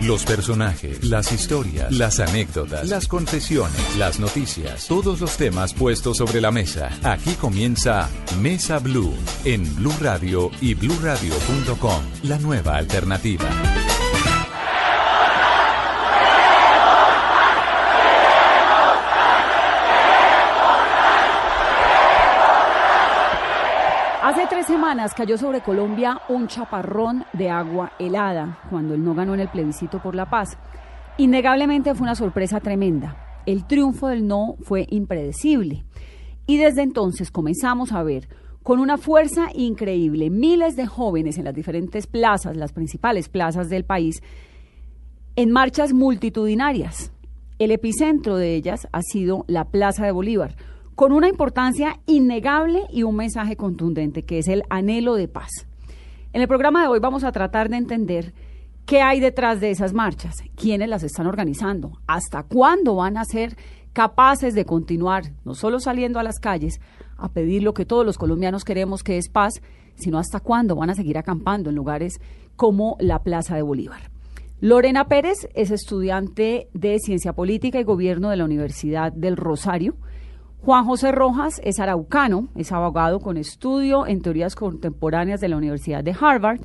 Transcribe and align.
Los 0.00 0.24
personajes, 0.24 1.04
las 1.04 1.32
historias, 1.32 1.90
las 1.90 2.20
anécdotas, 2.20 2.88
las 2.88 3.08
confesiones, 3.08 3.96
las 3.96 4.20
noticias, 4.20 4.86
todos 4.86 5.20
los 5.20 5.36
temas 5.36 5.74
puestos 5.74 6.18
sobre 6.18 6.40
la 6.40 6.52
mesa. 6.52 6.90
Aquí 7.02 7.32
comienza 7.32 8.08
Mesa 8.40 8.78
Blue 8.78 9.12
en 9.44 9.74
Blue 9.74 9.94
Radio 10.00 10.50
y 10.60 10.74
bluradio.com, 10.74 12.02
la 12.22 12.38
nueva 12.38 12.76
alternativa. 12.76 13.48
Cayó 25.14 25.36
sobre 25.36 25.60
Colombia 25.60 26.22
un 26.30 26.46
chaparrón 26.46 27.24
de 27.34 27.50
agua 27.50 27.92
helada 27.98 28.60
cuando 28.70 28.94
él 28.94 29.04
no 29.04 29.14
ganó 29.14 29.34
en 29.34 29.40
el 29.40 29.48
plebiscito 29.48 30.00
por 30.00 30.14
la 30.14 30.30
paz. 30.30 30.56
Innegablemente 31.18 31.94
fue 31.94 32.04
una 32.04 32.14
sorpresa 32.14 32.60
tremenda. 32.60 33.42
El 33.44 33.66
triunfo 33.66 34.08
del 34.08 34.26
no 34.26 34.56
fue 34.62 34.86
impredecible. 34.88 35.84
Y 36.46 36.56
desde 36.56 36.82
entonces 36.82 37.30
comenzamos 37.30 37.92
a 37.92 38.02
ver 38.02 38.30
con 38.62 38.80
una 38.80 38.96
fuerza 38.96 39.48
increíble 39.54 40.30
miles 40.30 40.74
de 40.74 40.86
jóvenes 40.86 41.36
en 41.36 41.44
las 41.44 41.54
diferentes 41.54 42.06
plazas, 42.06 42.56
las 42.56 42.72
principales 42.72 43.28
plazas 43.28 43.68
del 43.68 43.84
país, 43.84 44.22
en 45.36 45.50
marchas 45.50 45.92
multitudinarias. 45.92 47.12
El 47.58 47.72
epicentro 47.72 48.36
de 48.36 48.54
ellas 48.54 48.88
ha 48.92 49.02
sido 49.02 49.44
la 49.48 49.66
Plaza 49.66 50.06
de 50.06 50.12
Bolívar 50.12 50.56
con 50.98 51.12
una 51.12 51.28
importancia 51.28 52.00
innegable 52.06 52.82
y 52.90 53.04
un 53.04 53.14
mensaje 53.14 53.54
contundente, 53.54 54.24
que 54.24 54.38
es 54.38 54.48
el 54.48 54.64
anhelo 54.68 55.14
de 55.14 55.28
paz. 55.28 55.68
En 56.32 56.42
el 56.42 56.48
programa 56.48 56.82
de 56.82 56.88
hoy 56.88 56.98
vamos 56.98 57.22
a 57.22 57.30
tratar 57.30 57.68
de 57.68 57.76
entender 57.76 58.34
qué 58.84 59.00
hay 59.00 59.20
detrás 59.20 59.60
de 59.60 59.70
esas 59.70 59.92
marchas, 59.92 60.38
quiénes 60.56 60.88
las 60.88 61.04
están 61.04 61.28
organizando, 61.28 62.00
hasta 62.08 62.42
cuándo 62.42 62.96
van 62.96 63.16
a 63.16 63.24
ser 63.24 63.56
capaces 63.92 64.56
de 64.56 64.64
continuar, 64.64 65.22
no 65.44 65.54
solo 65.54 65.78
saliendo 65.78 66.18
a 66.18 66.24
las 66.24 66.40
calles 66.40 66.80
a 67.16 67.28
pedir 67.28 67.62
lo 67.62 67.74
que 67.74 67.86
todos 67.86 68.04
los 68.04 68.18
colombianos 68.18 68.64
queremos, 68.64 69.04
que 69.04 69.18
es 69.18 69.28
paz, 69.28 69.62
sino 69.94 70.18
hasta 70.18 70.40
cuándo 70.40 70.74
van 70.74 70.90
a 70.90 70.96
seguir 70.96 71.16
acampando 71.16 71.70
en 71.70 71.76
lugares 71.76 72.20
como 72.56 72.96
la 72.98 73.22
Plaza 73.22 73.54
de 73.54 73.62
Bolívar. 73.62 74.10
Lorena 74.60 75.06
Pérez 75.06 75.48
es 75.54 75.70
estudiante 75.70 76.66
de 76.74 76.98
Ciencia 76.98 77.34
Política 77.34 77.78
y 77.78 77.84
Gobierno 77.84 78.30
de 78.30 78.36
la 78.36 78.44
Universidad 78.44 79.12
del 79.12 79.36
Rosario 79.36 79.94
Juan 80.60 80.84
José 80.84 81.12
Rojas 81.12 81.60
es 81.64 81.78
araucano, 81.78 82.48
es 82.56 82.72
abogado 82.72 83.20
con 83.20 83.36
estudio 83.36 84.06
en 84.06 84.20
teorías 84.20 84.54
contemporáneas 84.54 85.40
de 85.40 85.48
la 85.48 85.56
Universidad 85.56 86.02
de 86.02 86.14
Harvard. 86.18 86.60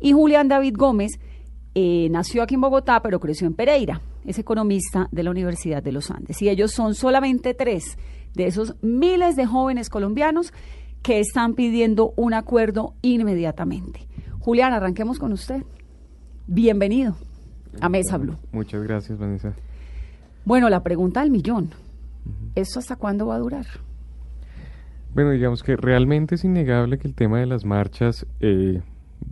Y 0.00 0.12
Julián 0.12 0.48
David 0.48 0.74
Gómez 0.76 1.18
eh, 1.74 2.08
nació 2.10 2.42
aquí 2.42 2.54
en 2.54 2.60
Bogotá, 2.60 3.00
pero 3.02 3.20
creció 3.20 3.46
en 3.46 3.54
Pereira. 3.54 4.00
Es 4.24 4.38
economista 4.38 5.08
de 5.10 5.22
la 5.24 5.30
Universidad 5.30 5.82
de 5.82 5.92
los 5.92 6.10
Andes. 6.10 6.40
Y 6.40 6.48
ellos 6.48 6.72
son 6.72 6.94
solamente 6.94 7.54
tres 7.54 7.98
de 8.34 8.46
esos 8.46 8.76
miles 8.80 9.36
de 9.36 9.46
jóvenes 9.46 9.90
colombianos 9.90 10.52
que 11.02 11.18
están 11.18 11.54
pidiendo 11.54 12.14
un 12.16 12.34
acuerdo 12.34 12.94
inmediatamente. 13.02 14.06
Julián, 14.38 14.72
arranquemos 14.72 15.18
con 15.18 15.32
usted. 15.32 15.62
Bienvenido 16.46 17.16
a 17.80 17.88
Mesa 17.88 18.18
Blue. 18.18 18.36
Muchas 18.52 18.82
gracias, 18.82 19.18
Vanessa. 19.18 19.52
Bueno, 20.44 20.68
la 20.68 20.82
pregunta 20.82 21.20
del 21.20 21.30
millón. 21.30 21.70
¿Esto 22.54 22.78
hasta 22.78 22.96
cuándo 22.96 23.26
va 23.26 23.36
a 23.36 23.38
durar? 23.38 23.66
Bueno, 25.14 25.30
digamos 25.30 25.62
que 25.62 25.76
realmente 25.76 26.36
es 26.36 26.44
innegable 26.44 26.98
que 26.98 27.08
el 27.08 27.14
tema 27.14 27.38
de 27.38 27.46
las 27.46 27.64
marchas, 27.64 28.26
eh, 28.40 28.80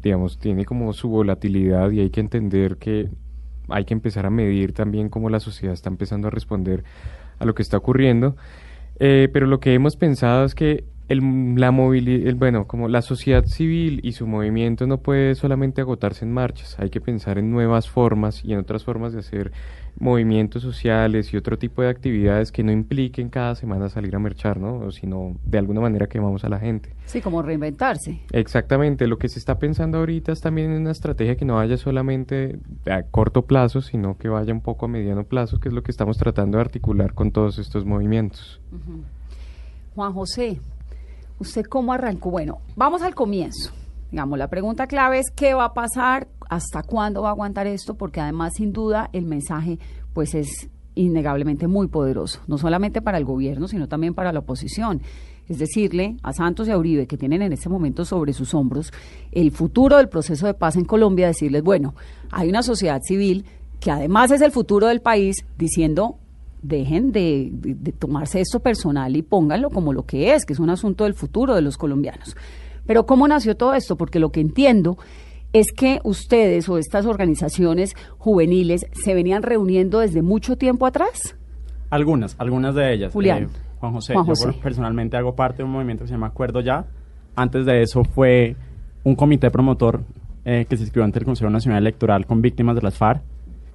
digamos, 0.02 0.38
tiene 0.38 0.64
como 0.64 0.92
su 0.92 1.08
volatilidad 1.08 1.90
y 1.90 2.00
hay 2.00 2.10
que 2.10 2.20
entender 2.20 2.76
que 2.76 3.08
hay 3.68 3.84
que 3.84 3.94
empezar 3.94 4.26
a 4.26 4.30
medir 4.30 4.72
también 4.72 5.08
cómo 5.08 5.30
la 5.30 5.40
sociedad 5.40 5.72
está 5.72 5.88
empezando 5.88 6.28
a 6.28 6.30
responder 6.30 6.84
a 7.38 7.44
lo 7.44 7.54
que 7.54 7.62
está 7.62 7.76
ocurriendo. 7.76 8.36
Eh, 8.98 9.28
pero 9.32 9.46
lo 9.46 9.60
que 9.60 9.72
hemos 9.72 9.96
pensado 9.96 10.44
es 10.44 10.54
que 10.54 10.84
el, 11.10 11.56
la 11.56 11.72
movilidad, 11.72 12.32
bueno, 12.36 12.68
como 12.68 12.86
la 12.86 13.02
sociedad 13.02 13.44
civil 13.44 13.98
y 14.04 14.12
su 14.12 14.28
movimiento 14.28 14.86
no 14.86 14.98
puede 14.98 15.34
solamente 15.34 15.80
agotarse 15.80 16.24
en 16.24 16.30
marchas, 16.30 16.78
hay 16.78 16.88
que 16.88 17.00
pensar 17.00 17.36
en 17.36 17.50
nuevas 17.50 17.90
formas 17.90 18.44
y 18.44 18.52
en 18.52 18.60
otras 18.60 18.84
formas 18.84 19.12
de 19.12 19.18
hacer 19.18 19.50
movimientos 19.98 20.62
sociales 20.62 21.34
y 21.34 21.36
otro 21.36 21.58
tipo 21.58 21.82
de 21.82 21.88
actividades 21.88 22.52
que 22.52 22.62
no 22.62 22.70
impliquen 22.70 23.28
cada 23.28 23.56
semana 23.56 23.88
salir 23.88 24.14
a 24.14 24.20
marchar, 24.20 24.60
¿no? 24.60 24.92
Sino 24.92 25.34
de 25.44 25.58
alguna 25.58 25.80
manera 25.80 26.06
que 26.06 26.20
vamos 26.20 26.44
a 26.44 26.48
la 26.48 26.60
gente. 26.60 26.94
Sí, 27.06 27.20
como 27.20 27.42
reinventarse. 27.42 28.20
Exactamente, 28.30 29.08
lo 29.08 29.18
que 29.18 29.28
se 29.28 29.40
está 29.40 29.58
pensando 29.58 29.98
ahorita 29.98 30.30
es 30.30 30.40
también 30.40 30.70
en 30.70 30.82
una 30.82 30.92
estrategia 30.92 31.34
que 31.34 31.44
no 31.44 31.56
vaya 31.56 31.76
solamente 31.76 32.60
a 32.88 33.02
corto 33.02 33.42
plazo, 33.42 33.80
sino 33.80 34.16
que 34.16 34.28
vaya 34.28 34.52
un 34.52 34.60
poco 34.60 34.86
a 34.86 34.88
mediano 34.88 35.24
plazo, 35.24 35.58
que 35.58 35.70
es 35.70 35.74
lo 35.74 35.82
que 35.82 35.90
estamos 35.90 36.18
tratando 36.18 36.58
de 36.58 36.62
articular 36.62 37.14
con 37.14 37.32
todos 37.32 37.58
estos 37.58 37.84
movimientos. 37.84 38.60
Juan 39.96 40.12
José, 40.12 40.60
¿Usted 41.40 41.64
cómo 41.64 41.94
arrancó? 41.94 42.30
Bueno, 42.30 42.58
vamos 42.76 43.00
al 43.00 43.14
comienzo. 43.14 43.72
Digamos, 44.10 44.38
la 44.38 44.48
pregunta 44.48 44.86
clave 44.86 45.20
es 45.20 45.30
qué 45.30 45.54
va 45.54 45.64
a 45.64 45.72
pasar, 45.72 46.28
hasta 46.50 46.82
cuándo 46.82 47.22
va 47.22 47.28
a 47.28 47.32
aguantar 47.32 47.66
esto, 47.66 47.94
porque 47.94 48.20
además, 48.20 48.52
sin 48.56 48.74
duda, 48.74 49.08
el 49.14 49.24
mensaje 49.24 49.78
pues 50.12 50.34
es 50.34 50.68
innegablemente 50.94 51.66
muy 51.66 51.86
poderoso, 51.86 52.40
no 52.46 52.58
solamente 52.58 53.00
para 53.00 53.16
el 53.16 53.24
gobierno, 53.24 53.68
sino 53.68 53.88
también 53.88 54.12
para 54.12 54.32
la 54.32 54.40
oposición. 54.40 55.00
Es 55.48 55.58
decirle 55.58 56.18
a 56.22 56.34
Santos 56.34 56.68
y 56.68 56.72
a 56.72 56.76
Uribe, 56.76 57.06
que 57.06 57.16
tienen 57.16 57.40
en 57.40 57.54
este 57.54 57.70
momento 57.70 58.04
sobre 58.04 58.34
sus 58.34 58.52
hombros 58.52 58.92
el 59.32 59.50
futuro 59.50 59.96
del 59.96 60.10
proceso 60.10 60.46
de 60.46 60.52
paz 60.52 60.76
en 60.76 60.84
Colombia, 60.84 61.28
decirles, 61.28 61.62
bueno, 61.62 61.94
hay 62.30 62.50
una 62.50 62.62
sociedad 62.62 63.00
civil 63.02 63.46
que 63.80 63.90
además 63.90 64.30
es 64.30 64.42
el 64.42 64.52
futuro 64.52 64.88
del 64.88 65.00
país, 65.00 65.36
diciendo 65.56 66.18
dejen 66.62 67.12
de, 67.12 67.52
tomarse 67.98 68.40
esto 68.40 68.60
personal 68.60 69.16
y 69.16 69.22
pónganlo 69.22 69.70
como 69.70 69.92
lo 69.92 70.04
que 70.04 70.34
es, 70.34 70.44
que 70.44 70.52
es 70.52 70.58
un 70.58 70.70
asunto 70.70 71.04
del 71.04 71.14
futuro 71.14 71.54
de 71.54 71.62
los 71.62 71.76
colombianos. 71.76 72.36
Pero 72.86 73.06
¿cómo 73.06 73.28
nació 73.28 73.56
todo 73.56 73.74
esto? 73.74 73.96
Porque 73.96 74.18
lo 74.18 74.30
que 74.30 74.40
entiendo 74.40 74.98
es 75.52 75.72
que 75.72 76.00
ustedes 76.04 76.68
o 76.68 76.78
estas 76.78 77.06
organizaciones 77.06 77.94
juveniles 78.18 78.86
se 78.92 79.14
venían 79.14 79.42
reuniendo 79.42 80.00
desde 80.00 80.22
mucho 80.22 80.56
tiempo 80.56 80.86
atrás. 80.86 81.36
Algunas, 81.90 82.36
algunas 82.38 82.74
de 82.74 82.92
ellas. 82.92 83.12
Julián. 83.12 83.44
Eh, 83.44 83.48
Juan 83.80 83.92
José, 83.94 84.14
yo 84.14 84.60
personalmente 84.60 85.16
hago 85.16 85.34
parte 85.34 85.58
de 85.58 85.64
un 85.64 85.70
movimiento 85.70 86.04
que 86.04 86.08
se 86.08 86.14
llama 86.14 86.28
Acuerdo 86.28 86.60
Ya. 86.60 86.84
Antes 87.34 87.64
de 87.64 87.82
eso 87.82 88.04
fue 88.04 88.54
un 89.04 89.16
comité 89.16 89.50
promotor 89.50 90.02
eh, 90.44 90.66
que 90.68 90.76
se 90.76 90.82
inscribió 90.82 91.04
ante 91.04 91.18
el 91.18 91.24
Consejo 91.24 91.50
Nacional 91.50 91.82
Electoral 91.82 92.26
con 92.26 92.42
víctimas 92.42 92.76
de 92.76 92.82
las 92.82 92.96
FARC. 92.96 93.22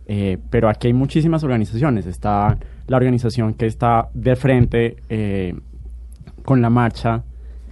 Eh, 0.08 0.38
pero 0.50 0.70
aquí 0.70 0.88
hay 0.88 0.94
muchísimas 0.94 1.44
organizaciones. 1.44 2.06
Está 2.06 2.58
la 2.88 2.98
organización 2.98 3.54
que 3.54 3.66
está 3.66 4.10
de 4.14 4.36
frente 4.36 4.98
eh, 5.10 5.56
con 6.44 6.62
la 6.62 6.70
marcha, 6.70 7.24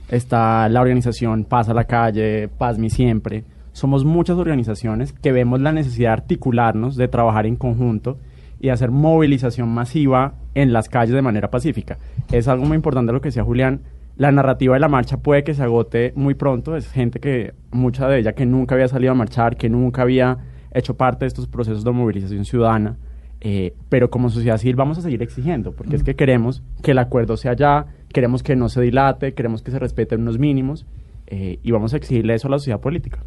está 0.09 0.67
la 0.69 0.81
organización 0.81 1.45
Paz 1.45 1.69
a 1.69 1.73
la 1.73 1.85
Calle, 1.85 2.47
Paz 2.47 2.77
Mi 2.77 2.89
Siempre. 2.89 3.43
Somos 3.71 4.05
muchas 4.05 4.37
organizaciones 4.37 5.13
que 5.13 5.31
vemos 5.31 5.61
la 5.61 5.71
necesidad 5.71 6.09
de 6.09 6.13
articularnos, 6.13 6.95
de 6.95 7.07
trabajar 7.07 7.45
en 7.45 7.55
conjunto 7.55 8.17
y 8.59 8.69
hacer 8.69 8.91
movilización 8.91 9.69
masiva 9.69 10.35
en 10.55 10.73
las 10.73 10.89
calles 10.89 11.13
de 11.13 11.21
manera 11.21 11.49
pacífica. 11.49 11.97
Es 12.31 12.47
algo 12.47 12.65
muy 12.65 12.75
importante 12.75 13.11
lo 13.11 13.21
que 13.21 13.29
decía 13.29 13.43
Julián. 13.43 13.81
La 14.15 14.31
narrativa 14.31 14.75
de 14.75 14.79
la 14.79 14.87
marcha 14.87 15.17
puede 15.17 15.43
que 15.43 15.55
se 15.55 15.63
agote 15.63 16.13
muy 16.15 16.35
pronto. 16.35 16.75
Es 16.75 16.89
gente 16.91 17.19
que, 17.19 17.53
mucha 17.71 18.07
de 18.07 18.19
ella 18.19 18.33
que 18.33 18.45
nunca 18.45 18.75
había 18.75 18.87
salido 18.87 19.11
a 19.11 19.15
marchar, 19.15 19.57
que 19.57 19.69
nunca 19.69 20.03
había 20.03 20.37
hecho 20.73 20.95
parte 20.95 21.25
de 21.25 21.27
estos 21.27 21.47
procesos 21.47 21.83
de 21.83 21.91
movilización 21.91 22.45
ciudadana 22.45 22.97
eh, 23.45 23.73
pero 23.89 24.09
como 24.09 24.29
sociedad 24.29 24.57
civil 24.57 24.77
vamos 24.77 24.97
a 24.97 25.01
seguir 25.01 25.21
exigiendo, 25.21 25.73
porque 25.73 25.97
es 25.97 26.03
que 26.03 26.15
queremos 26.15 26.63
que 26.81 26.91
el 26.91 26.97
acuerdo 26.97 27.35
sea 27.35 27.53
ya, 27.53 27.87
queremos 28.07 28.41
que 28.41 28.55
no 28.55 28.69
se 28.69 28.79
dilate, 28.79 29.33
queremos 29.33 29.61
que 29.61 29.69
se 29.69 29.79
respeten 29.79 30.21
unos 30.21 30.39
mínimos 30.39 30.85
eh, 31.27 31.59
y 31.61 31.71
vamos 31.71 31.93
a 31.93 31.97
exigirle 31.97 32.35
eso 32.35 32.47
a 32.47 32.51
la 32.51 32.57
sociedad 32.57 32.79
política. 32.79 33.19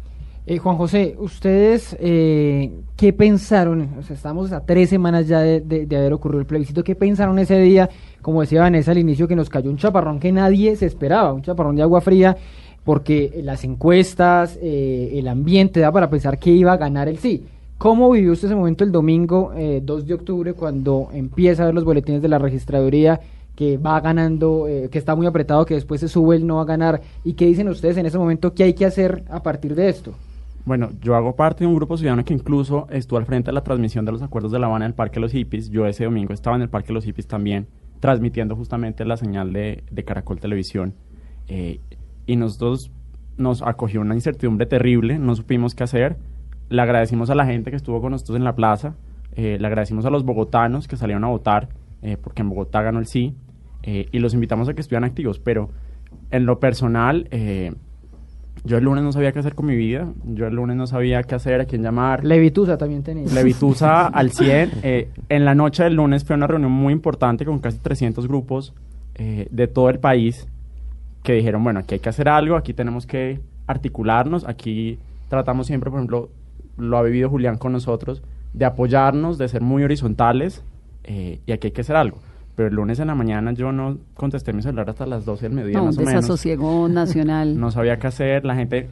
Eh, 0.47 0.57
Juan 0.57 0.75
José, 0.75 1.15
¿ustedes 1.19 1.95
qué 1.99 3.13
pensaron? 3.15 3.89
O 3.99 4.01
sea, 4.01 4.15
estamos 4.15 4.51
a 4.53 4.65
tres 4.65 4.89
semanas 4.89 5.27
ya 5.27 5.41
de, 5.41 5.87
haber 5.95 6.13
ocurrido 6.13 6.39
el 6.39 6.47
plebiscito. 6.47 6.83
¿Qué 6.83 6.95
pensaron 6.95 7.37
ese 7.37 7.59
día? 7.59 7.87
Como 8.23 8.41
decía 8.41 8.61
Vanessa 8.61 8.91
al 8.91 8.97
inicio, 8.97 9.27
que 9.27 9.35
nos 9.35 9.49
cayó 9.49 9.69
un 9.69 9.77
chaparrón 9.77 10.19
que 10.19 10.31
nadie 10.31 10.75
se 10.77 10.87
esperaba, 10.87 11.31
un 11.31 11.43
chaparrón 11.43 11.75
de 11.75 11.83
agua 11.83 12.01
fría, 12.01 12.37
porque 12.87 13.41
las 13.43 13.65
encuestas, 13.65 14.57
el 14.61 15.27
ambiente 15.27 15.81
da 15.81 15.91
para 15.91 16.09
pensar 16.09 16.39
que 16.39 16.51
iba 16.51 16.71
a 16.71 16.77
ganar 16.77 17.09
el 17.09 17.17
sí. 17.17 17.43
¿Cómo 17.77 18.09
vivió 18.09 18.31
usted 18.31 18.47
ese 18.47 18.55
momento 18.55 18.83
el 18.83 18.91
domingo 18.91 19.51
2 19.53 19.55
eh, 19.55 20.05
de 20.05 20.13
octubre 20.15 20.53
cuando 20.53 21.09
empieza 21.13 21.61
a 21.61 21.65
ver 21.67 21.75
los 21.75 21.83
boletines 21.83 22.23
de 22.23 22.27
la 22.27 22.39
registraduría 22.39 23.19
que 23.55 23.77
va 23.77 23.99
ganando, 23.99 24.67
eh, 24.67 24.89
que 24.91 24.97
está 24.97 25.15
muy 25.15 25.27
apretado, 25.27 25.63
que 25.63 25.75
después 25.75 26.01
se 26.01 26.07
sube 26.07 26.37
el 26.37 26.47
no 26.47 26.59
a 26.59 26.65
ganar? 26.65 27.01
¿Y 27.23 27.33
qué 27.33 27.45
dicen 27.45 27.69
ustedes 27.69 27.97
en 27.97 28.07
ese 28.07 28.17
momento? 28.17 28.55
¿Qué 28.55 28.63
hay 28.63 28.73
que 28.73 28.85
hacer 28.85 29.23
a 29.29 29.43
partir 29.43 29.75
de 29.75 29.89
esto? 29.89 30.15
Bueno, 30.65 30.89
yo 31.03 31.15
hago 31.15 31.35
parte 31.35 31.63
de 31.63 31.67
un 31.67 31.75
grupo 31.75 31.97
ciudadano 31.97 32.25
que 32.25 32.33
incluso 32.33 32.87
estuvo 32.89 33.19
al 33.19 33.27
frente 33.27 33.51
de 33.51 33.53
la 33.53 33.63
transmisión 33.63 34.05
de 34.05 34.11
los 34.11 34.23
acuerdos 34.23 34.51
de 34.51 34.57
La 34.57 34.65
Habana 34.65 34.85
en 34.85 34.91
el 34.91 34.95
Parque 34.95 35.15
de 35.15 35.21
los 35.21 35.31
Hippies. 35.31 35.69
Yo 35.69 35.85
ese 35.85 36.05
domingo 36.05 36.33
estaba 36.33 36.55
en 36.55 36.63
el 36.63 36.69
Parque 36.69 36.87
de 36.87 36.93
los 36.95 37.05
Hippies 37.05 37.27
también, 37.27 37.67
transmitiendo 37.99 38.55
justamente 38.55 39.05
la 39.05 39.17
señal 39.17 39.53
de, 39.53 39.83
Caracol 40.03 40.39
Televisión. 40.39 40.95
Eh, 41.47 41.79
y 42.27 42.35
nosotros 42.35 42.91
nos 43.37 43.63
acogió 43.63 44.01
una 44.01 44.13
incertidumbre 44.13 44.67
terrible, 44.67 45.17
no 45.17 45.35
supimos 45.35 45.73
qué 45.73 45.83
hacer 45.83 46.17
le 46.69 46.81
agradecimos 46.81 47.29
a 47.29 47.35
la 47.35 47.45
gente 47.45 47.69
que 47.69 47.77
estuvo 47.77 48.01
con 48.01 48.11
nosotros 48.11 48.37
en 48.37 48.43
la 48.43 48.55
plaza, 48.55 48.95
eh, 49.35 49.57
le 49.59 49.67
agradecimos 49.67 50.05
a 50.05 50.09
los 50.09 50.23
bogotanos 50.23 50.87
que 50.87 50.97
salieron 50.97 51.23
a 51.23 51.27
votar, 51.27 51.69
eh, 52.01 52.17
porque 52.21 52.41
en 52.41 52.49
Bogotá 52.49 52.81
ganó 52.81 52.99
el 52.99 53.07
sí, 53.07 53.35
eh, 53.83 54.07
y 54.11 54.19
los 54.19 54.33
invitamos 54.33 54.67
a 54.67 54.73
que 54.73 54.81
estuvieran 54.81 55.05
activos, 55.05 55.39
pero 55.39 55.69
en 56.31 56.45
lo 56.45 56.59
personal, 56.59 57.27
yo 58.65 58.77
el 58.77 58.83
lunes 58.83 59.03
no 59.03 59.11
sabía 59.13 59.31
qué 59.31 59.39
hacer 59.39 59.55
con 59.55 59.65
mi 59.65 59.75
vida, 59.75 60.11
yo 60.25 60.47
el 60.47 60.55
lunes 60.55 60.75
no 60.75 60.87
sabía 60.87 61.23
qué 61.23 61.35
hacer, 61.35 61.61
a 61.61 61.65
quién 61.65 61.83
llamar. 61.83 62.25
Levitusa 62.25 62.77
también 62.77 63.03
tenía. 63.03 63.31
Levitusa 63.33 64.07
al 64.07 64.31
100. 64.31 64.71
en 65.29 65.45
la 65.45 65.55
noche 65.55 65.83
del 65.83 65.93
lunes 65.93 66.25
fue 66.25 66.35
una 66.35 66.47
reunión 66.47 66.71
muy 66.71 66.91
importante 66.91 67.45
con 67.45 67.59
casi 67.59 67.77
300 67.77 68.27
grupos 68.27 68.73
de 69.15 69.67
todo 69.67 69.89
el 69.89 69.99
país 69.99 70.47
que 71.27 71.33
dijeron, 71.33 71.61
bueno, 71.61 71.81
aquí 71.81 71.95
hay 71.95 71.99
que 71.99 72.07
hacer 72.07 72.29
algo, 72.29 72.55
aquí 72.55 72.73
tenemos 72.73 73.05
que 73.05 73.41
articularnos, 73.67 74.47
aquí 74.47 74.97
tratamos 75.27 75.67
siempre, 75.67 75.91
por 75.91 75.99
ejemplo, 75.99 76.29
lo 76.77 76.97
ha 76.97 77.03
vivido 77.03 77.29
Julián 77.29 77.57
con 77.57 77.73
nosotros, 77.73 78.23
de 78.53 78.63
apoyarnos, 78.63 79.37
de 79.37 79.49
ser 79.49 79.61
muy 79.61 79.83
horizontales 79.83 80.63
eh, 81.03 81.41
y 81.45 81.51
aquí 81.51 81.67
hay 81.67 81.71
que 81.71 81.81
hacer 81.81 81.97
algo. 81.97 82.19
Pero 82.55 82.69
el 82.69 82.75
lunes 82.75 82.99
en 82.99 83.07
la 83.07 83.15
mañana 83.15 83.51
yo 83.51 83.73
no 83.73 83.97
contesté 84.13 84.53
mi 84.53 84.61
celular 84.61 84.89
hasta 84.89 85.05
las 85.05 85.25
12 85.25 85.47
del 85.47 85.51
mediodía 85.51 85.79
no, 85.79 85.87
más 85.87 85.97
o 85.97 85.99
menos. 85.99 86.13
desasosiego 86.13 86.87
nacional. 86.89 87.59
no 87.59 87.71
sabía 87.71 87.99
qué 87.99 88.07
hacer, 88.07 88.45
la 88.45 88.55
gente 88.55 88.87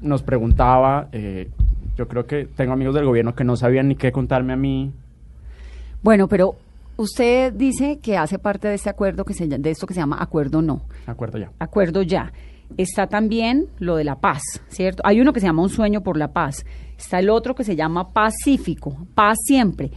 nos 0.00 0.24
preguntaba, 0.24 1.06
eh, 1.12 1.50
yo 1.96 2.08
creo 2.08 2.26
que 2.26 2.46
tengo 2.46 2.72
amigos 2.72 2.96
del 2.96 3.04
gobierno 3.04 3.36
que 3.36 3.44
no 3.44 3.54
sabían 3.54 3.86
ni 3.86 3.94
qué 3.94 4.10
contarme 4.10 4.54
a 4.54 4.56
mí. 4.56 4.90
Bueno, 6.02 6.26
pero 6.26 6.56
usted 6.96 7.52
dice 7.52 7.98
que 8.00 8.16
hace 8.16 8.38
parte 8.38 8.68
de 8.68 8.74
este 8.74 8.90
acuerdo, 8.90 9.24
que 9.24 9.34
se, 9.34 9.46
de 9.46 9.70
esto 9.70 9.86
que 9.86 9.94
se 9.94 10.00
llama 10.00 10.18
acuerdo 10.20 10.62
no. 10.62 10.82
Acuerdo 11.06 11.38
ya. 11.38 11.50
Acuerdo 11.58 12.02
ya. 12.02 12.32
Está 12.76 13.06
también 13.06 13.66
lo 13.78 13.96
de 13.96 14.04
la 14.04 14.16
paz, 14.16 14.42
¿cierto? 14.68 15.02
Hay 15.06 15.20
uno 15.20 15.32
que 15.32 15.40
se 15.40 15.46
llama 15.46 15.62
Un 15.62 15.68
sueño 15.68 16.02
por 16.02 16.16
la 16.16 16.32
paz. 16.32 16.64
Está 16.98 17.18
el 17.18 17.30
otro 17.30 17.54
que 17.54 17.64
se 17.64 17.76
llama 17.76 18.12
Pacífico, 18.12 19.06
Paz 19.14 19.36
siempre. 19.44 19.90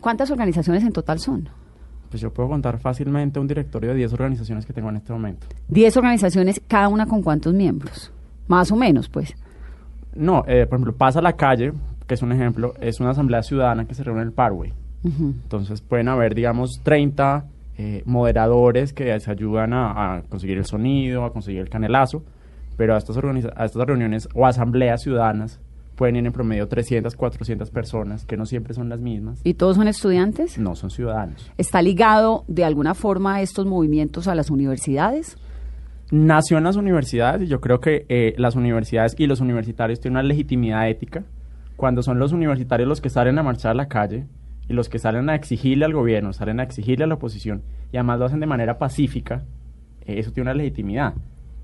¿Cuántas 0.00 0.30
organizaciones 0.30 0.82
en 0.82 0.92
total 0.92 1.18
son? 1.18 1.48
Pues 2.08 2.22
yo 2.22 2.32
puedo 2.32 2.48
contar 2.48 2.78
fácilmente 2.78 3.38
un 3.38 3.46
directorio 3.46 3.90
de 3.90 3.96
10 3.96 4.14
organizaciones 4.14 4.66
que 4.66 4.72
tengo 4.72 4.88
en 4.88 4.96
este 4.96 5.12
momento. 5.12 5.46
10 5.68 5.96
organizaciones, 5.98 6.60
cada 6.66 6.88
una 6.88 7.06
con 7.06 7.22
cuántos 7.22 7.54
miembros? 7.54 8.12
Más 8.48 8.72
o 8.72 8.76
menos, 8.76 9.08
pues. 9.08 9.34
No, 10.14 10.42
eh, 10.48 10.66
por 10.66 10.78
ejemplo, 10.78 10.96
Paz 10.96 11.16
a 11.16 11.22
la 11.22 11.34
calle, 11.34 11.72
que 12.06 12.14
es 12.14 12.22
un 12.22 12.32
ejemplo, 12.32 12.74
es 12.80 12.98
una 12.98 13.10
asamblea 13.10 13.42
ciudadana 13.42 13.84
que 13.84 13.94
se 13.94 14.02
reúne 14.02 14.22
en 14.22 14.28
el 14.28 14.32
Parway. 14.32 14.72
Entonces 15.02 15.80
pueden 15.80 16.08
haber, 16.08 16.34
digamos, 16.34 16.80
30 16.82 17.46
eh, 17.78 18.02
moderadores 18.04 18.92
que 18.92 19.18
se 19.20 19.30
ayudan 19.30 19.72
a, 19.72 20.22
conseguir 20.28 20.58
el 20.58 20.66
sonido, 20.66 21.24
a 21.24 21.32
conseguir 21.32 21.60
el 21.60 21.70
canelazo, 21.70 22.22
pero 22.76 22.94
a 22.94 22.98
estas, 22.98 23.16
a 23.16 23.64
estas 23.64 23.86
reuniones 23.86 24.28
o 24.34 24.46
asambleas 24.46 25.02
ciudadanas 25.02 25.60
pueden 25.96 26.16
ir 26.16 26.26
en 26.26 26.32
promedio 26.32 26.66
300, 26.66 27.14
400 27.14 27.70
personas, 27.70 28.24
que 28.24 28.36
no 28.36 28.46
siempre 28.46 28.72
son 28.72 28.88
las 28.88 29.00
mismas. 29.00 29.40
¿Y 29.44 29.54
todos 29.54 29.76
son 29.76 29.86
estudiantes? 29.86 30.58
No, 30.58 30.74
son 30.74 30.90
ciudadanos. 30.90 31.50
¿Está 31.58 31.82
ligado 31.82 32.44
de 32.48 32.64
alguna 32.64 32.94
forma 32.94 33.42
estos 33.42 33.66
movimientos 33.66 34.26
a 34.26 34.34
las 34.34 34.50
universidades? 34.50 35.36
Nació 36.10 36.58
en 36.58 36.64
las 36.64 36.76
universidades 36.76 37.42
y 37.42 37.46
yo 37.46 37.60
creo 37.60 37.80
que 37.80 38.06
eh, 38.08 38.34
las 38.38 38.56
universidades 38.56 39.14
y 39.18 39.26
los 39.26 39.40
universitarios 39.40 40.00
tienen 40.00 40.16
una 40.16 40.22
legitimidad 40.22 40.88
ética. 40.88 41.22
Cuando 41.76 42.02
son 42.02 42.18
los 42.18 42.32
universitarios 42.32 42.88
los 42.88 43.00
que 43.00 43.10
salen 43.10 43.38
a 43.38 43.42
marchar 43.42 43.72
a 43.72 43.74
la 43.74 43.88
calle 43.88 44.26
y 44.70 44.72
los 44.72 44.88
que 44.88 45.00
salen 45.00 45.28
a 45.28 45.34
exigirle 45.34 45.84
al 45.84 45.92
gobierno, 45.92 46.32
salen 46.32 46.60
a 46.60 46.62
exigirle 46.62 47.04
a 47.04 47.08
la 47.08 47.14
oposición 47.14 47.62
y 47.92 47.96
además 47.96 48.20
lo 48.20 48.26
hacen 48.26 48.38
de 48.38 48.46
manera 48.46 48.78
pacífica, 48.78 49.42
eh, 50.06 50.20
eso 50.20 50.30
tiene 50.30 50.48
una 50.48 50.54
legitimidad 50.54 51.14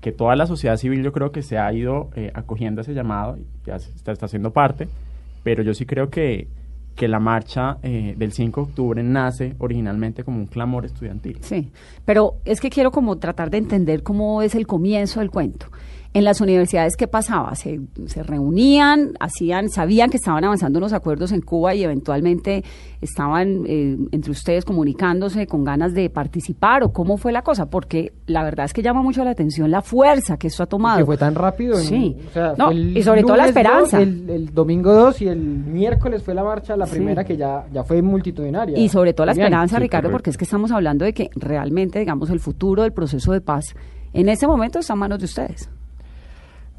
que 0.01 0.11
toda 0.11 0.35
la 0.35 0.45
sociedad 0.45 0.75
civil 0.75 1.03
yo 1.03 1.13
creo 1.13 1.31
que 1.31 1.41
se 1.41 1.57
ha 1.57 1.71
ido 1.71 2.09
eh, 2.15 2.31
acogiendo 2.33 2.81
a 2.81 2.83
ese 2.83 2.93
llamado, 2.93 3.37
ya 3.65 3.77
está, 3.77 4.11
está 4.11 4.25
haciendo 4.25 4.51
parte, 4.51 4.89
pero 5.41 5.63
yo 5.63 5.73
sí 5.73 5.85
creo 5.85 6.09
que, 6.09 6.49
que 6.97 7.07
la 7.07 7.19
marcha 7.19 7.77
eh, 7.81 8.13
del 8.17 8.33
5 8.33 8.59
de 8.59 8.67
octubre 8.67 9.03
nace 9.03 9.55
originalmente 9.57 10.25
como 10.25 10.39
un 10.39 10.47
clamor 10.47 10.83
estudiantil. 10.83 11.37
Sí, 11.39 11.71
pero 12.03 12.33
es 12.43 12.59
que 12.59 12.69
quiero 12.69 12.91
como 12.91 13.15
tratar 13.19 13.49
de 13.49 13.57
entender 13.57 14.03
cómo 14.03 14.41
es 14.41 14.53
el 14.53 14.67
comienzo 14.67 15.21
del 15.21 15.31
cuento 15.31 15.67
en 16.13 16.23
las 16.23 16.41
universidades, 16.41 16.95
¿qué 16.95 17.07
pasaba? 17.07 17.55
Se, 17.55 17.79
se, 18.05 18.23
reunían, 18.23 19.13
hacían, 19.19 19.69
sabían 19.69 20.09
que 20.09 20.17
estaban 20.17 20.43
avanzando 20.43 20.79
unos 20.79 20.93
acuerdos 20.93 21.31
en 21.31 21.41
Cuba 21.41 21.75
y 21.75 21.83
eventualmente 21.83 22.63
estaban 23.01 23.65
eh, 23.67 23.97
entre 24.11 24.31
ustedes 24.31 24.65
comunicándose 24.65 25.47
con 25.47 25.63
ganas 25.63 25.93
de 25.93 26.09
participar 26.09 26.83
o 26.83 26.91
cómo 26.91 27.17
fue 27.17 27.31
la 27.31 27.43
cosa, 27.43 27.69
porque 27.69 28.13
la 28.25 28.43
verdad 28.43 28.65
es 28.65 28.73
que 28.73 28.81
llama 28.81 29.01
mucho 29.01 29.23
la 29.23 29.31
atención 29.31 29.69
la 29.69 29.81
fuerza 29.81 30.37
que 30.37 30.47
esto 30.47 30.63
ha 30.63 30.67
tomado. 30.67 30.99
que 30.99 31.05
fue 31.05 31.17
tan 31.17 31.35
rápido. 31.35 31.75
sí. 31.75 32.15
y 32.73 33.03
sobre 33.03 33.23
todo 33.23 33.35
la 33.35 33.47
esperanza. 33.47 34.01
el, 34.01 34.53
domingo 34.53 34.93
2 34.93 35.21
y 35.21 35.27
el 35.27 35.39
miércoles 35.39 36.23
fue 36.23 36.33
la 36.33 36.43
marcha, 36.43 36.75
la 36.75 36.85
primera 36.85 37.23
que 37.23 37.37
ya, 37.37 37.65
ya 37.71 37.83
fue 37.83 38.01
multitudinaria. 38.01 38.77
Y 38.77 38.89
sobre 38.89 39.13
todo 39.13 39.25
la 39.25 39.33
esperanza, 39.33 39.79
Ricardo, 39.79 40.09
porque 40.09 40.29
es 40.29 40.37
que 40.37 40.45
estamos 40.45 40.71
hablando 40.71 41.05
de 41.05 41.13
que 41.13 41.29
realmente, 41.35 41.99
digamos, 41.99 42.29
el 42.29 42.39
futuro 42.39 42.83
del 42.83 42.93
proceso 42.93 43.31
de 43.31 43.41
paz 43.41 43.75
en 44.13 44.29
ese 44.29 44.47
momento 44.47 44.79
está 44.79 44.93
en 44.93 44.99
manos 44.99 45.19
de 45.19 45.25
ustedes. 45.25 45.69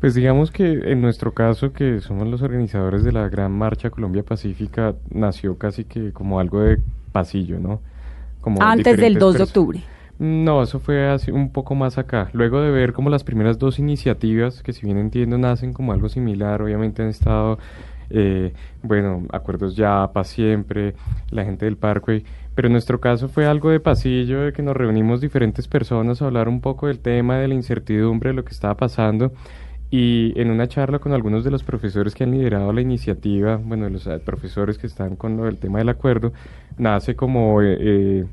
Pues 0.01 0.15
digamos 0.15 0.53
que 0.53 0.65
en 0.65 1.01
nuestro 1.01 1.33
caso, 1.33 1.73
que 1.73 2.01
somos 2.01 2.29
los 2.29 2.43
organizadores 2.43 3.03
de 3.03 3.11
la 3.11 3.29
Gran 3.29 3.51
Marcha 3.51 3.91
Colombia 3.91 4.23
Pacífica, 4.23 4.95
nació 5.11 5.59
casi 5.59 5.85
que 5.85 6.13
como 6.13 6.39
algo 6.39 6.61
de 6.61 6.79
pasillo, 7.11 7.59
¿no? 7.59 7.81
Como 8.41 8.63
Antes 8.63 8.97
del 8.97 9.19
2 9.19 9.35
de 9.39 9.43
octubre. 9.43 9.83
No, 10.21 10.63
eso 10.63 10.79
fue 10.79 11.09
así 11.09 11.33
un 11.33 11.51
poco 11.51 11.75
más 11.75 11.99
acá. 11.99 12.31
Luego 12.33 12.61
de 12.61 12.71
ver 12.71 12.93
como 12.93 13.11
las 13.11 13.25
primeras 13.25 13.59
dos 13.59 13.79
iniciativas, 13.79 14.63
que 14.63 14.73
si 14.73 14.85
bien 14.87 14.99
entiendo 14.99 15.37
nacen 15.37 15.73
como 15.73 15.93
algo 15.93 16.09
similar, 16.09 16.63
obviamente 16.63 17.03
han 17.03 17.09
estado, 17.09 17.59
eh, 18.11 18.53
bueno, 18.83 19.25
acuerdos 19.33 19.75
ya, 19.77 20.11
para 20.13 20.25
siempre, 20.25 20.95
la 21.31 21.45
gente 21.45 21.65
del 21.65 21.77
Parkway, 21.77 22.25
pero 22.55 22.67
en 22.67 22.73
nuestro 22.73 23.01
caso 23.01 23.29
fue 23.29 23.47
algo 23.47 23.71
de 23.71 23.79
pasillo, 23.79 24.43
de 24.43 24.53
que 24.53 24.63
nos 24.63 24.77
reunimos 24.77 25.21
diferentes 25.21 25.69
personas 25.69 26.21
a 26.21 26.27
hablar 26.27 26.49
un 26.49 26.61
poco 26.61 26.89
del 26.89 26.99
tema, 26.99 27.39
de 27.39 27.49
la 27.49 27.55
incertidumbre, 27.55 28.31
de 28.31 28.35
lo 28.35 28.45
que 28.45 28.53
estaba 28.53 28.77
pasando 28.77 29.33
y 29.91 30.39
en 30.39 30.51
una 30.51 30.69
charla 30.69 30.99
con 30.99 31.13
algunos 31.13 31.45
de 31.45 31.51
los 31.51 31.63
profesores 31.63 32.15
que 32.15 32.25
han 32.25 32.33
liderado 32.33 32.73
la 32.73 32.83
iniciativa, 32.83 33.57
bueno, 33.57 33.89
los 33.89 34.07
eh, 34.07 34.19
profesores 34.19 34.77
que 34.77 34.87
están 34.87 35.17
con 35.17 35.41
el 35.47 35.57
tema 35.57 35.79
del 35.79 35.89
acuerdo, 35.89 36.33
nace 36.77 37.17
como 37.17 37.63
eh, 37.63 37.77
eh, 37.81 38.27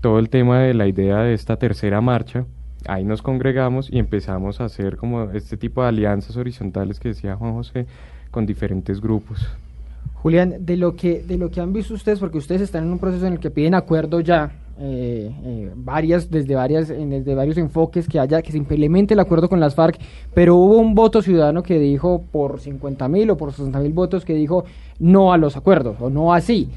todo 0.00 0.18
el 0.18 0.28
tema 0.28 0.60
de 0.60 0.74
la 0.74 0.86
idea 0.86 1.20
de 1.20 1.32
esta 1.32 1.56
tercera 1.56 2.00
marcha. 2.02 2.44
Ahí 2.86 3.04
nos 3.04 3.22
congregamos 3.22 3.90
y 3.90 3.98
empezamos 3.98 4.60
a 4.60 4.66
hacer 4.66 4.96
como 4.96 5.30
este 5.30 5.56
tipo 5.56 5.82
de 5.82 5.88
alianzas 5.88 6.36
horizontales 6.36 7.00
que 7.00 7.08
decía 7.08 7.36
Juan 7.36 7.54
José 7.54 7.86
con 8.30 8.44
diferentes 8.44 9.00
grupos. 9.00 9.48
Julián, 10.14 10.56
de 10.60 10.76
lo 10.76 10.94
que 10.94 11.22
de 11.22 11.38
lo 11.38 11.50
que 11.50 11.60
han 11.60 11.72
visto 11.72 11.94
ustedes, 11.94 12.18
porque 12.18 12.38
ustedes 12.38 12.60
están 12.60 12.84
en 12.84 12.90
un 12.90 12.98
proceso 12.98 13.26
en 13.26 13.34
el 13.34 13.40
que 13.40 13.50
piden 13.50 13.74
acuerdo 13.74 14.20
ya, 14.20 14.52
eh, 14.80 15.32
eh, 15.44 15.72
varias 15.74 16.30
desde 16.30 16.54
varias 16.54 16.88
desde 16.88 17.34
varios 17.34 17.58
enfoques 17.58 18.08
que 18.08 18.20
haya 18.20 18.42
que 18.42 18.52
se 18.52 18.58
implemente 18.58 19.14
el 19.14 19.20
acuerdo 19.20 19.48
con 19.48 19.60
las 19.60 19.74
FARC 19.74 19.98
pero 20.34 20.56
hubo 20.56 20.78
un 20.78 20.94
voto 20.94 21.20
ciudadano 21.20 21.62
que 21.62 21.78
dijo 21.78 22.22
por 22.30 22.60
50 22.60 23.08
mil 23.08 23.30
o 23.30 23.36
por 23.36 23.52
60 23.52 23.78
mil 23.80 23.92
votos 23.92 24.24
que 24.24 24.34
dijo 24.34 24.64
no 24.98 25.32
a 25.32 25.36
los 25.36 25.56
acuerdos 25.56 25.96
o 26.00 26.10
no 26.10 26.32
así 26.32 26.70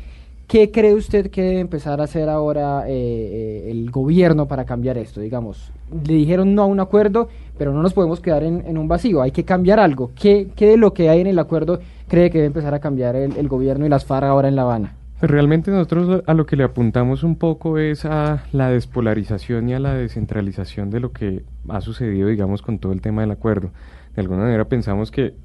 ¿Qué 0.52 0.70
cree 0.70 0.94
usted 0.94 1.32
que 1.32 1.42
debe 1.44 1.60
empezar 1.62 2.02
a 2.02 2.04
hacer 2.04 2.28
ahora 2.28 2.84
eh, 2.86 3.70
el 3.72 3.90
gobierno 3.90 4.50
para 4.50 4.66
cambiar 4.66 4.98
esto? 4.98 5.22
Digamos, 5.22 5.72
le 6.06 6.14
dijeron 6.14 6.54
no 6.56 6.64
a 6.64 6.66
un 6.66 6.82
acuerdo, 6.82 7.30
pero 7.58 7.72
no 7.72 7.82
nos 7.82 7.94
podemos 7.94 8.20
quedar 8.20 8.44
en, 8.44 8.78
un 8.78 8.86
vacío, 8.90 9.22
hay 9.22 9.32
que 9.32 9.46
cambiar 9.46 9.80
algo. 9.80 10.12
¿Qué, 10.14 10.50
¿Qué, 10.54 10.68
de 10.68 10.76
lo 10.76 10.94
que 10.94 11.08
hay 11.08 11.22
en 11.22 11.28
el 11.28 11.40
acuerdo 11.40 11.80
cree 12.10 12.30
que 12.30 12.40
debe 12.40 12.48
empezar 12.48 12.74
a 12.74 12.80
cambiar 12.80 13.16
el 13.16 13.48
gobierno 13.48 13.86
y 13.86 13.90
las 13.90 14.04
FARC 14.04 14.26
ahora 14.26 14.50
en 14.50 14.58
La 14.58 14.64
Habana? 14.64 14.98
Pues 15.22 15.30
realmente 15.30 15.70
nosotros 15.70 16.24
a 16.26 16.34
lo 16.34 16.48
que 16.48 16.56
le 16.56 16.64
apuntamos 16.64 17.22
un 17.22 17.36
poco 17.36 17.78
es 17.78 18.06
a 18.06 18.44
la 18.54 18.72
despolarización 18.72 19.70
y 19.70 19.76
a 19.76 19.80
la 19.80 19.94
descentralización 19.94 20.90
de 20.90 21.00
lo 21.00 21.12
que 21.12 21.44
ha 21.70 21.80
sucedido, 21.80 22.28
digamos, 22.28 22.64
con 22.64 22.80
todo 22.80 22.92
el 22.92 23.02
tema 23.02 23.22
del 23.22 23.30
acuerdo. 23.30 23.70
De 24.16 24.22
alguna 24.24 24.42
manera 24.42 24.66
pensamos 24.66 25.12
que 25.12 25.36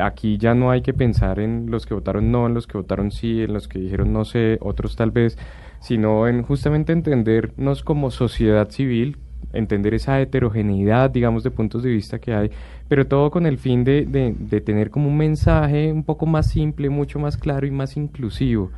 aquí 0.00 0.38
ya 0.38 0.54
no 0.54 0.70
hay 0.70 0.82
que 0.82 0.94
pensar 0.94 1.40
en 1.40 1.68
los 1.68 1.84
que 1.84 1.94
votaron 1.94 2.30
no, 2.30 2.46
en 2.46 2.54
los 2.54 2.68
que 2.68 2.78
votaron 2.78 3.10
sí, 3.10 3.42
en 3.42 3.52
los 3.52 3.66
que 3.66 3.80
dijeron 3.80 4.12
no 4.12 4.24
sé, 4.24 4.56
otros 4.60 4.94
tal 4.94 5.10
vez, 5.10 5.36
sino 5.80 6.28
en 6.28 6.44
justamente 6.44 6.92
entendernos 6.92 7.82
como 7.82 8.12
sociedad 8.12 8.70
civil, 8.70 9.16
entender 9.52 9.94
esa 9.94 10.20
heterogeneidad, 10.20 11.10
digamos, 11.10 11.42
de 11.42 11.50
puntos 11.50 11.82
de 11.82 11.90
vista 11.90 12.20
que 12.20 12.34
hay, 12.34 12.52
pero 12.86 13.08
todo 13.08 13.32
con 13.32 13.46
el 13.46 13.58
fin 13.58 13.82
de, 13.82 14.06
de, 14.06 14.32
de 14.38 14.60
tener 14.60 14.90
como 14.90 15.08
un 15.08 15.16
mensaje 15.16 15.90
un 15.90 16.04
poco 16.04 16.24
más 16.24 16.48
simple, 16.48 16.88
mucho 16.88 17.18
más 17.18 17.36
claro 17.36 17.66
y 17.66 17.72
más 17.72 17.96
inclusivo 17.96 18.70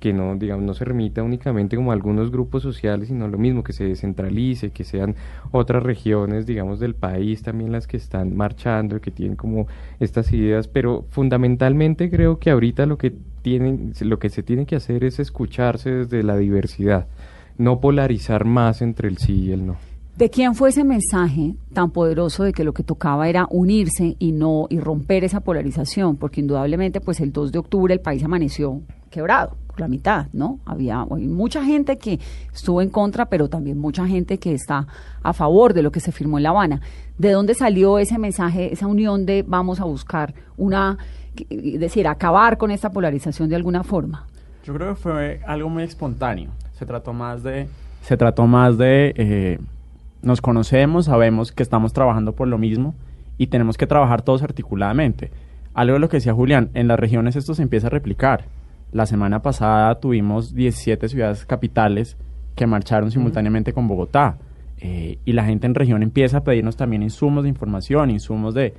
que 0.00 0.12
no, 0.12 0.34
digamos, 0.34 0.64
no 0.64 0.74
se 0.74 0.84
remita 0.84 1.22
únicamente 1.22 1.76
como 1.76 1.92
a 1.92 1.94
algunos 1.94 2.30
grupos 2.30 2.62
sociales, 2.62 3.08
sino 3.08 3.28
lo 3.28 3.38
mismo, 3.38 3.62
que 3.62 3.72
se 3.72 3.84
descentralice, 3.84 4.70
que 4.70 4.82
sean 4.82 5.14
otras 5.52 5.82
regiones, 5.82 6.46
digamos, 6.46 6.80
del 6.80 6.94
país 6.94 7.42
también 7.42 7.70
las 7.70 7.86
que 7.86 7.98
están 7.98 8.36
marchando, 8.36 9.00
que 9.00 9.10
tienen 9.10 9.36
como 9.36 9.66
estas 10.00 10.32
ideas, 10.32 10.66
pero 10.66 11.04
fundamentalmente 11.10 12.10
creo 12.10 12.38
que 12.38 12.50
ahorita 12.50 12.86
lo 12.86 12.98
que 12.98 13.12
tienen, 13.42 13.92
lo 14.00 14.18
que 14.18 14.30
se 14.30 14.42
tiene 14.42 14.66
que 14.66 14.76
hacer 14.76 15.04
es 15.04 15.20
escucharse 15.20 15.90
desde 15.90 16.22
la 16.22 16.36
diversidad, 16.36 17.06
no 17.58 17.80
polarizar 17.80 18.44
más 18.44 18.82
entre 18.82 19.08
el 19.08 19.18
sí 19.18 19.44
y 19.44 19.52
el 19.52 19.66
no. 19.66 19.76
¿De 20.16 20.28
quién 20.28 20.54
fue 20.54 20.68
ese 20.68 20.84
mensaje 20.84 21.54
tan 21.72 21.92
poderoso 21.92 22.44
de 22.44 22.52
que 22.52 22.64
lo 22.64 22.74
que 22.74 22.82
tocaba 22.82 23.28
era 23.28 23.46
unirse 23.50 24.16
y 24.18 24.32
no 24.32 24.66
y 24.68 24.78
romper 24.78 25.24
esa 25.24 25.40
polarización? 25.40 26.16
Porque 26.16 26.42
indudablemente, 26.42 27.00
pues 27.00 27.20
el 27.20 27.32
2 27.32 27.52
de 27.52 27.58
octubre 27.58 27.94
el 27.94 28.00
país 28.00 28.22
amaneció 28.22 28.82
quebrado 29.10 29.56
por 29.66 29.80
la 29.80 29.88
mitad, 29.88 30.26
¿no? 30.32 30.60
Había 30.64 31.04
mucha 31.04 31.64
gente 31.64 31.98
que 31.98 32.18
estuvo 32.52 32.80
en 32.80 32.90
contra, 32.90 33.26
pero 33.26 33.48
también 33.48 33.78
mucha 33.78 34.06
gente 34.06 34.38
que 34.38 34.52
está 34.52 34.86
a 35.22 35.32
favor 35.32 35.74
de 35.74 35.82
lo 35.82 35.92
que 35.92 36.00
se 36.00 36.12
firmó 36.12 36.38
en 36.38 36.44
La 36.44 36.50
Habana. 36.50 36.80
¿De 37.18 37.32
dónde 37.32 37.54
salió 37.54 37.98
ese 37.98 38.18
mensaje, 38.18 38.72
esa 38.72 38.86
unión 38.86 39.26
de 39.26 39.44
vamos 39.46 39.80
a 39.80 39.84
buscar 39.84 40.34
una, 40.56 40.96
es 41.50 41.80
decir, 41.80 42.08
acabar 42.08 42.56
con 42.56 42.70
esta 42.70 42.90
polarización 42.90 43.48
de 43.48 43.56
alguna 43.56 43.84
forma? 43.84 44.26
Yo 44.64 44.74
creo 44.74 44.94
que 44.94 45.00
fue 45.00 45.40
algo 45.46 45.68
muy 45.68 45.82
espontáneo. 45.82 46.50
Se 46.78 46.86
trató 46.86 47.12
más 47.12 47.42
de, 47.42 47.68
se 48.02 48.16
trató 48.16 48.46
más 48.46 48.78
de 48.78 49.12
eh, 49.16 49.58
nos 50.22 50.40
conocemos, 50.40 51.06
sabemos 51.06 51.52
que 51.52 51.62
estamos 51.62 51.92
trabajando 51.92 52.32
por 52.32 52.48
lo 52.48 52.58
mismo 52.58 52.94
y 53.38 53.46
tenemos 53.48 53.76
que 53.76 53.86
trabajar 53.86 54.22
todos 54.22 54.42
articuladamente. 54.42 55.30
Algo 55.72 55.94
de 55.94 56.00
lo 56.00 56.08
que 56.08 56.18
decía 56.18 56.34
Julián, 56.34 56.70
en 56.74 56.88
las 56.88 56.98
regiones 56.98 57.36
esto 57.36 57.54
se 57.54 57.62
empieza 57.62 57.86
a 57.86 57.90
replicar. 57.90 58.44
La 58.92 59.06
semana 59.06 59.42
pasada 59.42 59.98
tuvimos 60.00 60.54
17 60.54 61.08
ciudades 61.08 61.44
capitales 61.46 62.16
que 62.54 62.66
marcharon 62.66 63.10
simultáneamente 63.10 63.72
con 63.72 63.86
Bogotá. 63.88 64.38
Eh, 64.82 65.18
y 65.24 65.32
la 65.32 65.44
gente 65.44 65.66
en 65.66 65.74
región 65.74 66.02
empieza 66.02 66.38
a 66.38 66.44
pedirnos 66.44 66.76
también 66.76 67.02
insumos 67.02 67.42
de 67.42 67.50
información, 67.50 68.10
insumos 68.10 68.54
de 68.54 68.74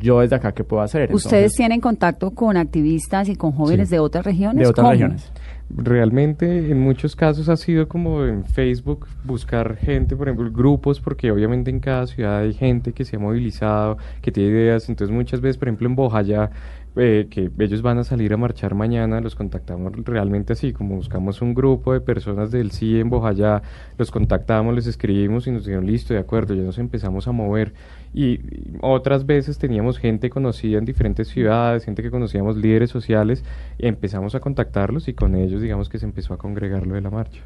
yo 0.00 0.20
desde 0.20 0.36
acá 0.36 0.52
qué 0.52 0.64
puedo 0.64 0.82
hacer. 0.82 1.12
¿Ustedes 1.12 1.52
tienen 1.54 1.80
contacto 1.80 2.30
con 2.30 2.56
activistas 2.56 3.28
y 3.28 3.36
con 3.36 3.52
jóvenes 3.52 3.90
de 3.90 3.98
otras 3.98 4.24
regiones? 4.24 4.62
De 4.62 4.68
otras 4.68 4.88
regiones. 4.88 5.32
Realmente 5.68 6.70
en 6.70 6.80
muchos 6.80 7.14
casos 7.14 7.48
ha 7.48 7.56
sido 7.56 7.86
como 7.86 8.24
en 8.24 8.44
Facebook 8.44 9.06
buscar 9.24 9.76
gente, 9.76 10.16
por 10.16 10.28
ejemplo, 10.28 10.50
grupos, 10.50 11.00
porque 11.00 11.30
obviamente 11.30 11.70
en 11.70 11.78
cada 11.78 12.06
ciudad 12.06 12.38
hay 12.38 12.54
gente 12.54 12.92
que 12.92 13.04
se 13.04 13.16
ha 13.16 13.18
movilizado, 13.18 13.98
que 14.20 14.32
tiene 14.32 14.50
ideas. 14.50 14.88
Entonces 14.88 15.14
muchas 15.14 15.40
veces, 15.40 15.58
por 15.58 15.68
ejemplo, 15.68 15.86
en 15.86 15.94
Bojaya 15.94 16.50
eh, 16.96 17.28
que 17.30 17.50
ellos 17.58 17.82
van 17.82 17.98
a 17.98 18.04
salir 18.04 18.32
a 18.32 18.36
marchar 18.36 18.74
mañana, 18.74 19.20
los 19.20 19.34
contactamos 19.34 19.92
realmente 20.04 20.54
así, 20.54 20.72
como 20.72 20.96
buscamos 20.96 21.40
un 21.40 21.54
grupo 21.54 21.92
de 21.92 22.00
personas 22.00 22.50
del 22.50 22.72
CIE 22.72 23.00
en 23.00 23.10
Bojayá, 23.10 23.62
los 23.96 24.10
contactamos, 24.10 24.74
les 24.74 24.86
escribimos 24.86 25.46
y 25.46 25.52
nos 25.52 25.64
dijeron, 25.64 25.86
listo, 25.86 26.14
de 26.14 26.20
acuerdo, 26.20 26.54
ya 26.54 26.62
nos 26.62 26.78
empezamos 26.78 27.28
a 27.28 27.32
mover. 27.32 27.74
Y, 28.12 28.40
otras 28.80 29.26
veces 29.26 29.58
teníamos 29.58 29.98
gente 29.98 30.30
conocida 30.30 30.78
en 30.78 30.84
diferentes 30.84 31.28
ciudades, 31.28 31.84
gente 31.84 32.02
que 32.02 32.10
conocíamos 32.10 32.56
líderes 32.56 32.90
sociales, 32.90 33.44
empezamos 33.78 34.34
a 34.34 34.40
contactarlos 34.40 35.08
y 35.08 35.14
con 35.14 35.36
ellos 35.36 35.62
digamos 35.62 35.88
que 35.88 35.98
se 35.98 36.06
empezó 36.06 36.34
a 36.34 36.38
congregar 36.38 36.86
lo 36.86 36.94
de 36.94 37.00
la 37.02 37.10
marcha. 37.10 37.42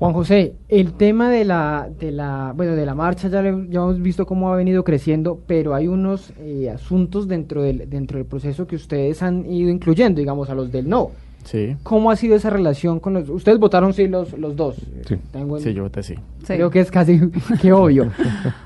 Juan 0.00 0.14
José, 0.14 0.54
el 0.70 0.94
tema 0.94 1.28
de 1.28 1.44
la, 1.44 1.90
de 2.00 2.10
la, 2.10 2.54
bueno, 2.56 2.74
de 2.74 2.86
la 2.86 2.94
marcha 2.94 3.28
ya, 3.28 3.42
ya 3.42 3.50
hemos 3.50 4.00
visto 4.00 4.24
cómo 4.24 4.50
ha 4.50 4.56
venido 4.56 4.82
creciendo, 4.82 5.38
pero 5.46 5.74
hay 5.74 5.88
unos 5.88 6.32
eh, 6.38 6.70
asuntos 6.70 7.28
dentro 7.28 7.60
del, 7.60 7.90
dentro 7.90 8.16
del 8.16 8.26
proceso 8.26 8.66
que 8.66 8.76
ustedes 8.76 9.22
han 9.22 9.44
ido 9.44 9.68
incluyendo, 9.68 10.18
digamos, 10.18 10.48
a 10.48 10.54
los 10.54 10.72
del 10.72 10.88
no. 10.88 11.10
Sí. 11.44 11.76
¿Cómo 11.82 12.10
ha 12.10 12.16
sido 12.16 12.34
esa 12.34 12.48
relación 12.48 12.98
con 12.98 13.12
los... 13.12 13.28
Ustedes 13.28 13.58
votaron 13.58 13.92
sí 13.92 14.08
los, 14.08 14.32
los 14.38 14.56
dos. 14.56 14.76
Sí. 15.06 15.16
sí, 15.58 15.74
yo 15.74 15.82
voté 15.82 16.02
sí. 16.02 16.14
Creo 16.46 16.70
que 16.70 16.80
es 16.80 16.90
casi 16.90 17.20
que 17.60 17.70
obvio. 17.74 18.10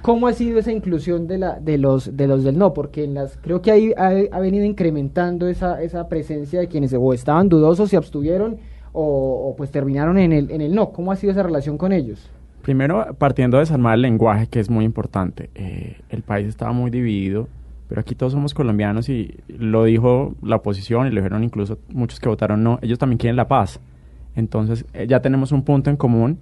¿Cómo 0.02 0.28
ha 0.28 0.34
sido 0.34 0.60
esa 0.60 0.70
inclusión 0.70 1.26
de, 1.26 1.38
la, 1.38 1.58
de, 1.58 1.78
los, 1.78 2.16
de 2.16 2.28
los 2.28 2.44
del 2.44 2.56
no? 2.56 2.72
Porque 2.72 3.02
en 3.02 3.14
las, 3.14 3.38
creo 3.38 3.60
que 3.60 3.72
ahí 3.72 3.92
ha, 3.96 4.12
ha 4.30 4.38
venido 4.38 4.64
incrementando 4.64 5.48
esa, 5.48 5.82
esa 5.82 6.08
presencia 6.08 6.60
de 6.60 6.68
quienes 6.68 6.94
o 6.94 7.12
estaban 7.12 7.48
dudosos 7.48 7.92
y 7.92 7.96
abstuvieron 7.96 8.58
o, 8.96 9.54
pues 9.56 9.70
terminaron 9.72 10.18
en 10.18 10.32
el, 10.32 10.50
en 10.50 10.60
el 10.60 10.74
no. 10.74 10.92
¿Cómo 10.92 11.10
ha 11.12 11.16
sido 11.16 11.32
esa 11.32 11.42
relación 11.42 11.76
con 11.76 11.92
ellos? 11.92 12.30
Primero, 12.62 13.14
partiendo 13.18 13.56
de 13.56 13.62
desarmar 13.62 13.96
el 13.96 14.02
lenguaje, 14.02 14.46
que 14.46 14.60
es 14.60 14.70
muy 14.70 14.84
importante. 14.84 15.50
Eh, 15.54 16.00
el 16.08 16.22
país 16.22 16.46
estaba 16.46 16.72
muy 16.72 16.90
dividido, 16.90 17.48
pero 17.88 18.00
aquí 18.00 18.14
todos 18.14 18.32
somos 18.32 18.54
colombianos 18.54 19.08
y 19.08 19.34
lo 19.48 19.84
dijo 19.84 20.34
la 20.42 20.56
oposición 20.56 21.08
y 21.08 21.10
lo 21.10 21.16
dijeron 21.16 21.44
incluso 21.44 21.78
muchos 21.90 22.20
que 22.20 22.28
votaron 22.28 22.62
no. 22.62 22.78
Ellos 22.80 22.98
también 22.98 23.18
quieren 23.18 23.36
la 23.36 23.48
paz. 23.48 23.80
Entonces, 24.36 24.86
eh, 24.94 25.06
ya 25.08 25.20
tenemos 25.20 25.50
un 25.52 25.62
punto 25.62 25.90
en 25.90 25.96
común 25.96 26.38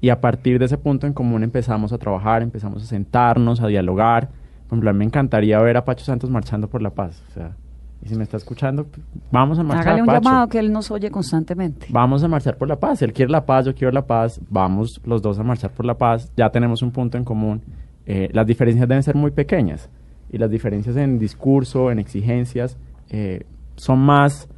y 0.00 0.10
a 0.10 0.20
partir 0.20 0.60
de 0.60 0.66
ese 0.66 0.78
punto 0.78 1.06
en 1.08 1.12
común 1.12 1.42
empezamos 1.42 1.92
a 1.92 1.98
trabajar, 1.98 2.42
empezamos 2.42 2.84
a 2.84 2.86
sentarnos, 2.86 3.60
a 3.60 3.66
dialogar. 3.66 4.28
Por 4.68 4.76
ejemplo, 4.76 4.90
a 4.90 4.92
mí 4.92 5.00
me 5.00 5.04
encantaría 5.04 5.58
ver 5.60 5.76
a 5.76 5.84
Pacho 5.84 6.04
Santos 6.04 6.30
marchando 6.30 6.68
por 6.68 6.82
la 6.82 6.90
paz. 6.90 7.22
O 7.28 7.32
sea, 7.32 7.56
y 8.02 8.08
si 8.08 8.16
me 8.16 8.24
está 8.24 8.36
escuchando, 8.36 8.86
vamos 9.30 9.58
a 9.58 9.62
marchar. 9.62 9.88
Hágale 9.88 10.02
un 10.02 10.08
llamado 10.08 10.48
que 10.48 10.58
él 10.58 10.72
nos 10.72 10.90
oye 10.90 11.10
constantemente. 11.10 11.86
Vamos 11.90 12.22
a 12.22 12.28
marchar 12.28 12.56
por 12.56 12.68
la 12.68 12.76
paz. 12.76 13.02
Él 13.02 13.12
quiere 13.12 13.32
la 13.32 13.44
paz, 13.44 13.66
yo 13.66 13.74
quiero 13.74 13.92
la 13.92 14.06
paz. 14.06 14.40
Vamos 14.48 15.00
los 15.04 15.22
dos 15.22 15.38
a 15.38 15.42
marchar 15.42 15.70
por 15.72 15.86
la 15.86 15.94
paz. 15.94 16.30
Ya 16.36 16.50
tenemos 16.50 16.82
un 16.82 16.92
punto 16.92 17.18
en 17.18 17.24
común. 17.24 17.62
Eh, 18.06 18.28
las 18.32 18.46
diferencias 18.46 18.88
deben 18.88 19.02
ser 19.02 19.16
muy 19.16 19.30
pequeñas. 19.30 19.88
Y 20.30 20.38
las 20.38 20.50
diferencias 20.50 20.96
en 20.96 21.18
discurso, 21.18 21.90
en 21.90 21.98
exigencias, 21.98 22.76
eh, 23.08 23.44
son 23.76 23.98
más 24.00 24.48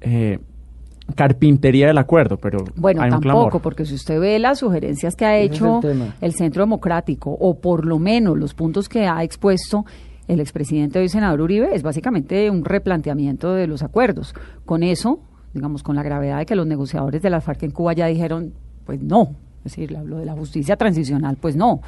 eh, 0.00 0.38
carpintería 1.14 1.86
del 1.86 1.98
acuerdo, 1.98 2.36
pero 2.36 2.58
bueno, 2.74 3.02
hay 3.02 3.10
un 3.10 3.20
tampoco, 3.20 3.60
porque 3.60 3.84
si 3.84 3.94
usted 3.94 4.18
ve 4.18 4.38
las 4.38 4.58
sugerencias 4.58 5.14
que 5.14 5.24
ha 5.24 5.38
hecho 5.38 5.80
el 6.20 6.32
Centro 6.34 6.62
Democrático, 6.62 7.30
o 7.30 7.58
por 7.58 7.86
lo 7.86 7.98
menos 7.98 8.36
los 8.36 8.54
puntos 8.54 8.88
que 8.88 9.06
ha 9.06 9.22
expuesto 9.22 9.84
el 10.28 10.40
expresidente 10.40 10.98
hoy 10.98 11.08
senador 11.08 11.40
Uribe 11.40 11.74
es 11.74 11.82
básicamente 11.82 12.50
un 12.50 12.64
replanteamiento 12.64 13.54
de 13.54 13.66
los 13.66 13.82
acuerdos. 13.82 14.34
Con 14.64 14.82
eso, 14.82 15.20
digamos, 15.54 15.82
con 15.82 15.96
la 15.96 16.02
gravedad 16.02 16.38
de 16.38 16.46
que 16.46 16.56
los 16.56 16.66
negociadores 16.66 17.22
de 17.22 17.30
la 17.30 17.40
FARC 17.40 17.64
en 17.64 17.70
Cuba 17.70 17.92
ya 17.92 18.06
dijeron, 18.06 18.52
pues 18.84 19.00
no, 19.00 19.34
es 19.58 19.72
decir, 19.72 19.90
lo 19.90 20.18
de 20.18 20.24
la 20.24 20.32
justicia 20.32 20.76
transicional, 20.76 21.36
pues 21.40 21.56
no. 21.56 21.80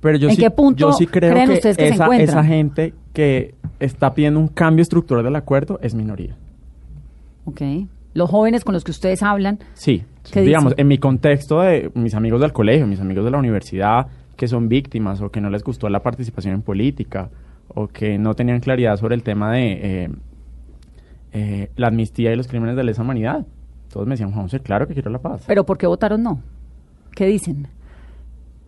Pero 0.00 0.16
yo, 0.16 0.28
¿En 0.28 0.36
sí, 0.36 0.42
qué 0.42 0.50
punto 0.50 0.78
yo 0.78 0.92
sí 0.92 1.06
creo 1.06 1.34
que, 1.34 1.52
ustedes 1.54 1.76
que 1.76 1.88
esa, 1.88 2.08
se 2.08 2.22
esa 2.22 2.44
gente 2.44 2.94
que 3.12 3.54
está 3.80 4.14
pidiendo 4.14 4.38
un 4.38 4.48
cambio 4.48 4.82
estructural 4.82 5.24
del 5.24 5.36
acuerdo 5.36 5.78
es 5.82 5.94
minoría. 5.94 6.36
Ok. 7.44 7.62
Los 8.14 8.30
jóvenes 8.30 8.64
con 8.64 8.74
los 8.74 8.84
que 8.84 8.90
ustedes 8.90 9.22
hablan. 9.22 9.58
Sí, 9.74 10.04
digamos, 10.34 10.74
en 10.76 10.88
mi 10.88 10.98
contexto 10.98 11.60
de 11.60 11.90
mis 11.94 12.14
amigos 12.14 12.40
del 12.40 12.52
colegio, 12.52 12.86
mis 12.86 13.00
amigos 13.00 13.24
de 13.24 13.30
la 13.30 13.38
universidad, 13.38 14.06
que 14.38 14.46
son 14.46 14.68
víctimas 14.68 15.20
o 15.20 15.30
que 15.30 15.40
no 15.40 15.50
les 15.50 15.64
gustó 15.64 15.88
la 15.88 16.00
participación 16.00 16.54
en 16.54 16.62
política 16.62 17.28
o 17.66 17.88
que 17.88 18.18
no 18.18 18.34
tenían 18.34 18.60
claridad 18.60 18.96
sobre 18.96 19.16
el 19.16 19.24
tema 19.24 19.52
de 19.52 19.72
eh, 19.72 20.10
eh, 21.32 21.70
la 21.74 21.88
amnistía 21.88 22.32
y 22.32 22.36
los 22.36 22.46
crímenes 22.46 22.76
de 22.76 22.84
lesa 22.84 23.02
humanidad. 23.02 23.44
Todos 23.92 24.06
me 24.06 24.12
decían, 24.12 24.30
Juan 24.30 24.44
José, 24.44 24.60
claro 24.60 24.86
que 24.86 24.94
quiero 24.94 25.10
la 25.10 25.18
paz. 25.18 25.42
¿Pero 25.48 25.66
por 25.66 25.76
qué 25.76 25.88
votaron 25.88 26.22
no? 26.22 26.40
¿Qué 27.16 27.26
dicen? 27.26 27.66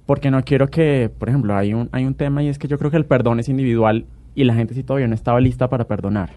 Porque 0.06 0.32
no 0.32 0.42
quiero 0.42 0.66
que, 0.66 1.08
por 1.16 1.28
ejemplo, 1.28 1.54
hay 1.54 1.72
un, 1.72 1.88
hay 1.92 2.04
un 2.04 2.14
tema 2.14 2.42
y 2.42 2.48
es 2.48 2.58
que 2.58 2.66
yo 2.66 2.76
creo 2.76 2.90
que 2.90 2.96
el 2.96 3.06
perdón 3.06 3.38
es 3.38 3.48
individual 3.48 4.06
y 4.34 4.42
la 4.42 4.54
gente 4.54 4.74
sí 4.74 4.82
todavía 4.82 5.06
no 5.06 5.14
estaba 5.14 5.40
lista 5.40 5.68
para 5.68 5.84
perdonar. 5.84 6.30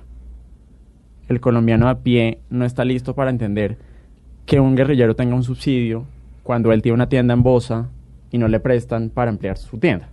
El 1.27 1.41
colombiano 1.41 1.89
a 1.89 2.03
pie 2.03 2.37
no 2.51 2.65
está 2.65 2.85
listo 2.85 3.15
para 3.15 3.31
entender 3.31 3.79
que 4.45 4.59
un 4.59 4.75
guerrillero 4.75 5.15
tenga 5.15 5.33
un 5.33 5.43
subsidio 5.43 6.05
cuando 6.43 6.71
él 6.71 6.83
tiene 6.83 6.93
una 6.93 7.09
tienda 7.09 7.33
en 7.33 7.41
Bosa 7.41 7.89
y 8.33 8.39
no 8.39 8.47
le 8.47 8.59
prestan 8.59 9.11
para 9.11 9.29
ampliar 9.29 9.57
su 9.57 9.77
tienda. 9.77 10.09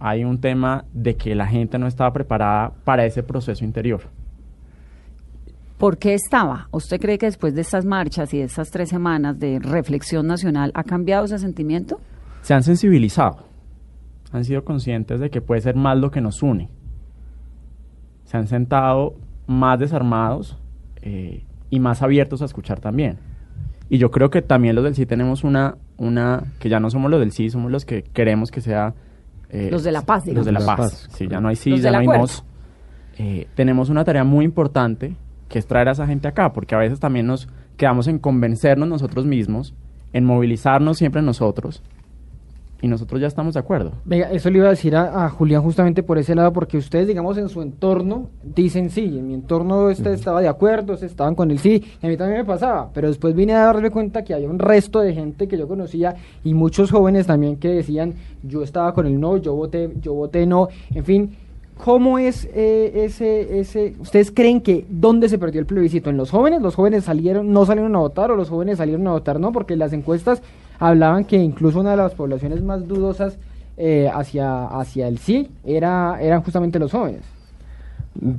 Hay 0.00 0.24
un 0.24 0.40
tema 0.40 0.86
de 0.94 1.16
que 1.16 1.34
la 1.34 1.46
gente 1.46 1.78
no 1.78 1.86
estaba 1.86 2.12
preparada 2.14 2.72
para 2.82 3.04
ese 3.04 3.22
proceso 3.22 3.62
interior. 3.62 4.00
¿Por 5.76 5.98
qué 5.98 6.14
estaba? 6.14 6.68
¿Usted 6.72 6.98
cree 6.98 7.18
que 7.18 7.26
después 7.26 7.54
de 7.54 7.60
estas 7.60 7.84
marchas 7.84 8.32
y 8.32 8.38
de 8.38 8.44
estas 8.44 8.70
tres 8.70 8.88
semanas 8.88 9.38
de 9.38 9.58
reflexión 9.58 10.26
nacional 10.26 10.72
ha 10.74 10.82
cambiado 10.82 11.26
ese 11.26 11.38
sentimiento? 11.38 12.00
Se 12.40 12.54
han 12.54 12.62
sensibilizado, 12.62 13.44
han 14.32 14.46
sido 14.46 14.64
conscientes 14.64 15.20
de 15.20 15.28
que 15.28 15.42
puede 15.42 15.60
ser 15.60 15.76
más 15.76 15.98
lo 15.98 16.10
que 16.10 16.22
nos 16.22 16.42
une. 16.42 16.70
Se 18.24 18.38
han 18.38 18.46
sentado 18.46 19.14
más 19.46 19.78
desarmados 19.78 20.56
eh, 21.02 21.44
y 21.68 21.80
más 21.80 22.00
abiertos 22.00 22.40
a 22.40 22.46
escuchar 22.46 22.80
también. 22.80 23.18
Y 23.90 23.98
yo 23.98 24.12
creo 24.12 24.30
que 24.30 24.40
también 24.40 24.76
los 24.76 24.84
del 24.84 24.94
sí 24.94 25.04
tenemos 25.04 25.42
una, 25.42 25.76
una 25.96 26.44
que 26.60 26.68
ya 26.68 26.78
no 26.78 26.90
somos 26.90 27.10
los 27.10 27.18
del 27.18 27.32
sí, 27.32 27.50
somos 27.50 27.72
los 27.72 27.84
que 27.84 28.04
queremos 28.04 28.52
que 28.52 28.60
sea... 28.60 28.94
Eh, 29.50 29.68
los 29.70 29.82
de 29.82 29.90
la 29.90 30.02
paz, 30.02 30.24
digamos. 30.24 30.46
Los 30.46 30.54
de 30.54 30.64
la, 30.64 30.76
paz. 30.76 31.08
Sí, 31.12 31.26
ya 31.28 31.40
no 31.40 31.48
hay 31.48 31.56
sí, 31.56 31.76
ya 31.76 31.90
no 31.90 31.98
hay 31.98 32.06
mos. 32.06 32.44
Eh, 33.18 33.48
tenemos 33.56 33.90
una 33.90 34.04
tarea 34.04 34.22
muy 34.22 34.44
importante 34.44 35.16
que 35.48 35.58
es 35.58 35.66
traer 35.66 35.88
a 35.88 35.92
esa 35.92 36.06
gente 36.06 36.28
acá, 36.28 36.52
porque 36.52 36.76
a 36.76 36.78
veces 36.78 37.00
también 37.00 37.26
nos 37.26 37.48
quedamos 37.76 38.06
en 38.06 38.20
convencernos 38.20 38.88
nosotros 38.88 39.26
mismos, 39.26 39.74
en 40.12 40.24
movilizarnos 40.24 40.96
siempre 40.96 41.20
nosotros, 41.20 41.82
y 42.82 42.88
nosotros 42.88 43.20
ya 43.20 43.26
estamos 43.26 43.54
de 43.54 43.60
acuerdo. 43.60 43.92
Venga, 44.04 44.30
eso 44.30 44.50
le 44.50 44.58
iba 44.58 44.66
a 44.66 44.70
decir 44.70 44.96
a, 44.96 45.28
Julián 45.30 45.62
justamente 45.62 46.02
por 46.02 46.18
ese 46.18 46.34
lado, 46.34 46.52
porque 46.52 46.78
ustedes, 46.78 47.06
digamos, 47.06 47.36
en 47.38 47.48
su 47.48 47.62
entorno 47.62 48.28
dicen 48.42 48.90
sí, 48.90 49.04
en 49.18 49.28
mi 49.28 49.34
entorno 49.34 49.90
este 49.90 50.12
estaba 50.12 50.40
de 50.40 50.48
acuerdo, 50.48 50.94
estaban 50.94 51.34
con 51.34 51.50
el 51.50 51.58
sí, 51.58 51.82
y 52.02 52.06
a 52.06 52.08
mí 52.08 52.16
también 52.16 52.40
me 52.40 52.44
pasaba, 52.44 52.90
pero 52.92 53.08
después 53.08 53.34
vine 53.34 53.54
a 53.54 53.64
darme 53.66 53.90
cuenta 53.90 54.24
que 54.24 54.34
había 54.34 54.48
un 54.48 54.58
resto 54.58 55.00
de 55.00 55.14
gente 55.14 55.48
que 55.48 55.58
yo 55.58 55.68
conocía 55.68 56.16
y 56.44 56.54
muchos 56.54 56.90
jóvenes 56.90 57.26
también 57.26 57.56
que 57.56 57.68
decían 57.68 58.14
yo 58.42 58.62
estaba 58.62 58.94
con 58.94 59.06
el 59.06 59.20
no, 59.20 59.36
yo 59.36 59.54
voté, 59.54 59.90
yo 60.00 60.14
voté 60.14 60.46
no, 60.46 60.68
en 60.94 61.04
fin. 61.04 61.36
¿Cómo 61.82 62.18
es 62.18 62.46
eh, 62.52 63.04
ese, 63.06 63.58
ese, 63.58 63.94
ustedes 63.98 64.30
creen 64.30 64.60
que 64.60 64.84
dónde 64.90 65.30
se 65.30 65.38
perdió 65.38 65.60
el 65.60 65.66
plebiscito? 65.66 66.10
¿En 66.10 66.18
los 66.18 66.30
jóvenes? 66.30 66.60
¿Los 66.60 66.74
jóvenes 66.74 67.04
salieron, 67.04 67.54
no 67.54 67.64
salieron 67.64 67.96
a 67.96 68.00
votar 68.00 68.30
o 68.30 68.36
los 68.36 68.50
jóvenes 68.50 68.76
salieron 68.76 69.06
a 69.06 69.12
votar 69.12 69.40
no? 69.40 69.50
Porque 69.50 69.76
las 69.76 69.94
encuestas 69.94 70.42
hablaban 70.80 71.24
que 71.24 71.36
incluso 71.36 71.78
una 71.78 71.92
de 71.92 71.98
las 71.98 72.14
poblaciones 72.14 72.62
más 72.62 72.88
dudosas 72.88 73.38
eh, 73.76 74.10
hacia, 74.12 74.66
hacia 74.66 75.06
el 75.06 75.18
sí 75.18 75.50
era, 75.64 76.20
eran 76.20 76.42
justamente 76.42 76.78
los 76.78 76.90
jóvenes. 76.90 77.22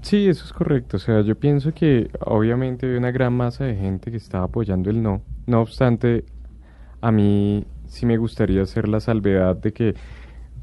Sí, 0.02 0.28
eso 0.28 0.44
es 0.44 0.52
correcto. 0.52 0.98
O 0.98 1.00
sea, 1.00 1.22
yo 1.22 1.36
pienso 1.36 1.74
que 1.74 2.10
obviamente 2.20 2.86
hay 2.88 2.98
una 2.98 3.12
gran 3.12 3.34
masa 3.34 3.64
de 3.64 3.76
gente 3.76 4.12
que 4.12 4.18
estaba 4.18 4.46
apoyando 4.46 4.90
el 4.90 5.02
no. 5.02 5.22
No 5.48 5.62
obstante, 5.62 6.26
a 7.00 7.12
mí 7.12 7.66
sí 7.88 8.06
me 8.06 8.18
gustaría 8.18 8.62
hacer 8.64 8.88
la 8.88 9.00
salvedad 9.00 9.56
de 9.56 9.72
que 9.72 9.96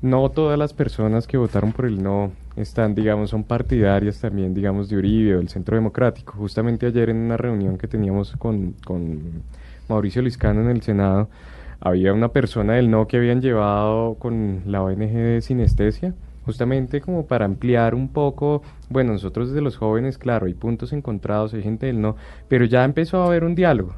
no 0.02 0.28
todas 0.30 0.58
las 0.58 0.72
personas 0.72 1.26
que 1.26 1.36
votaron 1.36 1.72
por 1.72 1.86
el 1.86 2.02
no 2.02 2.30
están, 2.56 2.94
digamos, 2.94 3.30
son 3.30 3.44
partidarias 3.44 4.20
también, 4.20 4.54
digamos, 4.54 4.88
de 4.88 4.96
Uribe 4.96 5.34
o 5.34 5.38
del 5.38 5.48
Centro 5.48 5.76
Democrático. 5.76 6.34
Justamente 6.34 6.86
ayer 6.86 7.10
en 7.10 7.16
una 7.16 7.36
reunión 7.36 7.78
que 7.78 7.88
teníamos 7.88 8.32
con, 8.36 8.74
con 8.84 9.42
Mauricio 9.88 10.22
Liscano 10.22 10.60
en 10.60 10.68
el 10.68 10.82
Senado, 10.82 11.28
había 11.80 12.12
una 12.12 12.28
persona 12.28 12.74
del 12.74 12.90
no 12.90 13.06
que 13.06 13.16
habían 13.16 13.40
llevado 13.40 14.14
con 14.14 14.62
la 14.66 14.82
ONG 14.82 15.12
de 15.12 15.40
Sinestesia, 15.40 16.14
justamente 16.44 17.00
como 17.00 17.26
para 17.26 17.44
ampliar 17.44 17.94
un 17.94 18.08
poco, 18.08 18.62
bueno, 18.88 19.12
nosotros 19.12 19.48
desde 19.48 19.60
los 19.60 19.76
jóvenes, 19.76 20.18
claro, 20.18 20.46
hay 20.46 20.54
puntos 20.54 20.92
encontrados, 20.92 21.54
hay 21.54 21.62
gente 21.62 21.86
del 21.86 22.00
no, 22.00 22.16
pero 22.48 22.64
ya 22.64 22.84
empezó 22.84 23.22
a 23.22 23.26
haber 23.26 23.44
un 23.44 23.54
diálogo. 23.54 23.94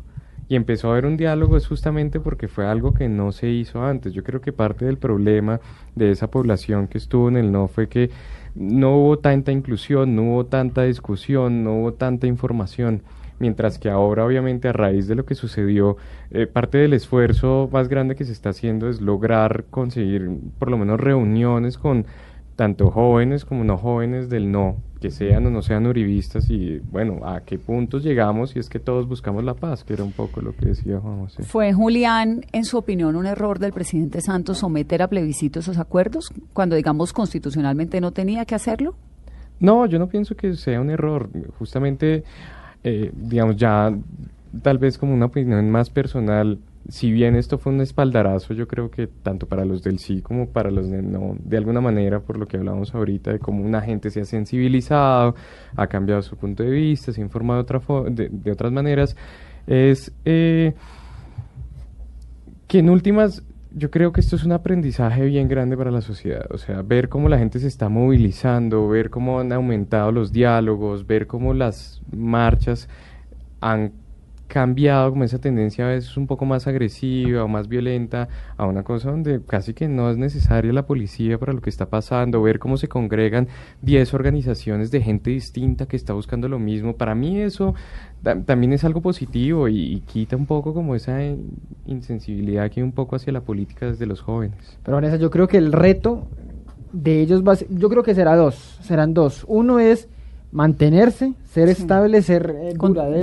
Y 0.49 0.56
empezó 0.56 0.88
a 0.88 0.92
haber 0.92 1.06
un 1.06 1.16
diálogo 1.16 1.56
es 1.56 1.68
justamente 1.68 2.18
porque 2.18 2.49
fue 2.49 2.66
algo 2.66 2.92
que 2.92 3.08
no 3.08 3.30
se 3.30 3.49
hizo 3.49 3.84
antes. 3.84 4.12
Yo 4.12 4.25
creo 4.25 4.40
que 4.40 4.52
parte 4.52 4.84
del 4.84 4.99
problema 4.99 5.60
de 5.94 6.10
esa 6.10 6.28
población 6.28 6.88
que 6.88 6.99
estuvo 6.99 7.28
en 7.28 7.37
el 7.37 7.52
no 7.52 7.68
fue 7.68 7.88
que 7.88 8.10
no 8.56 8.96
hubo 8.96 9.20
tanta 9.20 9.52
inclusión, 9.52 10.16
no 10.16 10.25
hubo 10.25 10.46
tanta 10.46 10.82
discusión, 10.82 11.62
no 11.62 11.75
hubo 11.75 11.92
tanta 11.92 12.26
información 12.26 13.04
mientras 13.40 13.78
que 13.78 13.90
ahora 13.90 14.25
obviamente 14.25 14.68
a 14.68 14.73
raíz 14.73 15.09
de 15.09 15.16
lo 15.16 15.25
que 15.25 15.35
sucedió, 15.35 15.97
eh, 16.30 16.47
parte 16.47 16.78
del 16.78 16.92
esfuerzo 16.92 17.68
más 17.73 17.88
grande 17.88 18.14
que 18.14 18.25
se 18.25 18.32
está 18.32 18.50
haciendo 18.50 18.88
es 18.88 19.00
lograr 19.00 19.64
conseguir 19.70 20.30
por 20.59 20.70
lo 20.70 20.78
menos 20.78 21.00
reuniones 21.00 21.76
con 21.76 22.06
tanto 22.54 22.90
jóvenes 22.90 23.47
como 23.47 23.64
no 23.64 23.78
jóvenes 23.78 24.28
del 24.28 24.52
no, 24.52 24.76
que 25.00 25.11
sean 25.11 25.47
o 25.47 25.50
no 25.50 25.62
sean 25.62 25.87
uribistas 25.87 26.50
y 26.50 26.78
bueno, 26.78 27.26
a 27.26 27.40
qué 27.40 27.59
puntos 27.59 28.04
llegamos 28.04 28.54
y 28.54 28.59
es 28.59 28.68
que 28.68 28.78
todos 28.78 29.09
buscamos 29.09 29.42
la 29.44 29.54
paz, 29.54 29.82
que 29.82 29.94
era 29.94 30.04
un 30.04 30.12
poco 30.12 30.42
lo 30.42 30.54
que 30.54 30.66
decía 30.66 31.00
Juan 31.00 31.20
José. 31.20 31.42
¿Fue 31.42 31.73
Julián, 31.73 32.44
en 32.52 32.66
su 32.66 32.76
opinión, 32.76 33.16
un 33.16 33.25
error 33.25 33.59
del 33.59 33.73
presidente 33.73 34.20
Santos 34.20 34.59
someter 34.59 35.00
a 35.00 35.09
plebiscito 35.09 35.61
esos 35.61 35.78
acuerdos 35.78 36.30
cuando, 36.52 36.76
digamos, 36.76 37.14
constitucionalmente 37.14 38.02
no 38.02 38.12
tenía 38.12 38.44
que 38.44 38.54
hacerlo? 38.54 38.94
No, 39.59 39.87
yo 39.87 39.99
no 39.99 40.09
pienso 40.09 40.37
que 40.37 40.54
sea 40.54 40.82
un 40.82 40.90
error. 40.90 41.30
Justamente 41.59 42.25
eh, 42.84 43.10
digamos, 43.14 43.56
ya 43.56 43.92
tal 44.62 44.78
vez 44.78 44.99
como 44.99 45.14
una 45.14 45.26
opinión 45.26 45.70
más 45.70 45.90
personal, 45.90 46.58
si 46.88 47.12
bien 47.12 47.37
esto 47.37 47.58
fue 47.58 47.72
un 47.72 47.80
espaldarazo, 47.80 48.54
yo 48.54 48.66
creo 48.66 48.90
que 48.90 49.06
tanto 49.06 49.46
para 49.46 49.64
los 49.64 49.82
del 49.82 49.99
sí 49.99 50.22
como 50.22 50.49
para 50.49 50.70
los 50.70 50.90
del 50.90 51.10
no, 51.10 51.37
de 51.38 51.56
alguna 51.56 51.80
manera, 51.80 52.20
por 52.20 52.38
lo 52.38 52.46
que 52.46 52.56
hablamos 52.56 52.94
ahorita, 52.94 53.32
de 53.32 53.38
cómo 53.38 53.64
una 53.64 53.80
gente 53.80 54.10
se 54.10 54.20
ha 54.20 54.25
sensibilizado, 54.25 55.34
ha 55.76 55.87
cambiado 55.87 56.22
su 56.22 56.37
punto 56.37 56.62
de 56.62 56.70
vista, 56.70 57.12
se 57.12 57.20
ha 57.20 57.25
informado 57.25 57.62
de, 57.62 57.62
otra 57.62 57.80
de, 58.10 58.50
otras 58.50 58.72
maneras, 58.72 59.16
es 59.66 60.12
eh, 60.25 60.75
que 62.66 62.78
en 62.78 62.90
últimas 62.90 63.44
yo 63.72 63.90
creo 63.90 64.12
que 64.12 64.20
esto 64.20 64.36
es 64.36 64.44
un 64.44 64.52
aprendizaje 64.52 65.24
bien 65.24 65.48
grande 65.48 65.76
para 65.76 65.90
la 65.90 66.00
sociedad, 66.00 66.46
o 66.50 66.58
sea, 66.58 66.82
ver 66.82 67.08
cómo 67.08 67.28
la 67.28 67.38
gente 67.38 67.58
se 67.58 67.68
está 67.68 67.88
movilizando, 67.88 68.88
ver 68.88 69.10
cómo 69.10 69.40
han 69.40 69.52
aumentado 69.52 70.12
los 70.12 70.32
diálogos, 70.32 71.06
ver 71.06 71.26
cómo 71.26 71.54
las 71.54 72.02
marchas 72.12 72.88
han 73.60 73.92
cambiado 74.50 75.11
como 75.11 75.23
esa 75.23 75.38
tendencia 75.38 75.87
a 75.87 75.90
veces 75.90 76.16
un 76.16 76.26
poco 76.26 76.45
más 76.45 76.66
agresiva 76.66 77.45
o 77.45 77.49
más 77.49 77.69
violenta 77.69 78.28
a 78.57 78.66
una 78.66 78.83
cosa 78.83 79.11
donde 79.11 79.40
casi 79.47 79.75
que 79.75 79.87
no 79.88 80.11
es 80.11 80.19
necesaria 80.19 80.73
la 80.73 80.87
policía 80.87 81.38
para 81.38 81.52
lo 81.52 81.61
que 81.61 81.71
está 81.71 81.88
pasando, 81.88 82.42
ver 82.42 82.59
cómo 82.59 82.76
se 82.76 82.88
congregan 82.88 83.47
10 83.83 84.12
organizaciones 84.12 84.90
de 84.90 85.00
gente 85.00 85.30
distinta 85.30 85.87
que 85.87 85.97
está 85.97 86.12
buscando 86.14 86.49
lo 86.49 86.59
mismo. 86.59 86.97
Para 86.97 87.14
mí 87.14 87.40
eso 87.40 87.75
también 88.45 88.73
es 88.73 88.83
algo 88.85 89.00
positivo 89.00 89.69
y, 89.69 90.00
quita 90.00 90.37
un 90.37 90.47
poco 90.47 90.75
como 90.75 90.97
esa 90.97 91.21
insensibilidad 91.87 92.68
que 92.70 92.81
hay 92.81 92.85
un 92.85 92.92
poco 92.92 93.14
hacia 93.14 93.33
la 93.33 93.42
política 93.42 93.87
desde 93.87 94.05
los 94.05 94.20
jóvenes. 94.20 94.79
Pero 94.83 94.96
Vanessa, 94.96 95.16
yo 95.16 95.31
creo 95.31 95.46
que 95.46 95.59
el 95.59 95.72
reto 95.72 96.27
de 96.92 97.20
ellos 97.20 97.46
va 97.46 97.53
a 97.53 97.57
ser, 97.57 97.68
yo 97.70 97.88
creo 97.88 98.03
que 98.03 98.16
será 98.16 98.35
dos, 98.35 98.81
serán 98.83 99.14
dos. 99.14 99.44
Uno 99.46 99.79
es 99.79 100.09
mantenerse, 100.52 101.34
ser 101.52 101.68
estable, 101.68 102.22
ser 102.22 102.54
eh, 102.58 102.74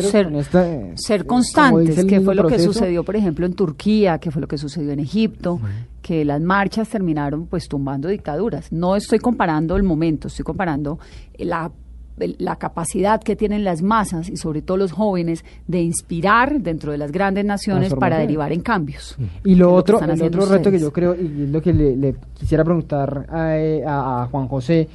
ser, 0.01 0.31
eh, 0.33 0.93
ser 0.95 1.25
constantes, 1.25 2.05
que 2.05 2.21
fue 2.21 2.35
lo 2.35 2.47
que 2.47 2.59
sucedió, 2.59 3.03
por 3.03 3.15
ejemplo, 3.15 3.45
en 3.45 3.53
Turquía, 3.53 4.17
que 4.17 4.31
fue 4.31 4.41
lo 4.41 4.47
que 4.47 4.57
sucedió 4.57 4.91
en 4.91 4.99
Egipto, 4.99 5.59
que 6.01 6.23
las 6.23 6.41
marchas 6.41 6.87
terminaron 6.89 7.47
pues 7.47 7.67
tumbando 7.67 8.07
dictaduras. 8.07 8.71
No 8.71 8.95
estoy 8.95 9.19
comparando 9.19 9.75
el 9.75 9.83
momento, 9.83 10.27
estoy 10.27 10.45
comparando 10.45 10.99
la 11.37 11.71
la 12.39 12.55
capacidad 12.55 13.21
que 13.21 13.35
tienen 13.35 13.63
las 13.63 13.81
masas 13.81 14.29
y 14.29 14.37
sobre 14.37 14.61
todo 14.61 14.77
los 14.77 14.91
jóvenes 14.91 15.45
de 15.67 15.81
inspirar 15.81 16.61
dentro 16.61 16.91
de 16.91 16.97
las 16.97 17.11
grandes 17.11 17.45
naciones 17.45 17.93
para 17.93 18.17
derivar 18.17 18.51
en 18.51 18.61
cambios. 18.61 19.15
Y 19.43 19.55
lo 19.55 19.73
otro, 19.73 20.01
el 20.01 20.21
otro 20.21 20.45
reto 20.47 20.71
que 20.71 20.79
yo 20.79 20.91
creo, 20.91 21.15
y 21.15 21.43
es 21.43 21.49
lo 21.49 21.61
que 21.61 21.73
le, 21.73 22.15
quisiera 22.33 22.63
preguntar 22.63 23.27
a, 23.29 24.23
a 24.23 24.27
Juan 24.31 24.47
José, 24.47 24.87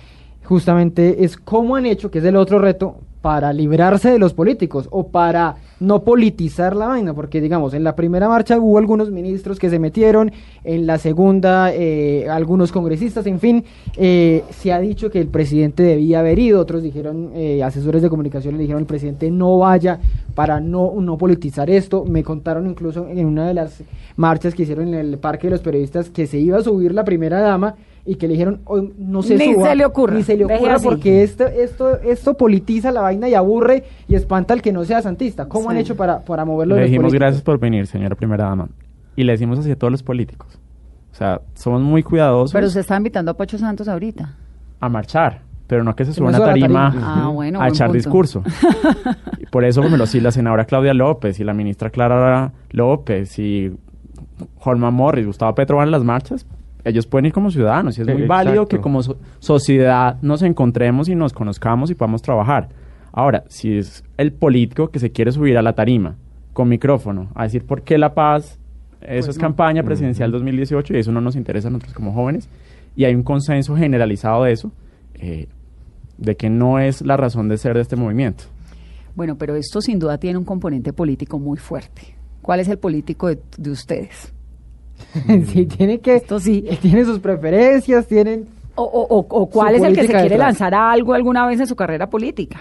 justamente 0.45 1.25
es 1.25 1.37
cómo 1.37 1.77
han 1.77 1.87
hecho, 1.87 2.11
que 2.11 2.19
es 2.19 2.25
el 2.25 2.37
otro 2.37 2.59
reto, 2.59 2.97
para 3.23 3.53
librarse 3.53 4.11
de 4.11 4.19
los 4.19 4.35
políticos 4.35 4.89
o 4.91 5.07
para 5.07 5.55
no 5.79 6.03
politizar 6.03 6.75
la 6.77 6.89
vaina, 6.89 7.15
porque 7.15 7.41
digamos, 7.41 7.73
en 7.73 7.85
la 7.85 7.95
primera 7.95 8.29
marcha 8.29 8.59
hubo 8.59 8.79
algunos 8.79 9.11
ministros 9.11 9.61
que 9.61 9.71
se 9.71 9.79
metieron, 9.79 10.33
en 10.65 10.87
la 10.87 10.99
segunda 10.99 11.73
eh, 11.73 12.29
algunos 12.29 12.73
congresistas, 12.73 13.27
en 13.27 13.39
fin, 13.39 13.65
eh, 13.97 14.43
se 14.51 14.73
ha 14.73 14.81
dicho 14.81 15.09
que 15.09 15.21
el 15.21 15.29
presidente 15.29 15.85
debía 15.85 16.19
haber 16.19 16.39
ido, 16.41 16.61
otros 16.61 16.83
dijeron, 16.83 17.31
eh, 17.35 17.63
asesores 17.63 18.03
de 18.03 18.11
comunicación 18.11 18.57
le 18.57 18.63
dijeron 18.63 18.83
el 18.83 18.87
presidente 18.87 19.31
no 19.31 19.59
vaya 19.59 20.01
para 20.35 20.61
no, 20.61 20.93
no 21.01 21.17
politizar 21.17 21.71
esto, 21.71 22.05
me 22.05 22.25
contaron 22.25 22.67
incluso 22.67 23.07
en 23.09 23.25
una 23.25 23.47
de 23.47 23.55
las 23.55 23.83
marchas 24.17 24.55
que 24.55 24.65
hicieron 24.65 24.89
en 24.89 24.95
el 24.95 25.19
Parque 25.19 25.47
de 25.47 25.53
los 25.53 25.61
Periodistas 25.61 26.11
que 26.11 26.27
se 26.27 26.39
iba 26.39 26.59
a 26.59 26.63
subir 26.63 26.93
la 26.93 27.05
primera 27.05 27.41
dama, 27.41 27.77
y 28.05 28.17
que 28.17 28.27
le 28.27 28.33
dijeron, 28.33 28.63
no 28.99 29.23
se 29.23 29.37
ni 29.37 29.55
se 29.55 29.77
le 29.77 29.85
ocurra, 29.85 30.15
ni 30.15 30.23
se 30.25 30.37
le 30.37 30.45
ocurra 30.45 30.79
porque 30.83 31.23
esto, 31.23 31.47
esto, 31.47 32.01
esto 32.01 32.35
politiza 32.35 32.91
la 32.91 33.01
vaina 33.01 33.29
y 33.29 33.35
aburre 33.35 33.85
y 34.09 34.17
espanta 34.17 34.55
al 34.55 34.63
que 34.63 34.73
no 34.73 34.85
sea 34.85 35.03
santista. 35.03 35.49
¿Cómo 35.49 35.71
han 35.71 35.77
hecho 35.77 35.97
para, 35.97 36.25
para 36.25 36.45
moverlo? 36.45 36.77
Le 36.77 36.85
dijimos 36.85 37.13
gracias 37.13 37.43
por 37.43 37.59
venir, 37.59 37.87
señora 37.87 38.17
primera 38.17 38.45
dama. 38.45 38.69
Y 39.15 39.25
le 39.25 39.33
decimos 39.33 39.59
así 39.59 39.71
a 39.71 39.77
todos 39.77 39.93
los 39.93 40.03
políticos. 40.03 40.59
O 41.13 41.15
sea, 41.15 41.43
somos 41.55 41.83
muy 41.83 42.03
cuidadosos. 42.03 42.53
Pero 42.53 42.69
se 42.71 42.81
está 42.81 42.97
invitando 42.97 43.31
a 43.31 43.35
Pocho 43.35 43.59
Santos 43.59 43.87
ahorita. 43.87 44.35
A 44.81 44.89
marchar, 44.89 45.43
pero 45.69 45.85
no 45.85 45.95
que 45.95 46.05
se 46.05 46.13
suba 46.13 46.29
a 46.29 46.31
una 46.31 46.45
tarima, 46.45 46.93
ah, 46.97 47.33
a 47.61 47.69
echar 47.69 47.93
discurso. 47.93 48.43
por 49.53 49.65
eso, 49.65 49.83
como 49.83 49.97
lo 49.97 50.07
sí, 50.07 50.21
la 50.21 50.33
senadora 50.33 50.65
Claudia 50.65 50.95
López 50.95 51.39
y 51.39 51.45
la 51.45 51.53
ministra 51.53 51.91
Clara 51.91 52.53
López 52.71 53.39
y 53.39 53.71
Jorma 54.57 54.91
Morris, 54.91 55.27
Gustavo 55.27 55.55
Petro 55.55 55.77
van 55.77 55.89
a 55.89 55.91
las 55.93 56.03
marchas, 56.03 56.47
ellos 56.85 57.07
pueden 57.07 57.27
ir 57.27 57.33
como 57.33 57.51
ciudadanos 57.51 57.99
y 57.99 58.03
es 58.03 58.09
muy 58.09 58.27
válido 58.27 58.67
que 58.67 58.81
como 58.81 59.01
sociedad 59.39 60.19
nos 60.23 60.43
encontremos 60.43 61.09
y 61.09 61.15
nos 61.15 61.33
conozcamos 61.33 61.91
y 61.91 61.95
podamos 61.95 62.23
trabajar. 62.23 62.69
Ahora, 63.13 63.45
si 63.49 63.77
es 63.77 64.05
el 64.17 64.33
político 64.33 64.89
que 64.89 64.99
se 64.99 65.13
quiere 65.13 65.33
subir 65.33 65.59
a 65.59 65.63
la 65.63 65.75
tarima 65.75 66.17
con 66.53 66.69
micrófono 66.69 67.29
a 67.35 67.45
decir 67.45 67.65
por 67.65 67.83
qué 67.83 67.99
la 67.99 68.15
paz, 68.15 68.59
eso 69.01 69.27
pues 69.27 69.29
es 69.29 69.39
campaña 69.39 69.83
presidencial 69.83 70.33
2018 70.33 70.95
y 70.95 70.99
eso 70.99 71.13
no 71.13 71.21
nos 71.21 71.37
interesa 71.37 71.69
a 71.69 71.71
nosotros 71.71 71.95
como 71.95 72.13
jóvenes 72.13 72.49
y 72.97 73.05
hay 73.05 73.15
un 73.15 73.23
consenso 73.23 73.77
generalizado 73.77 74.45
de 74.45 74.53
eso, 74.53 74.73
eh, 75.15 75.49
de 76.19 76.37
que 76.37 76.51
no 76.51 76.79
es 76.79 77.03
la 77.03 77.17
razón 77.17 77.49
de 77.49 77.59
ser 77.59 77.75
de 77.75 77.83
este 77.83 77.97
movimiento. 77.97 78.45
Bueno, 79.15 79.37
pero 79.37 79.57
esto 79.57 79.81
sin 79.81 79.99
duda 79.99 80.19
tiene 80.19 80.39
un 80.39 80.45
componente 80.45 80.93
político 80.93 81.39
muy 81.39 81.59
fuerte. 81.59 82.17
¿Cuál 82.41 82.61
es 82.61 82.69
el 82.69 82.79
político 82.79 83.29
de 83.29 83.71
ustedes? 83.71 84.33
sí, 85.47 85.67
tiene 85.67 86.01
que. 86.01 86.17
Esto 86.17 86.39
sí. 86.39 86.65
Tiene 86.81 87.05
sus 87.05 87.19
preferencias, 87.19 88.07
tienen. 88.07 88.47
O, 88.75 88.85
o, 88.85 89.19
o, 89.19 89.51
cuál 89.51 89.75
es 89.75 89.83
el 89.83 89.95
que 89.95 90.07
se 90.07 90.13
quiere 90.13 90.39
lanzar 90.39 90.75
a 90.75 90.91
algo 90.91 91.13
alguna 91.13 91.47
vez 91.47 91.61
en 91.61 91.67
su 91.67 91.77
carrera 91.77 92.09
política. 92.09 92.61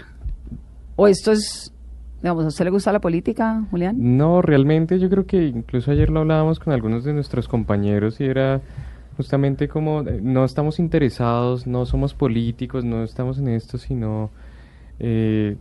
O 0.95 1.07
esto 1.07 1.31
es. 1.31 1.73
Digamos, 2.21 2.45
¿a 2.45 2.47
usted 2.49 2.65
le 2.65 2.71
gusta 2.71 2.91
la 2.91 2.99
política, 2.99 3.63
Julián? 3.71 3.95
No, 3.97 4.43
realmente 4.43 4.99
yo 4.99 5.09
creo 5.09 5.25
que 5.25 5.47
incluso 5.47 5.89
ayer 5.89 6.11
lo 6.11 6.19
hablábamos 6.19 6.59
con 6.59 6.71
algunos 6.71 7.03
de 7.03 7.13
nuestros 7.13 7.47
compañeros 7.47 8.21
y 8.21 8.25
era 8.25 8.61
justamente 9.17 9.67
como 9.67 10.01
eh, 10.01 10.19
no 10.21 10.45
estamos 10.45 10.77
interesados, 10.77 11.65
no 11.65 11.85
somos 11.85 12.13
políticos, 12.13 12.85
no 12.85 13.03
estamos 13.03 13.39
en 13.39 13.47
esto, 13.47 13.79
sino 13.79 14.29
eh, 14.99 15.57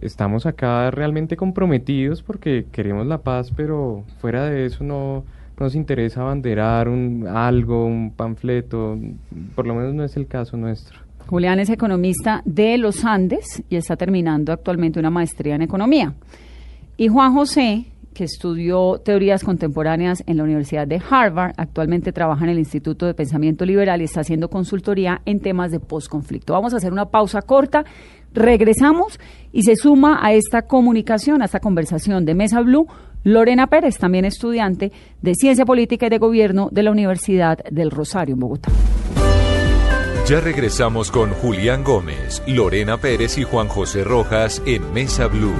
estamos 0.00 0.46
acá 0.46 0.90
realmente 0.90 1.36
comprometidos 1.36 2.22
porque 2.22 2.66
queremos 2.72 3.06
la 3.06 3.18
paz, 3.18 3.52
pero 3.54 4.04
fuera 4.20 4.44
de 4.46 4.66
eso 4.66 4.84
no 4.84 5.24
nos 5.58 5.74
interesa 5.74 6.22
abanderar 6.22 6.88
un, 6.88 7.26
algo, 7.26 7.86
un 7.86 8.12
panfleto, 8.12 8.98
por 9.54 9.66
lo 9.66 9.74
menos 9.74 9.94
no 9.94 10.04
es 10.04 10.16
el 10.16 10.26
caso 10.26 10.56
nuestro. 10.56 11.00
Julián 11.26 11.60
es 11.60 11.68
economista 11.68 12.42
de 12.44 12.78
los 12.78 13.04
Andes 13.04 13.62
y 13.68 13.76
está 13.76 13.96
terminando 13.96 14.52
actualmente 14.52 14.98
una 14.98 15.10
maestría 15.10 15.54
en 15.54 15.62
economía. 15.62 16.14
Y 16.96 17.08
Juan 17.08 17.34
José, 17.34 17.86
que 18.18 18.24
estudió 18.24 18.98
teorías 18.98 19.44
contemporáneas 19.44 20.24
en 20.26 20.38
la 20.38 20.42
Universidad 20.42 20.88
de 20.88 21.00
Harvard. 21.08 21.52
Actualmente 21.56 22.12
trabaja 22.12 22.44
en 22.44 22.50
el 22.50 22.58
Instituto 22.58 23.06
de 23.06 23.14
Pensamiento 23.14 23.64
Liberal 23.64 24.00
y 24.00 24.04
está 24.04 24.22
haciendo 24.22 24.50
consultoría 24.50 25.22
en 25.24 25.38
temas 25.38 25.70
de 25.70 25.78
posconflicto. 25.78 26.52
Vamos 26.52 26.74
a 26.74 26.78
hacer 26.78 26.92
una 26.92 27.10
pausa 27.10 27.42
corta. 27.42 27.84
Regresamos 28.32 29.20
y 29.52 29.62
se 29.62 29.76
suma 29.76 30.18
a 30.20 30.32
esta 30.32 30.62
comunicación, 30.62 31.42
a 31.42 31.44
esta 31.44 31.60
conversación 31.60 32.24
de 32.24 32.34
Mesa 32.34 32.60
Blue, 32.60 32.88
Lorena 33.24 33.66
Pérez, 33.66 33.98
también 33.98 34.24
estudiante 34.24 34.92
de 35.20 35.34
Ciencia 35.34 35.64
Política 35.64 36.06
y 36.06 36.10
de 36.10 36.18
Gobierno 36.18 36.68
de 36.70 36.82
la 36.82 36.90
Universidad 36.90 37.58
del 37.70 37.90
Rosario 37.90 38.34
en 38.34 38.40
Bogotá. 38.40 38.70
Ya 40.26 40.40
regresamos 40.40 41.10
con 41.10 41.30
Julián 41.30 41.82
Gómez, 41.84 42.42
Lorena 42.46 42.98
Pérez 42.98 43.38
y 43.38 43.44
Juan 43.44 43.68
José 43.68 44.04
Rojas 44.04 44.62
en 44.66 44.92
Mesa 44.92 45.26
Blue. 45.26 45.54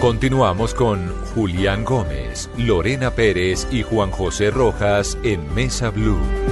Continuamos 0.00 0.72
con 0.72 1.08
Julián 1.34 1.84
Gómez, 1.84 2.48
Lorena 2.56 3.10
Pérez 3.10 3.66
y 3.70 3.82
Juan 3.82 4.10
José 4.10 4.50
Rojas 4.50 5.18
en 5.22 5.52
Mesa 5.54 5.90
Blue. 5.90 6.45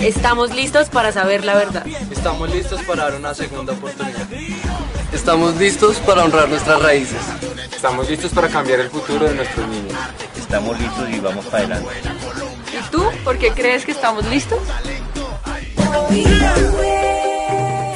Estamos 0.00 0.54
listos 0.54 0.88
para 0.88 1.12
saber 1.12 1.44
la 1.44 1.54
verdad. 1.54 1.84
Estamos 2.10 2.50
listos 2.50 2.82
para 2.82 3.04
dar 3.04 3.14
una 3.16 3.34
segunda 3.34 3.72
oportunidad. 3.72 4.26
Estamos 5.12 5.56
listos 5.56 5.96
para 5.98 6.24
honrar 6.24 6.48
nuestras 6.48 6.80
raíces. 6.80 7.20
Estamos 7.74 8.08
listos 8.08 8.32
para 8.32 8.48
cambiar 8.48 8.80
el 8.80 8.90
futuro 8.90 9.26
de 9.26 9.34
nuestros 9.34 9.66
niños. 9.68 9.98
Estamos 10.36 10.78
listos 10.78 11.10
y 11.10 11.20
vamos 11.20 11.44
para 11.46 11.58
adelante. 11.58 11.94
¿Y 12.72 12.90
tú? 12.90 13.04
¿Por 13.24 13.38
qué 13.38 13.50
crees 13.50 13.84
que 13.84 13.92
estamos 13.92 14.24
listos? 14.26 14.60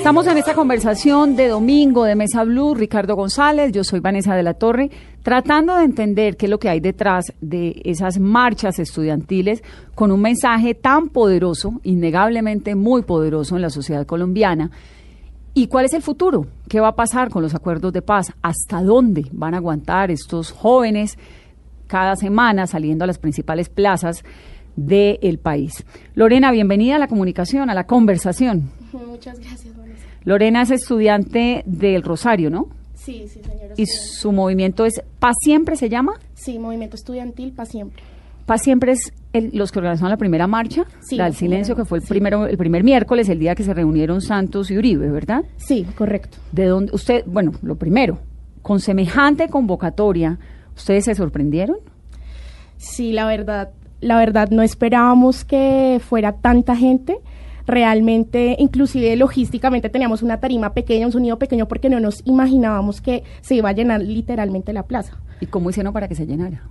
Estamos 0.02 0.26
en 0.26 0.36
esta 0.36 0.54
conversación 0.54 1.36
de 1.36 1.46
domingo 1.46 2.02
de 2.02 2.16
Mesa 2.16 2.42
Blue, 2.42 2.74
Ricardo 2.74 3.14
González, 3.14 3.70
yo 3.70 3.84
soy 3.84 4.00
Vanessa 4.00 4.34
de 4.34 4.42
la 4.42 4.54
Torre, 4.54 4.90
tratando 5.22 5.76
de 5.76 5.84
entender 5.84 6.36
qué 6.36 6.46
es 6.46 6.50
lo 6.50 6.58
que 6.58 6.68
hay 6.68 6.80
detrás 6.80 7.32
de 7.40 7.80
esas 7.84 8.18
marchas 8.18 8.80
estudiantiles 8.80 9.62
con 9.94 10.10
un 10.10 10.20
mensaje 10.20 10.74
tan 10.74 11.08
poderoso, 11.08 11.80
innegablemente 11.84 12.74
muy 12.74 13.02
poderoso 13.02 13.54
en 13.54 13.62
la 13.62 13.70
sociedad 13.70 14.04
colombiana. 14.04 14.72
¿Y 15.54 15.68
cuál 15.68 15.84
es 15.84 15.92
el 15.92 16.02
futuro? 16.02 16.48
¿Qué 16.68 16.80
va 16.80 16.88
a 16.88 16.96
pasar 16.96 17.30
con 17.30 17.40
los 17.40 17.54
acuerdos 17.54 17.92
de 17.92 18.02
paz? 18.02 18.32
¿Hasta 18.42 18.82
dónde 18.82 19.26
van 19.30 19.54
a 19.54 19.58
aguantar 19.58 20.10
estos 20.10 20.50
jóvenes 20.50 21.16
cada 21.86 22.16
semana 22.16 22.66
saliendo 22.66 23.04
a 23.04 23.06
las 23.06 23.18
principales 23.18 23.68
plazas 23.68 24.24
del 24.74 25.38
país? 25.38 25.84
Lorena, 26.16 26.50
bienvenida 26.50 26.96
a 26.96 26.98
la 26.98 27.06
comunicación, 27.06 27.70
a 27.70 27.74
la 27.74 27.86
conversación. 27.86 28.68
Muchas 28.92 29.38
gracias. 29.38 29.72
Lorena 30.24 30.62
es 30.62 30.70
estudiante 30.70 31.62
del 31.66 32.02
Rosario, 32.02 32.50
¿no? 32.50 32.68
Sí, 32.94 33.24
sí, 33.26 33.40
señora. 33.42 33.74
¿Y 33.76 33.86
su 33.86 34.30
movimiento 34.32 34.84
es 34.84 35.02
Paz 35.18 35.34
Siempre 35.42 35.76
se 35.76 35.88
llama? 35.88 36.14
Sí, 36.34 36.58
Movimiento 36.58 36.96
Estudiantil 36.96 37.52
Paz 37.52 37.70
Siempre. 37.70 38.02
Paz 38.46 38.62
Siempre 38.62 38.92
es 38.92 39.12
los 39.52 39.72
que 39.72 39.78
organizaron 39.78 40.10
la 40.10 40.16
primera 40.16 40.46
marcha, 40.46 40.84
sí, 41.00 41.16
la 41.16 41.24
del 41.24 41.34
silencio, 41.34 41.74
que 41.74 41.84
fue 41.84 41.98
el 41.98 42.04
primero, 42.04 42.46
el 42.46 42.56
primer 42.58 42.84
miércoles, 42.84 43.28
el 43.28 43.38
día 43.38 43.54
que 43.54 43.64
se 43.64 43.72
reunieron 43.74 44.20
Santos 44.20 44.70
y 44.70 44.78
Uribe, 44.78 45.10
¿verdad? 45.10 45.44
Sí, 45.56 45.86
correcto. 45.96 46.38
¿De 46.52 46.66
dónde 46.66 46.92
usted, 46.94 47.24
bueno, 47.26 47.52
lo 47.62 47.76
primero, 47.76 48.18
con 48.62 48.80
semejante 48.80 49.48
convocatoria, 49.48 50.38
¿ustedes 50.76 51.04
se 51.04 51.14
sorprendieron? 51.14 51.78
Sí, 52.76 53.12
la 53.12 53.26
verdad, 53.26 53.70
la 54.00 54.18
verdad 54.18 54.50
no 54.50 54.62
esperábamos 54.62 55.44
que 55.44 56.00
fuera 56.04 56.32
tanta 56.32 56.76
gente 56.76 57.18
realmente, 57.66 58.56
inclusive 58.58 59.16
logísticamente 59.16 59.88
teníamos 59.88 60.22
una 60.22 60.40
tarima 60.40 60.72
pequeña, 60.72 61.06
un 61.06 61.12
sonido 61.12 61.38
pequeño, 61.38 61.68
porque 61.68 61.88
no 61.88 62.00
nos 62.00 62.22
imaginábamos 62.26 63.00
que 63.00 63.22
se 63.40 63.54
iba 63.54 63.68
a 63.68 63.72
llenar 63.72 64.02
literalmente 64.02 64.72
la 64.72 64.84
plaza. 64.84 65.18
¿Y 65.40 65.46
cómo 65.46 65.70
hicieron 65.70 65.92
para 65.92 66.08
que 66.08 66.14
se 66.14 66.26
llenara? 66.26 66.62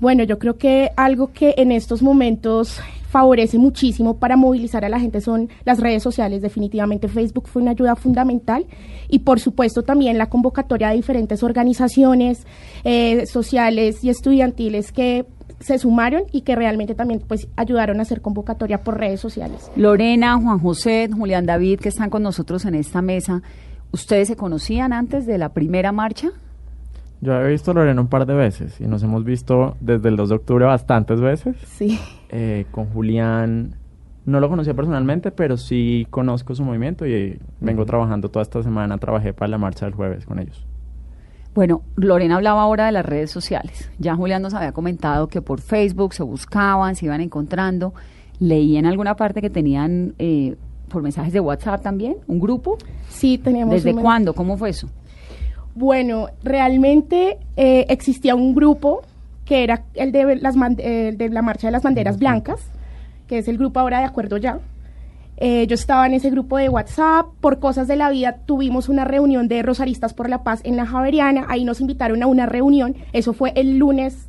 Bueno, 0.00 0.22
yo 0.22 0.38
creo 0.38 0.56
que 0.56 0.90
algo 0.96 1.32
que 1.32 1.54
en 1.58 1.72
estos 1.72 2.00
momentos 2.00 2.80
favorece 3.10 3.58
muchísimo 3.58 4.18
para 4.18 4.36
movilizar 4.36 4.84
a 4.84 4.88
la 4.88 5.00
gente 5.00 5.20
son 5.20 5.48
las 5.64 5.80
redes 5.80 6.02
sociales. 6.02 6.42
Definitivamente 6.42 7.08
Facebook 7.08 7.48
fue 7.48 7.60
una 7.60 7.72
ayuda 7.72 7.96
fundamental 7.96 8.66
y 9.08 9.20
por 9.20 9.40
supuesto 9.40 9.82
también 9.82 10.16
la 10.16 10.30
convocatoria 10.30 10.90
de 10.90 10.96
diferentes 10.96 11.42
organizaciones 11.42 12.46
eh, 12.84 13.26
sociales 13.26 14.04
y 14.04 14.10
estudiantiles 14.10 14.92
que 14.92 15.26
se 15.60 15.78
sumaron 15.78 16.22
y 16.32 16.40
que 16.42 16.56
realmente 16.56 16.94
también 16.94 17.22
pues 17.26 17.48
ayudaron 17.56 17.98
a 18.00 18.02
hacer 18.02 18.22
convocatoria 18.22 18.82
por 18.82 18.98
redes 18.98 19.20
sociales. 19.20 19.70
Lorena, 19.76 20.36
Juan 20.38 20.58
José, 20.58 21.08
Julián 21.12 21.46
David, 21.46 21.80
que 21.80 21.90
están 21.90 22.10
con 22.10 22.22
nosotros 22.22 22.64
en 22.64 22.74
esta 22.74 23.02
mesa, 23.02 23.42
¿ustedes 23.92 24.28
se 24.28 24.36
conocían 24.36 24.92
antes 24.92 25.26
de 25.26 25.38
la 25.38 25.50
primera 25.50 25.92
marcha? 25.92 26.30
Yo 27.20 27.38
he 27.38 27.50
visto 27.50 27.70
a 27.70 27.74
Lorena 27.74 28.00
un 28.00 28.08
par 28.08 28.24
de 28.24 28.34
veces 28.34 28.80
y 28.80 28.86
nos 28.86 29.02
hemos 29.02 29.24
visto 29.24 29.76
desde 29.80 30.08
el 30.08 30.16
2 30.16 30.30
de 30.30 30.34
octubre 30.36 30.64
bastantes 30.64 31.20
veces. 31.20 31.56
Sí. 31.66 32.00
Eh, 32.30 32.64
con 32.70 32.86
Julián 32.86 33.74
no 34.24 34.40
lo 34.40 34.48
conocía 34.48 34.72
personalmente, 34.72 35.30
pero 35.30 35.58
sí 35.58 36.06
conozco 36.08 36.54
su 36.54 36.64
movimiento 36.64 37.06
y 37.06 37.38
vengo 37.60 37.84
trabajando 37.84 38.30
toda 38.30 38.42
esta 38.42 38.62
semana. 38.62 38.96
Trabajé 38.96 39.34
para 39.34 39.50
la 39.50 39.58
marcha 39.58 39.84
del 39.84 39.94
jueves 39.94 40.24
con 40.24 40.38
ellos. 40.38 40.66
Bueno, 41.54 41.82
Lorena 41.96 42.36
hablaba 42.36 42.62
ahora 42.62 42.86
de 42.86 42.92
las 42.92 43.04
redes 43.04 43.30
sociales. 43.30 43.90
Ya 43.98 44.14
Julián 44.14 44.42
nos 44.42 44.54
había 44.54 44.72
comentado 44.72 45.26
que 45.26 45.42
por 45.42 45.60
Facebook 45.60 46.14
se 46.14 46.22
buscaban, 46.22 46.94
se 46.94 47.06
iban 47.06 47.20
encontrando. 47.20 47.92
Leí 48.38 48.76
en 48.76 48.86
alguna 48.86 49.16
parte 49.16 49.40
que 49.40 49.50
tenían 49.50 50.14
eh, 50.18 50.56
por 50.88 51.02
mensajes 51.02 51.32
de 51.32 51.40
WhatsApp 51.40 51.82
también 51.82 52.16
un 52.28 52.40
grupo. 52.40 52.78
Sí, 53.08 53.38
teníamos. 53.38 53.74
¿Desde 53.74 53.94
cuándo? 53.94 54.32
¿Cómo 54.32 54.56
fue 54.56 54.70
eso? 54.70 54.88
Bueno, 55.74 56.28
realmente 56.42 57.38
eh, 57.56 57.86
existía 57.88 58.34
un 58.34 58.54
grupo 58.54 59.02
que 59.44 59.64
era 59.64 59.84
el 59.94 60.12
de, 60.12 60.36
las 60.36 60.54
eh, 60.78 61.14
de 61.16 61.28
la 61.28 61.42
Marcha 61.42 61.66
de 61.66 61.72
las 61.72 61.82
Banderas 61.82 62.18
Blancas, 62.18 62.60
que 63.26 63.38
es 63.38 63.48
el 63.48 63.58
grupo 63.58 63.80
ahora 63.80 63.98
de 63.98 64.04
Acuerdo 64.04 64.36
Ya 64.36 64.60
eh, 65.42 65.66
yo 65.66 65.74
estaba 65.74 66.06
en 66.06 66.12
ese 66.12 66.28
grupo 66.28 66.58
de 66.58 66.68
WhatsApp, 66.68 67.26
por 67.40 67.60
cosas 67.60 67.88
de 67.88 67.96
la 67.96 68.10
vida 68.10 68.42
tuvimos 68.44 68.90
una 68.90 69.04
reunión 69.04 69.48
de 69.48 69.62
Rosaristas 69.62 70.12
por 70.12 70.28
la 70.28 70.44
Paz 70.44 70.60
en 70.64 70.76
la 70.76 70.84
Javeriana, 70.84 71.46
ahí 71.48 71.64
nos 71.64 71.80
invitaron 71.80 72.22
a 72.22 72.26
una 72.26 72.44
reunión, 72.44 72.94
eso 73.14 73.32
fue 73.32 73.52
el 73.56 73.78
lunes, 73.78 74.28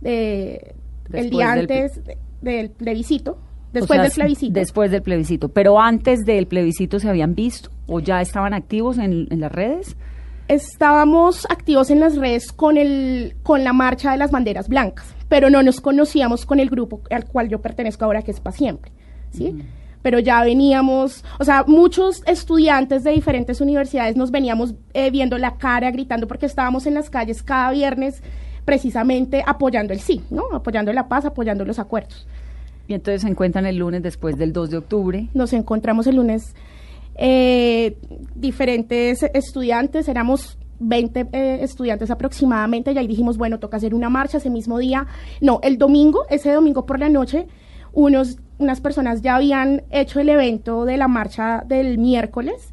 de, 0.00 0.74
el 1.12 1.28
día 1.28 1.52
antes 1.52 2.00
del 2.40 2.70
plebiscito. 2.70 3.38
Después 3.72 4.00
del 4.00 4.12
plebiscito. 4.12 4.52
Después 4.54 4.90
del 4.90 5.02
plebiscito. 5.02 5.48
Pero 5.50 5.78
antes 5.78 6.24
del 6.24 6.46
plebiscito 6.46 6.98
se 6.98 7.10
habían 7.10 7.34
visto 7.34 7.70
o 7.86 8.00
ya 8.00 8.22
estaban 8.22 8.54
activos 8.54 8.96
en, 8.96 9.26
en, 9.30 9.40
las 9.40 9.52
redes. 9.52 9.96
Estábamos 10.48 11.46
activos 11.50 11.90
en 11.90 12.00
las 12.00 12.16
redes 12.16 12.52
con 12.52 12.78
el 12.78 13.36
con 13.42 13.62
la 13.62 13.74
marcha 13.74 14.12
de 14.12 14.16
las 14.16 14.30
banderas 14.30 14.68
blancas, 14.68 15.14
pero 15.28 15.50
no 15.50 15.62
nos 15.62 15.82
conocíamos 15.82 16.46
con 16.46 16.60
el 16.60 16.70
grupo 16.70 17.02
al 17.10 17.26
cual 17.26 17.50
yo 17.50 17.60
pertenezco 17.60 18.06
ahora, 18.06 18.22
que 18.22 18.30
es 18.30 18.40
para 18.40 18.56
siempre. 18.56 18.90
¿sí? 19.32 19.54
Pero 20.02 20.18
ya 20.18 20.42
veníamos, 20.42 21.24
o 21.38 21.44
sea, 21.44 21.64
muchos 21.66 22.22
estudiantes 22.26 23.04
de 23.04 23.12
diferentes 23.12 23.60
universidades 23.60 24.16
nos 24.16 24.30
veníamos 24.30 24.74
eh, 24.94 25.10
viendo 25.10 25.38
la 25.38 25.56
cara, 25.56 25.90
gritando, 25.90 26.28
porque 26.28 26.46
estábamos 26.46 26.86
en 26.86 26.94
las 26.94 27.10
calles 27.10 27.42
cada 27.42 27.70
viernes 27.72 28.22
precisamente 28.64 29.42
apoyando 29.46 29.92
el 29.92 30.00
sí, 30.00 30.22
¿no? 30.30 30.44
Apoyando 30.52 30.92
la 30.92 31.08
paz, 31.08 31.24
apoyando 31.24 31.64
los 31.64 31.78
acuerdos. 31.78 32.26
Y 32.88 32.94
entonces 32.94 33.22
se 33.22 33.28
encuentran 33.28 33.66
el 33.66 33.76
lunes 33.76 34.02
después 34.02 34.36
del 34.36 34.52
2 34.52 34.70
de 34.70 34.76
octubre. 34.76 35.28
Nos 35.34 35.52
encontramos 35.52 36.06
el 36.06 36.16
lunes 36.16 36.54
eh, 37.16 37.96
diferentes 38.34 39.22
estudiantes, 39.22 40.08
éramos 40.08 40.58
20 40.78 41.28
eh, 41.32 41.58
estudiantes 41.62 42.10
aproximadamente, 42.10 42.92
y 42.92 42.98
ahí 42.98 43.06
dijimos, 43.06 43.38
bueno, 43.38 43.58
toca 43.58 43.78
hacer 43.78 43.94
una 43.94 44.10
marcha 44.10 44.38
ese 44.38 44.50
mismo 44.50 44.78
día. 44.78 45.06
No, 45.40 45.60
el 45.62 45.78
domingo, 45.78 46.26
ese 46.28 46.52
domingo 46.52 46.86
por 46.86 47.00
la 47.00 47.08
noche, 47.08 47.46
unos 47.92 48.38
unas 48.58 48.80
personas 48.80 49.22
ya 49.22 49.36
habían 49.36 49.82
hecho 49.90 50.20
el 50.20 50.28
evento 50.28 50.84
de 50.84 50.96
la 50.96 51.08
marcha 51.08 51.62
del 51.66 51.98
miércoles 51.98 52.72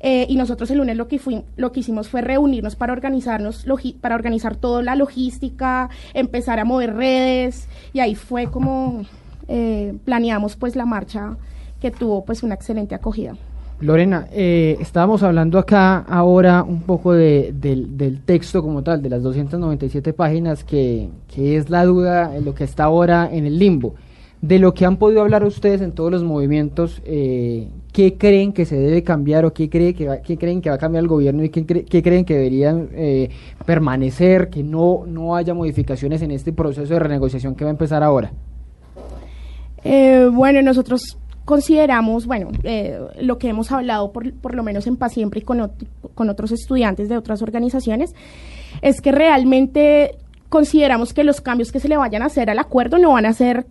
eh, 0.00 0.26
y 0.28 0.36
nosotros 0.36 0.70
el 0.70 0.78
lunes 0.78 0.96
lo 0.96 1.08
que, 1.08 1.18
fuimos, 1.18 1.44
lo 1.56 1.72
que 1.72 1.80
hicimos 1.80 2.08
fue 2.08 2.22
reunirnos 2.22 2.74
para 2.74 2.92
organizarnos, 2.92 3.66
para 4.00 4.14
organizar 4.14 4.56
toda 4.56 4.82
la 4.82 4.96
logística, 4.96 5.90
empezar 6.14 6.58
a 6.58 6.64
mover 6.64 6.94
redes 6.94 7.68
y 7.92 8.00
ahí 8.00 8.14
fue 8.14 8.46
como 8.46 9.02
eh, 9.46 9.94
planeamos 10.04 10.56
pues 10.56 10.74
la 10.74 10.86
marcha 10.86 11.36
que 11.80 11.90
tuvo 11.90 12.24
pues 12.24 12.42
una 12.42 12.54
excelente 12.54 12.94
acogida. 12.94 13.36
Lorena, 13.80 14.26
eh, 14.30 14.76
estábamos 14.78 15.22
hablando 15.22 15.58
acá 15.58 15.98
ahora 16.00 16.62
un 16.62 16.82
poco 16.82 17.14
de, 17.14 17.54
del, 17.54 18.20
texto 18.20 18.62
como 18.62 18.82
tal, 18.82 19.00
de 19.02 19.08
las 19.08 19.22
297 19.22 20.12
páginas, 20.12 20.64
que, 20.64 21.08
que 21.34 21.56
es 21.56 21.70
la 21.70 21.86
duda 21.86 22.36
en 22.36 22.44
lo 22.44 22.54
que 22.54 22.64
está 22.64 22.84
ahora 22.84 23.28
en 23.32 23.46
el 23.46 23.58
limbo. 23.58 23.94
De 24.42 24.58
lo 24.58 24.72
que 24.72 24.86
han 24.86 24.96
podido 24.96 25.20
hablar 25.20 25.44
ustedes 25.44 25.82
en 25.82 25.92
todos 25.92 26.10
los 26.10 26.24
movimientos, 26.24 27.02
eh, 27.04 27.68
¿qué 27.92 28.16
creen 28.16 28.54
que 28.54 28.64
se 28.64 28.74
debe 28.78 29.02
cambiar 29.02 29.44
o 29.44 29.52
qué, 29.52 29.68
que 29.68 30.06
va- 30.08 30.22
qué 30.22 30.38
creen 30.38 30.62
que 30.62 30.70
va 30.70 30.76
a 30.76 30.78
cambiar 30.78 31.02
el 31.02 31.08
gobierno 31.08 31.44
y 31.44 31.50
qué, 31.50 31.66
cre- 31.66 31.84
qué 31.84 32.02
creen 32.02 32.24
que 32.24 32.34
deberían 32.34 32.88
eh, 32.94 33.28
permanecer, 33.66 34.48
que 34.48 34.62
no, 34.62 35.04
no 35.06 35.36
haya 35.36 35.52
modificaciones 35.52 36.22
en 36.22 36.30
este 36.30 36.54
proceso 36.54 36.94
de 36.94 37.00
renegociación 37.00 37.54
que 37.54 37.64
va 37.64 37.70
a 37.70 37.72
empezar 37.72 38.02
ahora? 38.02 38.32
Eh, 39.84 40.30
bueno, 40.32 40.62
nosotros 40.62 41.18
consideramos, 41.44 42.26
bueno, 42.26 42.48
eh, 42.64 42.98
lo 43.20 43.36
que 43.36 43.48
hemos 43.48 43.70
hablado 43.72 44.10
por, 44.10 44.32
por 44.34 44.54
lo 44.54 44.62
menos 44.62 44.86
en 44.86 44.96
Paz 44.96 45.12
Siempre 45.12 45.40
y 45.40 45.42
con, 45.42 45.70
con 46.14 46.30
otros 46.30 46.50
estudiantes 46.52 47.10
de 47.10 47.16
otras 47.18 47.42
organizaciones, 47.42 48.14
es 48.80 49.02
que 49.02 49.12
realmente 49.12 50.16
consideramos 50.48 51.12
que 51.12 51.24
los 51.24 51.42
cambios 51.42 51.72
que 51.72 51.80
se 51.80 51.88
le 51.88 51.98
vayan 51.98 52.22
a 52.22 52.26
hacer 52.26 52.48
al 52.48 52.58
acuerdo 52.58 52.98
no 52.98 53.12
van 53.12 53.26
a 53.26 53.32
ser 53.34 53.66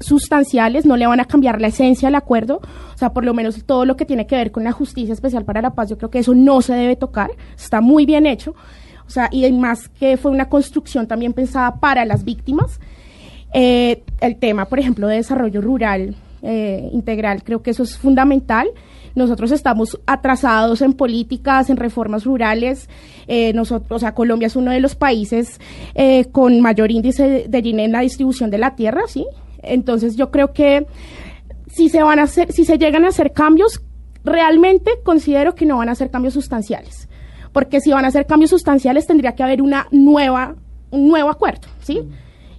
sustanciales, 0.00 0.86
no 0.86 0.96
le 0.96 1.06
van 1.06 1.20
a 1.20 1.24
cambiar 1.24 1.60
la 1.60 1.68
esencia 1.68 2.08
al 2.08 2.14
acuerdo, 2.14 2.60
o 2.94 2.98
sea, 2.98 3.12
por 3.12 3.24
lo 3.24 3.34
menos 3.34 3.64
todo 3.64 3.84
lo 3.84 3.96
que 3.96 4.04
tiene 4.04 4.26
que 4.26 4.36
ver 4.36 4.50
con 4.50 4.64
la 4.64 4.72
justicia 4.72 5.14
especial 5.14 5.44
para 5.44 5.62
la 5.62 5.74
paz, 5.74 5.90
yo 5.90 5.98
creo 5.98 6.10
que 6.10 6.18
eso 6.18 6.34
no 6.34 6.62
se 6.62 6.74
debe 6.74 6.96
tocar, 6.96 7.30
está 7.56 7.80
muy 7.80 8.06
bien 8.06 8.26
hecho, 8.26 8.54
o 9.06 9.10
sea, 9.10 9.28
y 9.30 9.50
más 9.52 9.88
que 9.88 10.16
fue 10.16 10.30
una 10.30 10.48
construcción 10.48 11.06
también 11.06 11.32
pensada 11.32 11.76
para 11.76 12.04
las 12.04 12.24
víctimas. 12.24 12.80
Eh, 13.52 14.02
el 14.20 14.36
tema, 14.36 14.64
por 14.64 14.78
ejemplo, 14.78 15.06
de 15.06 15.16
desarrollo 15.16 15.60
rural 15.60 16.16
eh, 16.42 16.88
integral, 16.92 17.44
creo 17.44 17.62
que 17.62 17.70
eso 17.70 17.82
es 17.82 17.96
fundamental. 17.96 18.68
Nosotros 19.14 19.52
estamos 19.52 20.00
atrasados 20.06 20.82
en 20.82 20.94
políticas, 20.94 21.70
en 21.70 21.76
reformas 21.76 22.24
rurales. 22.24 22.88
Eh, 23.28 23.52
nosotros, 23.52 23.92
o 23.92 23.98
sea, 24.00 24.14
Colombia 24.14 24.46
es 24.46 24.56
uno 24.56 24.72
de 24.72 24.80
los 24.80 24.96
países 24.96 25.60
con 26.32 26.60
mayor 26.60 26.90
índice 26.90 27.46
de, 27.48 27.48
de 27.48 27.84
en 27.84 27.92
la 27.92 28.00
distribución 28.00 28.50
de 28.50 28.58
la 28.58 28.74
tierra, 28.74 29.02
¿sí? 29.06 29.24
Entonces, 29.66 30.16
yo 30.16 30.30
creo 30.30 30.52
que 30.52 30.86
si 31.66 31.88
se 31.88 32.02
van 32.02 32.18
a 32.18 32.24
hacer, 32.24 32.52
si 32.52 32.64
se 32.64 32.78
llegan 32.78 33.04
a 33.04 33.08
hacer 33.08 33.32
cambios, 33.32 33.82
realmente 34.24 34.90
considero 35.02 35.54
que 35.54 35.66
no 35.66 35.78
van 35.78 35.88
a 35.88 35.94
ser 35.94 36.10
cambios 36.10 36.34
sustanciales. 36.34 37.08
Porque 37.52 37.80
si 37.80 37.92
van 37.92 38.04
a 38.04 38.10
ser 38.10 38.26
cambios 38.26 38.50
sustanciales, 38.50 39.06
tendría 39.06 39.32
que 39.34 39.42
haber 39.42 39.62
una 39.62 39.86
nueva, 39.90 40.54
un 40.90 41.08
nuevo 41.08 41.30
acuerdo, 41.30 41.68
¿sí? 41.82 42.00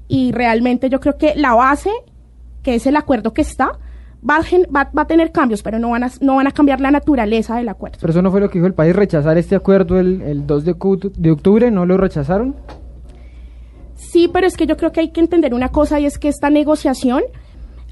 Y 0.07 0.31
realmente 0.31 0.89
yo 0.89 0.99
creo 0.99 1.17
que 1.17 1.33
la 1.35 1.53
base, 1.53 1.89
que 2.63 2.75
es 2.75 2.85
el 2.87 2.95
acuerdo 2.95 3.33
que 3.33 3.41
está, 3.41 3.71
va 4.27 4.39
va, 4.73 4.89
va 4.97 5.01
a 5.03 5.07
tener 5.07 5.31
cambios, 5.31 5.61
pero 5.63 5.79
no 5.79 5.89
van, 5.91 6.03
a, 6.05 6.11
no 6.21 6.35
van 6.35 6.47
a 6.47 6.51
cambiar 6.51 6.79
la 6.81 6.91
naturaleza 6.91 7.55
del 7.57 7.69
acuerdo. 7.69 7.97
Pero 7.99 8.11
eso 8.11 8.21
no 8.21 8.31
fue 8.31 8.39
lo 8.39 8.49
que 8.49 8.59
dijo 8.59 8.67
el 8.67 8.73
país, 8.73 8.95
rechazar 8.95 9.37
este 9.37 9.55
acuerdo 9.55 9.99
el, 9.99 10.21
el 10.21 10.47
2 10.47 10.65
de, 10.65 10.73
cu- 10.75 11.11
de 11.15 11.31
octubre, 11.31 11.69
¿no 11.71 11.85
lo 11.85 11.97
rechazaron? 11.97 12.55
Sí, 13.95 14.29
pero 14.31 14.45
es 14.45 14.57
que 14.57 14.67
yo 14.67 14.77
creo 14.77 14.91
que 14.91 14.99
hay 14.99 15.09
que 15.09 15.21
entender 15.21 15.53
una 15.53 15.69
cosa 15.69 15.99
y 15.99 16.05
es 16.05 16.17
que 16.17 16.27
esta 16.27 16.49
negociación 16.49 17.23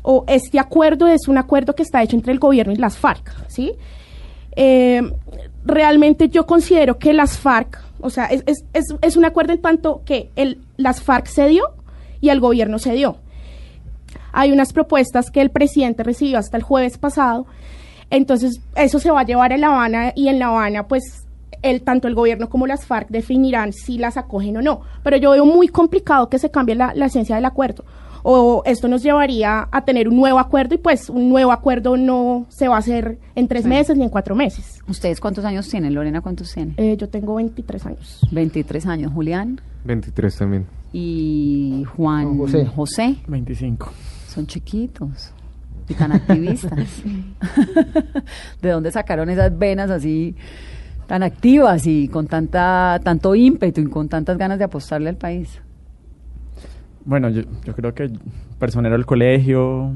o 0.01 0.25
este 0.27 0.59
acuerdo 0.59 1.07
es 1.07 1.27
un 1.27 1.37
acuerdo 1.37 1.75
que 1.75 1.83
está 1.83 2.03
hecho 2.03 2.15
entre 2.15 2.33
el 2.33 2.39
gobierno 2.39 2.73
y 2.73 2.75
las 2.75 2.97
FARC, 2.97 3.33
¿sí? 3.47 3.73
Eh, 4.55 5.01
realmente 5.65 6.29
yo 6.29 6.45
considero 6.45 6.99
que 6.99 7.13
las 7.13 7.37
FARC, 7.37 7.81
o 8.01 8.09
sea, 8.09 8.25
es, 8.25 9.17
un 9.17 9.25
acuerdo 9.25 9.53
en 9.53 9.61
tanto 9.61 10.01
que 10.05 10.29
las 10.77 11.01
FARC 11.01 11.27
cedió 11.27 11.63
y 12.19 12.29
el 12.29 12.39
gobierno 12.41 12.79
cedió. 12.79 13.17
Hay 14.33 14.51
unas 14.51 14.73
propuestas 14.73 15.31
que 15.31 15.41
el 15.41 15.49
presidente 15.49 16.03
recibió 16.03 16.37
hasta 16.37 16.57
el 16.57 16.63
jueves 16.63 16.97
pasado, 16.97 17.47
entonces 18.09 18.59
eso 18.75 18.99
se 18.99 19.09
va 19.09 19.21
a 19.21 19.25
llevar 19.25 19.53
a 19.53 19.57
La 19.57 19.67
Habana 19.67 20.11
y 20.15 20.27
en 20.27 20.37
La 20.37 20.47
Habana 20.47 20.87
pues 20.87 21.22
el, 21.61 21.81
tanto 21.83 22.07
el 22.07 22.15
gobierno 22.15 22.49
como 22.49 22.67
las 22.67 22.85
FARC 22.85 23.09
definirán 23.09 23.73
si 23.73 23.97
las 23.97 24.17
acogen 24.17 24.57
o 24.57 24.61
no. 24.61 24.81
Pero 25.03 25.17
yo 25.17 25.31
veo 25.31 25.45
muy 25.45 25.67
complicado 25.67 26.29
que 26.29 26.39
se 26.39 26.49
cambie 26.51 26.75
la, 26.75 26.93
la 26.95 27.05
esencia 27.05 27.35
del 27.35 27.45
acuerdo. 27.45 27.85
O 28.25 28.63
esto 28.65 28.87
nos 28.87 29.03
llevaría 29.03 29.67
a 29.69 29.83
tener 29.83 30.07
un 30.07 30.15
nuevo 30.15 30.39
acuerdo 30.39 30.75
y 30.75 30.77
pues 30.77 31.09
un 31.09 31.27
nuevo 31.27 31.51
acuerdo 31.51 31.97
no 31.97 32.45
se 32.47 32.69
va 32.69 32.77
a 32.77 32.79
hacer 32.79 33.19
en 33.35 33.49
tres 33.49 33.63
Sí. 33.63 33.67
meses 33.69 33.97
ni 33.97 34.03
en 34.05 34.09
cuatro 34.09 34.33
meses. 34.33 34.79
¿Ustedes 34.87 35.19
cuántos 35.19 35.43
años 35.43 35.67
tienen? 35.67 35.93
Lorena, 35.93 36.21
¿cuántos 36.21 36.53
tienen? 36.53 36.73
Eh, 36.77 36.95
yo 36.97 37.09
tengo 37.09 37.35
23 37.35 37.85
años. 37.85 38.21
23 38.31 38.85
años. 38.85 39.11
Julián 39.13 39.59
23 39.83 40.37
también. 40.37 40.65
y 40.93 41.83
Juan 41.97 42.37
José. 42.37 42.65
José. 42.65 43.15
25. 43.27 43.91
Son 44.29 44.47
chiquitos 44.47 45.33
y 45.89 45.93
tan 45.93 46.13
activistas. 46.13 47.01
¿De 48.61 48.69
dónde 48.69 48.89
sacaron 48.91 49.29
esas 49.29 49.57
venas 49.57 49.89
así 49.89 50.35
tan 51.07 51.23
activas 51.23 51.85
y 51.87 52.07
con 52.07 52.27
tanta 52.27 52.99
tanto 53.03 53.35
ímpetu 53.35 53.81
y 53.81 53.85
con 53.85 54.09
tantas 54.09 54.37
ganas 54.37 54.57
de 54.59 54.65
apostarle 54.65 55.09
al 55.09 55.17
país? 55.17 55.61
Bueno, 57.05 57.29
yo, 57.29 57.43
creo 57.75 57.93
que 57.93 58.11
personero 58.59 58.95
del 58.95 59.05
colegio, 59.05 59.91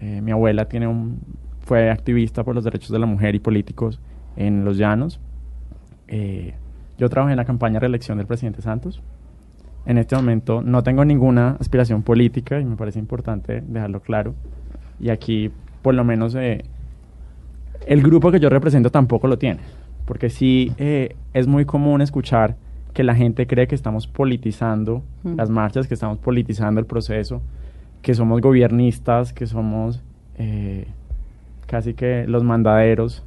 eh, 0.00 0.20
mi 0.20 0.32
abuela 0.32 0.64
tiene 0.64 0.88
un, 0.88 1.20
fue 1.60 1.90
activista 1.90 2.42
por 2.42 2.54
los 2.54 2.64
derechos 2.64 2.90
de 2.90 2.98
la 2.98 3.06
mujer 3.06 3.34
y 3.36 3.38
políticos 3.38 4.00
en 4.36 4.64
Los 4.64 4.76
Llanos. 4.76 5.20
Eh, 6.08 6.54
yo 6.98 7.08
trabajé 7.08 7.32
en 7.32 7.36
la 7.36 7.44
campaña 7.44 7.74
de 7.74 7.80
reelección 7.80 8.18
del 8.18 8.26
presidente 8.26 8.62
Santos. 8.62 9.00
En 9.86 9.96
este 9.96 10.16
momento 10.16 10.62
no 10.62 10.82
tengo 10.82 11.04
ninguna 11.04 11.56
aspiración 11.60 12.02
política 12.02 12.60
y 12.60 12.64
me 12.64 12.76
parece 12.76 12.98
importante 12.98 13.62
dejarlo 13.66 14.00
claro. 14.00 14.34
Y 14.98 15.10
aquí, 15.10 15.50
por 15.80 15.94
lo 15.94 16.04
menos, 16.04 16.34
eh, 16.34 16.64
el 17.86 18.02
grupo 18.02 18.30
que 18.30 18.40
yo 18.40 18.50
represento 18.50 18.90
tampoco 18.90 19.28
lo 19.28 19.38
tiene. 19.38 19.60
Porque 20.10 20.28
sí 20.28 20.72
eh, 20.76 21.14
es 21.34 21.46
muy 21.46 21.66
común 21.66 22.00
escuchar 22.00 22.56
que 22.94 23.04
la 23.04 23.14
gente 23.14 23.46
cree 23.46 23.68
que 23.68 23.76
estamos 23.76 24.08
politizando 24.08 25.04
Mm. 25.22 25.36
las 25.36 25.50
marchas, 25.50 25.86
que 25.86 25.94
estamos 25.94 26.18
politizando 26.18 26.80
el 26.80 26.86
proceso, 26.86 27.42
que 28.02 28.14
somos 28.14 28.40
gobiernistas, 28.40 29.32
que 29.32 29.46
somos 29.46 30.02
eh, 30.36 30.88
casi 31.68 31.94
que 31.94 32.24
los 32.26 32.42
mandaderos 32.42 33.22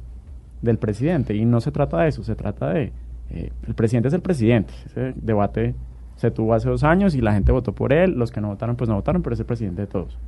del 0.60 0.76
presidente. 0.76 1.34
Y 1.34 1.46
no 1.46 1.62
se 1.62 1.70
trata 1.72 2.00
de 2.00 2.08
eso, 2.08 2.22
se 2.22 2.34
trata 2.34 2.68
de... 2.74 2.92
eh, 3.30 3.50
el 3.66 3.74
presidente 3.74 4.08
es 4.08 4.14
el 4.14 4.20
presidente. 4.20 4.74
Ese 4.84 5.14
debate 5.16 5.74
se 6.16 6.30
tuvo 6.30 6.52
hace 6.52 6.68
dos 6.68 6.84
años 6.84 7.14
y 7.14 7.22
la 7.22 7.32
gente 7.32 7.50
votó 7.50 7.72
por 7.72 7.94
él. 7.94 8.12
Los 8.18 8.30
que 8.30 8.42
no 8.42 8.48
votaron, 8.48 8.76
pues 8.76 8.90
no 8.90 8.96
votaron, 8.96 9.22
pero 9.22 9.32
es 9.32 9.40
el 9.40 9.46
presidente 9.46 9.80
de 9.80 9.86
todos. 9.86 10.18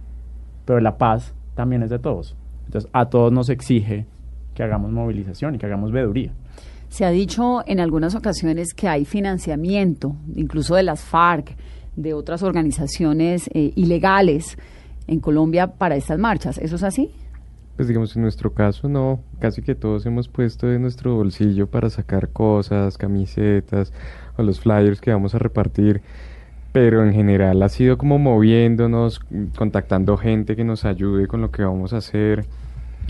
Pero 0.65 0.81
la 0.81 0.97
paz 0.97 1.35
también 1.55 1.83
es 1.83 1.91
de 1.91 1.99
todos. 1.99 2.35
Entonces, 2.65 2.91
a 2.95 3.11
todos 3.11 3.31
nos 3.31 3.51
exige 3.51 4.07
que 4.55 4.63
hagamos 4.63 4.91
movilización 4.91 5.55
y 5.55 5.59
que 5.59 5.67
hagamos 5.67 5.93
veeduría. 5.93 6.33
Se 6.97 7.05
ha 7.05 7.11
dicho 7.11 7.63
en 7.67 7.79
algunas 7.79 8.15
ocasiones 8.15 8.73
que 8.73 8.89
hay 8.89 9.05
financiamiento, 9.05 10.17
incluso 10.35 10.77
de 10.77 10.83
las 10.83 11.03
FARC, 11.03 11.55
de 11.95 12.15
otras 12.15 12.43
organizaciones 12.43 13.51
eh, 13.53 13.71
ilegales 13.77 14.57
en 15.07 15.21
Colombia 15.21 15.67
para 15.67 15.97
estas 15.97 16.19
marchas. 16.19 16.57
¿Eso 16.57 16.77
es 16.77 16.83
así? 16.83 17.11
Pues 17.77 17.89
digamos, 17.89 18.17
en 18.17 18.23
nuestro 18.23 18.55
caso 18.55 18.89
no, 18.89 19.21
casi 19.41 19.61
que 19.61 19.75
todos 19.75 20.07
hemos 20.07 20.29
puesto 20.29 20.69
de 20.69 20.79
nuestro 20.79 21.15
bolsillo 21.15 21.67
para 21.67 21.91
sacar 21.91 22.31
cosas, 22.31 22.97
camisetas 22.97 23.93
o 24.39 24.43
los 24.43 24.61
flyers 24.61 25.03
que 25.03 25.13
vamos 25.13 25.35
a 25.35 25.39
repartir, 25.39 26.01
pero 26.73 27.05
en 27.05 27.13
general 27.13 27.63
ha 27.63 27.69
sido 27.69 27.99
como 27.99 28.19
moviéndonos, 28.19 29.21
contactando 29.55 30.17
gente 30.17 30.57
que 30.57 30.65
nos 30.65 30.87
ayude 30.87 31.27
con 31.27 31.43
lo 31.43 31.51
que 31.51 31.63
vamos 31.63 31.93
a 31.93 31.99
hacer. 31.99 32.47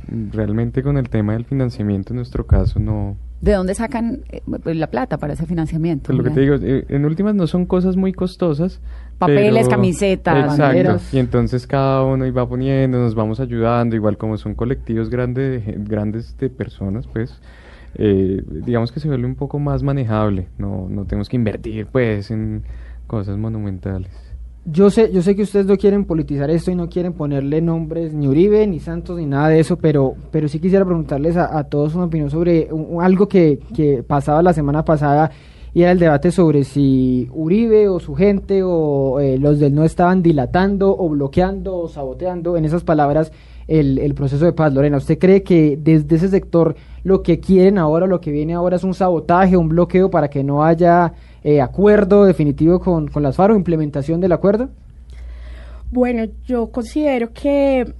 Realmente 0.08 0.82
con 0.82 0.98
el 0.98 1.08
tema 1.08 1.34
del 1.34 1.44
financiamiento 1.44 2.12
en 2.12 2.16
nuestro 2.16 2.46
caso 2.46 2.80
no, 2.80 3.16
¿De 3.40 3.52
dónde 3.52 3.74
sacan 3.74 4.20
eh, 4.30 4.42
la 4.74 4.86
plata 4.88 5.18
para 5.18 5.34
ese 5.34 5.46
financiamiento? 5.46 6.06
Pues 6.06 6.18
lo 6.18 6.24
que 6.24 6.30
te 6.30 6.40
digo, 6.40 6.54
eh, 6.54 6.86
en 6.88 7.04
últimas 7.04 7.34
no 7.34 7.46
son 7.46 7.66
cosas 7.66 7.96
muy 7.96 8.12
costosas. 8.12 8.80
Papeles, 9.18 9.66
pero- 9.66 9.68
camisetas, 9.76 10.58
Exacto. 10.58 11.00
Y 11.12 11.18
entonces 11.18 11.66
cada 11.66 12.02
uno 12.04 12.26
iba 12.26 12.46
poniendo, 12.48 12.98
nos 12.98 13.14
vamos 13.14 13.40
ayudando, 13.40 13.94
igual 13.96 14.16
como 14.16 14.36
son 14.36 14.54
colectivos 14.54 15.10
grandes 15.10 15.62
grandes 15.88 16.36
de 16.38 16.48
personas, 16.50 17.06
pues 17.06 17.40
eh, 17.94 18.42
digamos 18.46 18.92
que 18.92 19.00
se 19.00 19.08
vuelve 19.08 19.26
un 19.26 19.34
poco 19.36 19.58
más 19.58 19.82
manejable. 19.82 20.48
No, 20.58 20.86
no 20.90 21.04
tenemos 21.04 21.28
que 21.28 21.36
invertir 21.36 21.86
pues 21.86 22.30
en 22.30 22.62
cosas 23.06 23.38
monumentales. 23.38 24.25
Yo 24.68 24.90
sé, 24.90 25.12
yo 25.12 25.22
sé 25.22 25.36
que 25.36 25.42
ustedes 25.42 25.66
no 25.66 25.76
quieren 25.76 26.04
politizar 26.04 26.50
esto 26.50 26.72
y 26.72 26.74
no 26.74 26.88
quieren 26.88 27.12
ponerle 27.12 27.60
nombres 27.62 28.12
ni 28.12 28.26
Uribe, 28.26 28.66
ni 28.66 28.80
Santos, 28.80 29.16
ni 29.16 29.24
nada 29.24 29.48
de 29.48 29.60
eso, 29.60 29.76
pero, 29.78 30.14
pero 30.32 30.48
sí 30.48 30.58
quisiera 30.58 30.84
preguntarles 30.84 31.36
a, 31.36 31.56
a 31.56 31.64
todos 31.64 31.94
una 31.94 32.06
opinión 32.06 32.30
sobre 32.30 32.72
un- 32.72 33.00
algo 33.00 33.28
que, 33.28 33.60
que 33.76 34.02
pasaba 34.02 34.42
la 34.42 34.52
semana 34.52 34.84
pasada 34.84 35.30
y 35.72 35.82
era 35.82 35.92
el 35.92 36.00
debate 36.00 36.32
sobre 36.32 36.64
si 36.64 37.28
Uribe 37.32 37.88
o 37.88 38.00
su 38.00 38.16
gente 38.16 38.62
o 38.64 39.20
eh, 39.20 39.38
los 39.38 39.60
del 39.60 39.72
no 39.72 39.84
estaban 39.84 40.20
dilatando 40.20 40.96
o 40.98 41.08
bloqueando 41.10 41.76
o 41.76 41.88
saboteando, 41.88 42.56
en 42.56 42.64
esas 42.64 42.82
palabras, 42.82 43.30
el, 43.68 43.98
el 43.98 44.14
proceso 44.14 44.44
de 44.46 44.52
paz. 44.52 44.72
Lorena, 44.72 44.96
¿usted 44.96 45.18
cree 45.18 45.44
que 45.44 45.78
desde 45.80 46.16
ese 46.16 46.28
sector 46.28 46.74
lo 47.04 47.22
que 47.22 47.38
quieren 47.38 47.78
ahora, 47.78 48.06
lo 48.08 48.20
que 48.20 48.32
viene 48.32 48.54
ahora 48.54 48.76
es 48.76 48.84
un 48.84 48.94
sabotaje, 48.94 49.56
un 49.56 49.68
bloqueo 49.68 50.10
para 50.10 50.28
que 50.28 50.42
no 50.42 50.64
haya 50.64 51.12
eh, 51.46 51.60
acuerdo 51.60 52.24
definitivo 52.24 52.80
con, 52.80 53.06
con 53.06 53.22
las 53.22 53.36
FARC 53.36 53.54
o 53.54 53.56
implementación 53.56 54.20
del 54.20 54.32
acuerdo? 54.32 54.68
Bueno, 55.92 56.24
yo 56.44 56.72
considero 56.72 57.32
que 57.32 57.94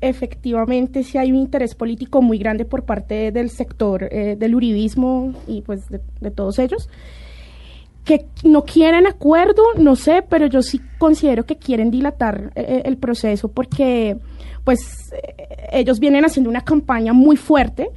efectivamente 0.00 1.04
sí 1.04 1.18
hay 1.18 1.30
un 1.30 1.36
interés 1.36 1.74
político 1.74 2.22
muy 2.22 2.38
grande 2.38 2.64
por 2.64 2.84
parte 2.84 3.32
del 3.32 3.50
sector 3.50 4.08
eh, 4.10 4.36
del 4.38 4.54
uribismo 4.54 5.34
y 5.46 5.60
pues 5.60 5.82
de, 5.90 6.30
todos 6.30 6.58
ellos 6.58 6.88
que 8.06 8.24
no 8.44 8.64
quieren 8.64 9.06
acuerdo, 9.06 9.62
no 9.76 9.94
sé, 9.94 10.24
pero 10.26 10.46
yo 10.46 10.62
sí 10.62 10.80
considero 10.96 11.44
que 11.44 11.56
quieren 11.56 11.90
dilatar 11.90 12.50
eh, 12.54 12.80
el 12.86 12.96
proceso 12.96 13.48
porque 13.48 14.16
pues 14.64 15.10
ellos 15.70 16.00
vienen 16.00 16.24
haciendo 16.24 16.48
una 16.48 16.62
campaña 16.62 17.12
muy 17.12 17.36
fuerte 17.36 17.90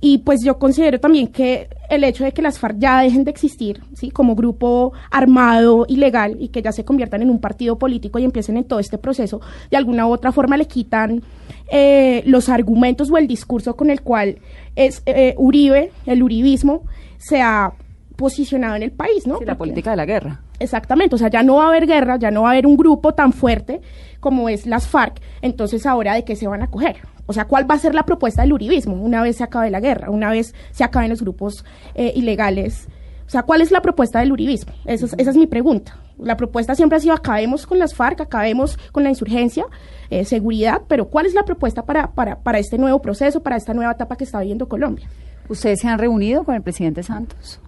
y 0.00 0.18
pues 0.18 0.42
yo 0.42 0.58
considero 0.58 1.00
también 1.00 1.28
que 1.28 1.68
el 1.88 2.04
hecho 2.04 2.24
de 2.24 2.32
que 2.32 2.42
las 2.42 2.58
FARC 2.58 2.76
ya 2.78 3.00
dejen 3.00 3.24
de 3.24 3.30
existir, 3.30 3.80
¿sí? 3.94 4.10
Como 4.10 4.34
grupo 4.34 4.92
armado, 5.10 5.86
ilegal, 5.88 6.36
y 6.38 6.48
que 6.48 6.60
ya 6.60 6.72
se 6.72 6.84
conviertan 6.84 7.22
en 7.22 7.30
un 7.30 7.40
partido 7.40 7.78
político 7.78 8.18
y 8.18 8.24
empiecen 8.24 8.56
en 8.56 8.64
todo 8.64 8.80
este 8.80 8.98
proceso, 8.98 9.40
de 9.70 9.76
alguna 9.76 10.06
u 10.06 10.12
otra 10.12 10.30
forma 10.30 10.56
le 10.56 10.66
quitan 10.66 11.22
eh, 11.70 12.22
los 12.26 12.48
argumentos 12.48 13.10
o 13.10 13.16
el 13.16 13.26
discurso 13.26 13.76
con 13.76 13.88
el 13.88 14.02
cual 14.02 14.38
es 14.76 15.02
eh, 15.06 15.34
Uribe, 15.38 15.90
el 16.06 16.22
uribismo, 16.22 16.82
se 17.18 17.40
ha 17.40 17.72
posicionado 18.16 18.76
en 18.76 18.82
el 18.82 18.92
país, 18.92 19.26
¿no? 19.26 19.38
Sí, 19.38 19.44
la 19.44 19.56
política 19.56 19.90
de 19.90 19.96
la 19.96 20.04
guerra. 20.04 20.42
Exactamente, 20.58 21.14
o 21.14 21.18
sea, 21.18 21.30
ya 21.30 21.42
no 21.42 21.56
va 21.56 21.64
a 21.64 21.68
haber 21.68 21.86
guerra, 21.86 22.16
ya 22.16 22.30
no 22.30 22.42
va 22.42 22.48
a 22.48 22.52
haber 22.52 22.66
un 22.66 22.76
grupo 22.76 23.14
tan 23.14 23.32
fuerte 23.32 23.80
como 24.20 24.48
es 24.48 24.66
las 24.66 24.86
FARC, 24.86 25.20
entonces 25.42 25.86
ahora 25.86 26.14
de 26.14 26.24
qué 26.24 26.36
se 26.36 26.46
van 26.46 26.62
a 26.62 26.68
coger. 26.68 26.96
O 27.26 27.32
sea, 27.32 27.46
¿cuál 27.46 27.68
va 27.70 27.74
a 27.74 27.78
ser 27.78 27.94
la 27.94 28.04
propuesta 28.04 28.42
del 28.42 28.52
uribismo 28.52 28.94
una 28.94 29.22
vez 29.22 29.36
se 29.36 29.44
acabe 29.44 29.70
la 29.70 29.80
guerra, 29.80 30.10
una 30.10 30.30
vez 30.30 30.54
se 30.72 30.84
acaben 30.84 31.10
los 31.10 31.22
grupos 31.22 31.64
eh, 31.94 32.12
ilegales? 32.14 32.88
O 33.26 33.30
sea, 33.30 33.42
¿cuál 33.44 33.62
es 33.62 33.70
la 33.70 33.80
propuesta 33.80 34.20
del 34.20 34.32
uribismo? 34.32 34.72
Esa 34.84 35.06
es, 35.06 35.14
esa 35.16 35.30
es 35.30 35.36
mi 35.36 35.46
pregunta. 35.46 35.96
La 36.18 36.36
propuesta 36.36 36.74
siempre 36.74 36.98
ha 36.98 37.00
sido 37.00 37.14
acabemos 37.14 37.66
con 37.66 37.78
las 37.78 37.94
FARC, 37.94 38.20
acabemos 38.20 38.78
con 38.92 39.02
la 39.02 39.08
insurgencia, 39.08 39.64
eh, 40.10 40.24
seguridad, 40.26 40.82
pero 40.86 41.08
¿cuál 41.08 41.24
es 41.26 41.34
la 41.34 41.44
propuesta 41.44 41.84
para, 41.86 42.12
para, 42.12 42.38
para 42.40 42.58
este 42.58 42.76
nuevo 42.78 43.00
proceso, 43.00 43.42
para 43.42 43.56
esta 43.56 43.72
nueva 43.72 43.92
etapa 43.92 44.16
que 44.16 44.24
está 44.24 44.40
viviendo 44.40 44.68
Colombia? 44.68 45.08
¿Ustedes 45.48 45.80
se 45.80 45.88
han 45.88 45.98
reunido 45.98 46.44
con 46.44 46.54
el 46.54 46.62
presidente 46.62 47.02
Santos? 47.02 47.60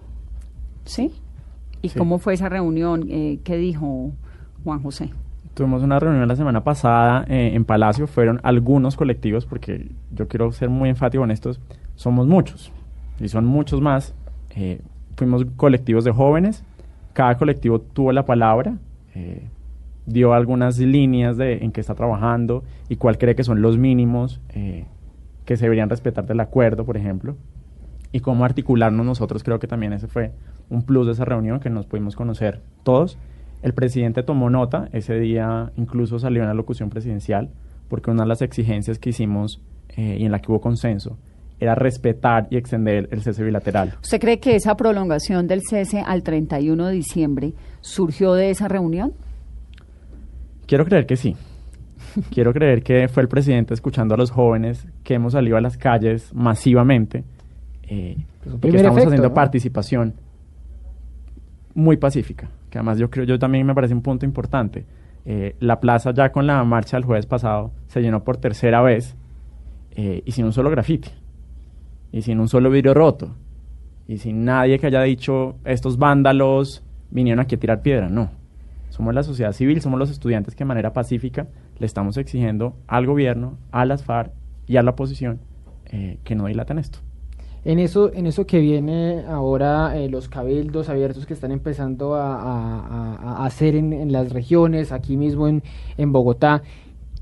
¿Sí? 0.85 1.11
¿Y 1.81 1.89
Sí. 1.89 1.97
cómo 1.97 2.19
fue 2.19 2.35
esa 2.35 2.49
reunión? 2.49 3.07
Eh, 3.09 3.39
¿Qué 3.43 3.57
dijo 3.57 4.11
Juan 4.63 4.81
José? 4.81 5.09
Tuvimos 5.57 5.81
una 5.81 5.97
reunión 5.97 6.27
la 6.27 6.35
semana 6.35 6.63
pasada 6.63 7.25
eh, 7.27 7.53
en 7.55 7.65
Palacio, 7.65 8.05
fueron 8.05 8.39
algunos 8.43 8.95
colectivos, 8.95 9.47
porque 9.47 9.89
yo 10.11 10.27
quiero 10.27 10.51
ser 10.51 10.69
muy 10.69 10.87
enfático 10.87 11.23
en 11.23 11.31
estos, 11.31 11.59
somos 11.95 12.27
muchos, 12.27 12.71
y 13.19 13.27
son 13.27 13.43
muchos 13.45 13.81
más. 13.81 14.13
Eh, 14.51 14.81
fuimos 15.15 15.45
colectivos 15.55 16.03
de 16.03 16.11
jóvenes, 16.11 16.63
cada 17.13 17.39
colectivo 17.39 17.81
tuvo 17.81 18.11
la 18.11 18.23
palabra, 18.23 18.77
eh, 19.15 19.49
dio 20.05 20.35
algunas 20.35 20.77
líneas 20.77 21.37
de 21.37 21.57
en 21.63 21.71
qué 21.71 21.81
está 21.81 21.95
trabajando 21.95 22.63
y 22.87 22.97
cuál 22.97 23.17
cree 23.17 23.33
que 23.33 23.43
son 23.43 23.63
los 23.63 23.79
mínimos 23.79 24.39
eh, 24.49 24.85
que 25.45 25.57
se 25.57 25.63
deberían 25.65 25.89
respetar 25.89 26.27
del 26.27 26.39
acuerdo, 26.39 26.85
por 26.85 26.97
ejemplo, 26.97 27.35
y 28.11 28.19
cómo 28.19 28.45
articularnos 28.45 29.03
nosotros. 29.03 29.41
Creo 29.41 29.57
que 29.57 29.65
también 29.65 29.91
ese 29.91 30.07
fue 30.07 30.33
un 30.69 30.83
plus 30.83 31.07
de 31.07 31.13
esa 31.13 31.25
reunión, 31.25 31.59
que 31.59 31.71
nos 31.71 31.87
pudimos 31.87 32.15
conocer 32.15 32.61
todos. 32.83 33.17
El 33.61 33.73
presidente 33.73 34.23
tomó 34.23 34.49
nota, 34.49 34.89
ese 34.93 35.19
día 35.19 35.71
incluso 35.77 36.19
salió 36.19 36.41
en 36.41 36.47
la 36.47 36.53
locución 36.53 36.89
presidencial, 36.89 37.49
porque 37.87 38.11
una 38.11 38.23
de 38.23 38.29
las 38.29 38.41
exigencias 38.41 38.99
que 38.99 39.09
hicimos 39.09 39.61
eh, 39.89 40.17
y 40.19 40.25
en 40.25 40.31
la 40.31 40.39
que 40.39 40.51
hubo 40.51 40.61
consenso 40.61 41.17
era 41.59 41.73
respetar 41.73 42.47
y 42.51 42.57
extender 42.57 43.09
el 43.11 43.21
cese 43.23 43.43
bilateral. 43.43 43.95
¿Usted 44.01 44.19
cree 44.19 44.39
que 44.39 44.55
esa 44.55 44.77
prolongación 44.77 45.47
del 45.47 45.61
cese 45.67 46.01
al 46.05 46.21
31 46.21 46.85
de 46.85 46.93
diciembre 46.93 47.53
surgió 47.81 48.33
de 48.33 48.51
esa 48.51 48.67
reunión? 48.67 49.13
Quiero 50.67 50.85
creer 50.85 51.07
que 51.07 51.15
sí. 51.15 51.35
Quiero 52.31 52.53
creer 52.53 52.83
que 52.83 53.07
fue 53.07 53.23
el 53.23 53.29
presidente 53.29 53.73
escuchando 53.73 54.13
a 54.13 54.17
los 54.17 54.29
jóvenes 54.29 54.85
que 55.03 55.15
hemos 55.15 55.33
salido 55.33 55.57
a 55.57 55.61
las 55.61 55.77
calles 55.77 56.31
masivamente 56.33 57.23
eh, 57.83 58.17
Pues 58.43 58.55
y 58.55 58.59
que 58.59 58.67
estamos 58.77 58.97
efecto, 58.97 59.09
haciendo 59.09 59.29
¿no? 59.29 59.33
participación 59.33 60.13
muy 61.73 61.97
pacífica. 61.97 62.49
Además 62.77 62.97
yo 62.97 63.09
creo, 63.09 63.25
yo 63.25 63.39
también 63.39 63.65
me 63.65 63.75
parece 63.75 63.93
un 63.93 64.01
punto 64.01 64.25
importante. 64.25 64.85
Eh, 65.25 65.55
la 65.59 65.79
plaza 65.79 66.11
ya 66.11 66.31
con 66.31 66.47
la 66.47 66.63
marcha 66.63 66.97
del 66.97 67.03
jueves 67.03 67.25
pasado 67.25 67.71
se 67.87 68.01
llenó 68.01 68.23
por 68.23 68.37
tercera 68.37 68.81
vez 68.81 69.17
eh, 69.91 70.21
y 70.25 70.31
sin 70.31 70.45
un 70.45 70.53
solo 70.53 70.69
grafiti 70.69 71.09
y 72.13 72.21
sin 72.21 72.39
un 72.39 72.47
solo 72.47 72.69
vidrio 72.69 72.93
roto 72.93 73.35
y 74.07 74.19
sin 74.19 74.45
nadie 74.45 74.79
que 74.79 74.87
haya 74.87 75.01
dicho 75.01 75.57
estos 75.65 75.97
vándalos 75.97 76.83
vinieron 77.11 77.41
aquí 77.41 77.55
a 77.55 77.59
tirar 77.59 77.81
piedra. 77.81 78.09
No. 78.09 78.31
Somos 78.89 79.13
la 79.13 79.23
sociedad 79.23 79.51
civil, 79.51 79.81
somos 79.81 79.99
los 79.99 80.09
estudiantes 80.09 80.55
que 80.55 80.63
de 80.63 80.67
manera 80.69 80.93
pacífica 80.93 81.47
le 81.77 81.85
estamos 81.85 82.17
exigiendo 82.17 82.77
al 82.87 83.05
gobierno, 83.05 83.57
a 83.71 83.85
las 83.85 84.03
FARC 84.03 84.31
y 84.65 84.77
a 84.77 84.83
la 84.83 84.91
oposición 84.91 85.39
eh, 85.87 86.19
que 86.23 86.35
no 86.35 86.45
dilaten 86.45 86.79
esto. 86.79 86.99
En 87.65 87.79
eso, 87.79 88.13
en 88.13 88.27
eso 88.27 88.45
que 88.45 88.59
viene 88.59 89.23
ahora, 89.27 89.97
eh, 89.97 90.07
los 90.09 90.29
cabildos 90.29 90.87
abiertos 90.89 91.25
que 91.25 91.33
están 91.33 91.51
empezando 91.51 92.15
a, 92.15 93.45
hacer 93.45 93.75
en, 93.75 94.11
las 94.11 94.31
regiones, 94.31 94.91
aquí 94.91 95.17
mismo 95.17 95.47
en, 95.47 95.61
Bogotá, 96.13 96.63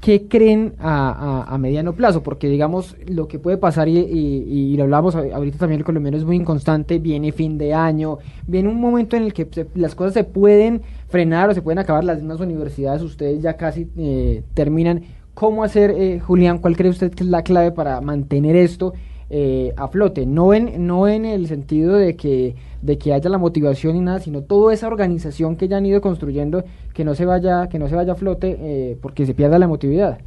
¿qué 0.01 0.27
creen 0.27 0.75
a, 0.79 1.55
mediano 1.59 1.93
plazo? 1.93 2.21
Porque 2.21 2.47
digamos, 2.47 2.95
lo 3.07 3.27
que 3.27 3.39
puede 3.39 3.57
pasar, 3.57 3.87
y, 3.87 3.97
y- 3.97 4.73
y 4.73 4.77
lo 4.77 4.83
hablamos 4.83 5.15
ahorita 5.15 5.57
también, 5.57 5.79
el 5.79 5.85
colombiano 5.85 6.17
es 6.17 6.25
muy 6.25 6.35
inconstante, 6.35 6.99
viene 6.99 7.31
fin 7.31 7.57
de 7.57 7.73
año, 7.73 8.19
viene 8.45 8.69
un 8.69 8.79
momento 8.79 9.15
en 9.17 9.23
el 9.23 9.33
que 9.33 9.47
se- 9.51 9.67
las 9.73 9.95
cosas 9.95 10.13
se 10.13 10.23
pueden 10.25 10.81
frenar 11.07 11.49
o 11.49 11.53
se 11.55 11.61
pueden 11.63 11.79
acabar, 11.79 12.03
las 12.03 12.17
mismas 12.19 12.39
universidades, 12.39 13.01
ustedes 13.01 13.41
ya 13.41 13.57
casi 13.57 13.87
eh, 13.97 14.43
terminan. 14.53 15.03
¿Cómo 15.33 15.63
hacer, 15.63 15.91
eh, 15.91 16.19
Julián? 16.19 16.59
¿Cuál 16.59 16.77
cree 16.77 16.89
usted 16.91 17.11
que 17.13 17.23
es 17.23 17.29
la 17.29 17.41
clave 17.43 17.71
para 17.71 17.99
mantener 17.99 18.55
esto? 18.55 18.93
Eh, 19.29 19.73
a 19.75 19.87
flote, 19.87 20.25
no 20.25 20.53
en, 20.53 20.85
no 20.85 21.07
en 21.07 21.25
el 21.25 21.47
sentido 21.47 21.95
de 21.95 22.15
que, 22.15 22.55
de 22.81 22.97
que 22.97 23.13
haya 23.13 23.29
la 23.29 23.37
motivación 23.37 23.95
y 23.95 24.01
nada, 24.01 24.19
sino 24.19 24.41
toda 24.41 24.73
esa 24.73 24.87
organización 24.87 25.55
que 25.55 25.67
ya 25.67 25.77
han 25.77 25.85
ido 25.85 26.01
construyendo, 26.01 26.63
que 26.93 27.03
no 27.03 27.15
se 27.15 27.25
vaya, 27.25 27.67
que 27.67 27.79
no 27.79 27.87
se 27.87 27.95
vaya 27.95 28.13
a 28.13 28.15
flote 28.15 28.57
eh, 28.59 28.97
porque 29.01 29.25
se 29.25 29.33
pierda 29.33 29.57
la 29.57 29.65
emotividad. 29.65 30.19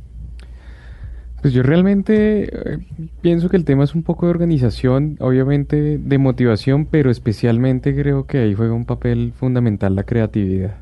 Pues 1.41 1.55
yo 1.55 1.63
realmente 1.63 2.51
eh, 2.53 2.79
pienso 3.21 3.49
que 3.49 3.57
el 3.57 3.65
tema 3.65 3.85
es 3.85 3.95
un 3.95 4.03
poco 4.03 4.27
de 4.27 4.31
organización, 4.31 5.17
obviamente 5.21 5.99
de 5.99 6.19
motivación, 6.19 6.87
pero 6.87 7.13
especialmente 7.13 7.95
creo 7.95 8.27
que 8.27 8.39
ahí 8.39 8.55
juega 8.55 8.75
un 8.75 8.85
papel 8.85 9.33
fundamental 9.37 9.95
la 9.95 10.03
creatividad, 10.03 10.79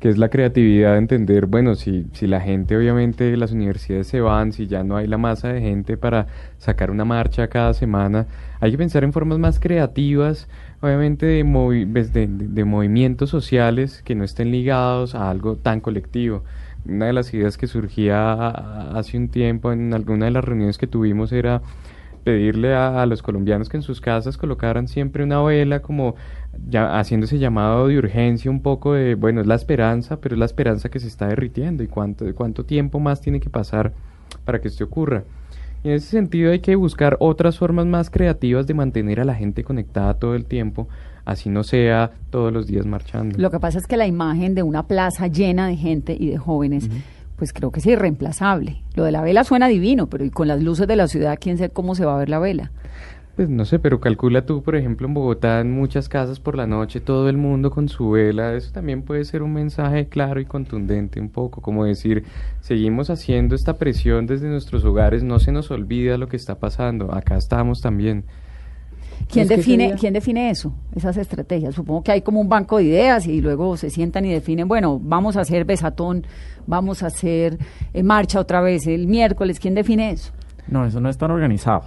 que 0.00 0.08
es 0.08 0.18
la 0.18 0.28
creatividad 0.28 0.92
de 0.92 0.98
entender, 0.98 1.46
bueno, 1.46 1.74
si, 1.74 2.06
si 2.12 2.26
la 2.26 2.40
gente, 2.40 2.76
obviamente 2.76 3.36
las 3.36 3.52
universidades 3.52 4.06
se 4.06 4.20
van, 4.20 4.52
si 4.52 4.66
ya 4.66 4.84
no 4.84 4.96
hay 4.96 5.06
la 5.06 5.18
masa 5.18 5.48
de 5.52 5.60
gente 5.60 5.96
para 5.96 6.26
sacar 6.58 6.90
una 6.90 7.04
marcha 7.04 7.48
cada 7.48 7.74
semana, 7.74 8.26
hay 8.60 8.70
que 8.70 8.78
pensar 8.78 9.02
en 9.04 9.12
formas 9.12 9.38
más 9.38 9.58
creativas, 9.60 10.48
obviamente 10.80 11.26
de, 11.26 11.44
movi- 11.44 11.90
pues, 11.90 12.12
de, 12.12 12.28
de- 12.28 12.64
movimientos 12.64 13.30
sociales 13.30 14.02
que 14.04 14.14
no 14.14 14.24
estén 14.24 14.50
ligados 14.52 15.14
a 15.14 15.30
algo 15.30 15.56
tan 15.56 15.80
colectivo. 15.80 16.44
Una 16.86 17.06
de 17.06 17.12
las 17.12 17.34
ideas 17.34 17.58
que 17.58 17.66
surgía 17.66 18.50
hace 18.96 19.16
un 19.18 19.28
tiempo 19.28 19.72
en 19.72 19.92
alguna 19.92 20.26
de 20.26 20.30
las 20.30 20.44
reuniones 20.44 20.78
que 20.78 20.86
tuvimos 20.86 21.32
era 21.32 21.60
pedirle 22.24 22.74
a, 22.74 23.02
a 23.02 23.06
los 23.06 23.22
colombianos 23.22 23.68
que 23.68 23.76
en 23.78 23.82
sus 23.82 24.00
casas 24.00 24.36
colocaran 24.36 24.88
siempre 24.88 25.24
una 25.24 25.42
vela 25.42 25.80
como 25.80 26.14
ya 26.68 26.98
haciendo 26.98 27.26
ese 27.26 27.38
llamado 27.38 27.88
de 27.88 27.98
urgencia 27.98 28.50
un 28.50 28.60
poco 28.60 28.94
de, 28.94 29.14
bueno, 29.14 29.40
es 29.40 29.46
la 29.46 29.54
esperanza, 29.54 30.20
pero 30.20 30.34
es 30.34 30.38
la 30.38 30.44
esperanza 30.44 30.88
que 30.88 31.00
se 31.00 31.08
está 31.08 31.28
derritiendo 31.28 31.82
y 31.82 31.88
cuánto, 31.88 32.24
cuánto 32.34 32.64
tiempo 32.64 33.00
más 33.00 33.20
tiene 33.20 33.40
que 33.40 33.50
pasar 33.50 33.92
para 34.44 34.60
que 34.60 34.68
esto 34.68 34.84
ocurra. 34.84 35.24
Y 35.84 35.88
en 35.88 35.94
ese 35.94 36.08
sentido 36.08 36.50
hay 36.50 36.58
que 36.58 36.74
buscar 36.74 37.16
otras 37.20 37.58
formas 37.58 37.86
más 37.86 38.10
creativas 38.10 38.66
de 38.66 38.74
mantener 38.74 39.20
a 39.20 39.24
la 39.24 39.34
gente 39.34 39.62
conectada 39.62 40.14
todo 40.14 40.34
el 40.34 40.44
tiempo, 40.44 40.88
así 41.24 41.50
no 41.50 41.62
sea 41.62 42.10
todos 42.30 42.52
los 42.52 42.66
días 42.66 42.84
marchando. 42.84 43.38
Lo 43.38 43.50
que 43.50 43.60
pasa 43.60 43.78
es 43.78 43.86
que 43.86 43.96
la 43.96 44.06
imagen 44.06 44.54
de 44.54 44.62
una 44.62 44.86
plaza 44.86 45.28
llena 45.28 45.68
de 45.68 45.76
gente 45.76 46.16
y 46.18 46.28
de 46.30 46.38
jóvenes, 46.38 46.90
pues 47.36 47.52
creo 47.52 47.70
que 47.70 47.78
es 47.78 47.86
irreemplazable. 47.86 48.82
Lo 48.94 49.04
de 49.04 49.12
la 49.12 49.22
vela 49.22 49.44
suena 49.44 49.68
divino, 49.68 50.08
pero 50.08 50.24
y 50.24 50.30
con 50.30 50.48
las 50.48 50.60
luces 50.60 50.88
de 50.88 50.96
la 50.96 51.06
ciudad, 51.06 51.38
quién 51.40 51.58
sabe 51.58 51.70
cómo 51.70 51.94
se 51.94 52.04
va 52.04 52.16
a 52.16 52.18
ver 52.18 52.28
la 52.28 52.40
vela. 52.40 52.72
Pues 53.38 53.48
no 53.48 53.64
sé, 53.64 53.78
pero 53.78 54.00
calcula 54.00 54.44
tú, 54.44 54.64
por 54.64 54.74
ejemplo, 54.74 55.06
en 55.06 55.14
Bogotá, 55.14 55.60
en 55.60 55.70
muchas 55.70 56.08
casas 56.08 56.40
por 56.40 56.56
la 56.56 56.66
noche, 56.66 56.98
todo 56.98 57.28
el 57.28 57.36
mundo 57.36 57.70
con 57.70 57.88
su 57.88 58.10
vela, 58.10 58.54
eso 58.54 58.72
también 58.72 59.02
puede 59.02 59.24
ser 59.24 59.44
un 59.44 59.52
mensaje 59.52 60.08
claro 60.08 60.40
y 60.40 60.44
contundente 60.44 61.20
un 61.20 61.28
poco, 61.28 61.62
como 61.62 61.84
decir, 61.84 62.24
seguimos 62.60 63.10
haciendo 63.10 63.54
esta 63.54 63.74
presión 63.74 64.26
desde 64.26 64.48
nuestros 64.48 64.84
hogares, 64.84 65.22
no 65.22 65.38
se 65.38 65.52
nos 65.52 65.70
olvida 65.70 66.18
lo 66.18 66.26
que 66.26 66.34
está 66.34 66.56
pasando, 66.56 67.14
acá 67.14 67.36
estamos 67.36 67.80
también. 67.80 68.24
¿Quién 69.30 69.46
define, 69.46 69.94
¿Quién 69.94 70.14
define 70.14 70.50
eso, 70.50 70.74
esas 70.96 71.16
estrategias? 71.16 71.76
Supongo 71.76 72.02
que 72.02 72.10
hay 72.10 72.22
como 72.22 72.40
un 72.40 72.48
banco 72.48 72.78
de 72.78 72.84
ideas 72.86 73.28
y 73.28 73.40
luego 73.40 73.76
se 73.76 73.90
sientan 73.90 74.24
y 74.24 74.32
definen, 74.32 74.66
bueno, 74.66 74.98
vamos 75.00 75.36
a 75.36 75.42
hacer 75.42 75.64
besatón, 75.64 76.26
vamos 76.66 77.04
a 77.04 77.06
hacer 77.06 77.56
eh, 77.94 78.02
marcha 78.02 78.40
otra 78.40 78.60
vez 78.60 78.88
el 78.88 79.06
miércoles. 79.06 79.60
¿Quién 79.60 79.76
define 79.76 80.10
eso? 80.10 80.32
No, 80.70 80.84
eso 80.84 81.00
no 81.00 81.08
es 81.08 81.16
tan 81.16 81.30
organizado. 81.30 81.82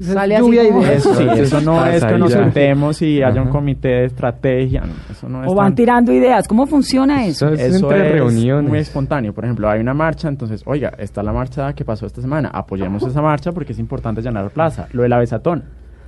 Sale 0.00 0.36
así 0.36 0.50
de 0.50 0.68
como- 0.68 0.82
ideas. 0.82 0.96
Eso 0.96 1.14
sí, 1.14 1.26
eso 1.36 1.60
no 1.60 1.84
es 1.86 2.04
que 2.04 2.16
nos 2.18 2.32
sentemos 2.32 3.02
y 3.02 3.22
haya 3.22 3.42
un 3.42 3.48
comité 3.48 3.88
de 3.88 4.04
estrategia. 4.04 4.82
no, 4.82 4.92
eso 5.10 5.28
no 5.28 5.44
es 5.44 5.50
O 5.50 5.54
van 5.54 5.66
tan- 5.68 5.74
tirando 5.74 6.12
ideas. 6.12 6.46
¿Cómo 6.46 6.66
funciona 6.66 7.24
eso? 7.26 7.46
Eso 7.48 7.54
es 7.54 7.74
Eso 7.74 7.90
entre 7.90 8.06
es 8.08 8.12
reuniones. 8.14 8.68
muy 8.70 8.78
espontáneo. 8.78 9.32
Por 9.32 9.44
ejemplo, 9.44 9.68
hay 9.68 9.80
una 9.80 9.94
marcha, 9.94 10.28
entonces, 10.28 10.62
oiga, 10.66 10.92
está 10.98 11.22
la 11.22 11.32
marcha 11.32 11.72
que 11.72 11.84
pasó 11.84 12.06
esta 12.06 12.20
semana. 12.20 12.50
Apoyemos 12.52 13.02
esa 13.02 13.20
marcha 13.20 13.52
porque 13.52 13.72
es 13.72 13.78
importante 13.78 14.22
llenar 14.22 14.44
la 14.44 14.50
plaza. 14.50 14.86
Lo 14.92 15.02
de 15.02 15.08
la 15.08 15.18
besatón. 15.18 15.64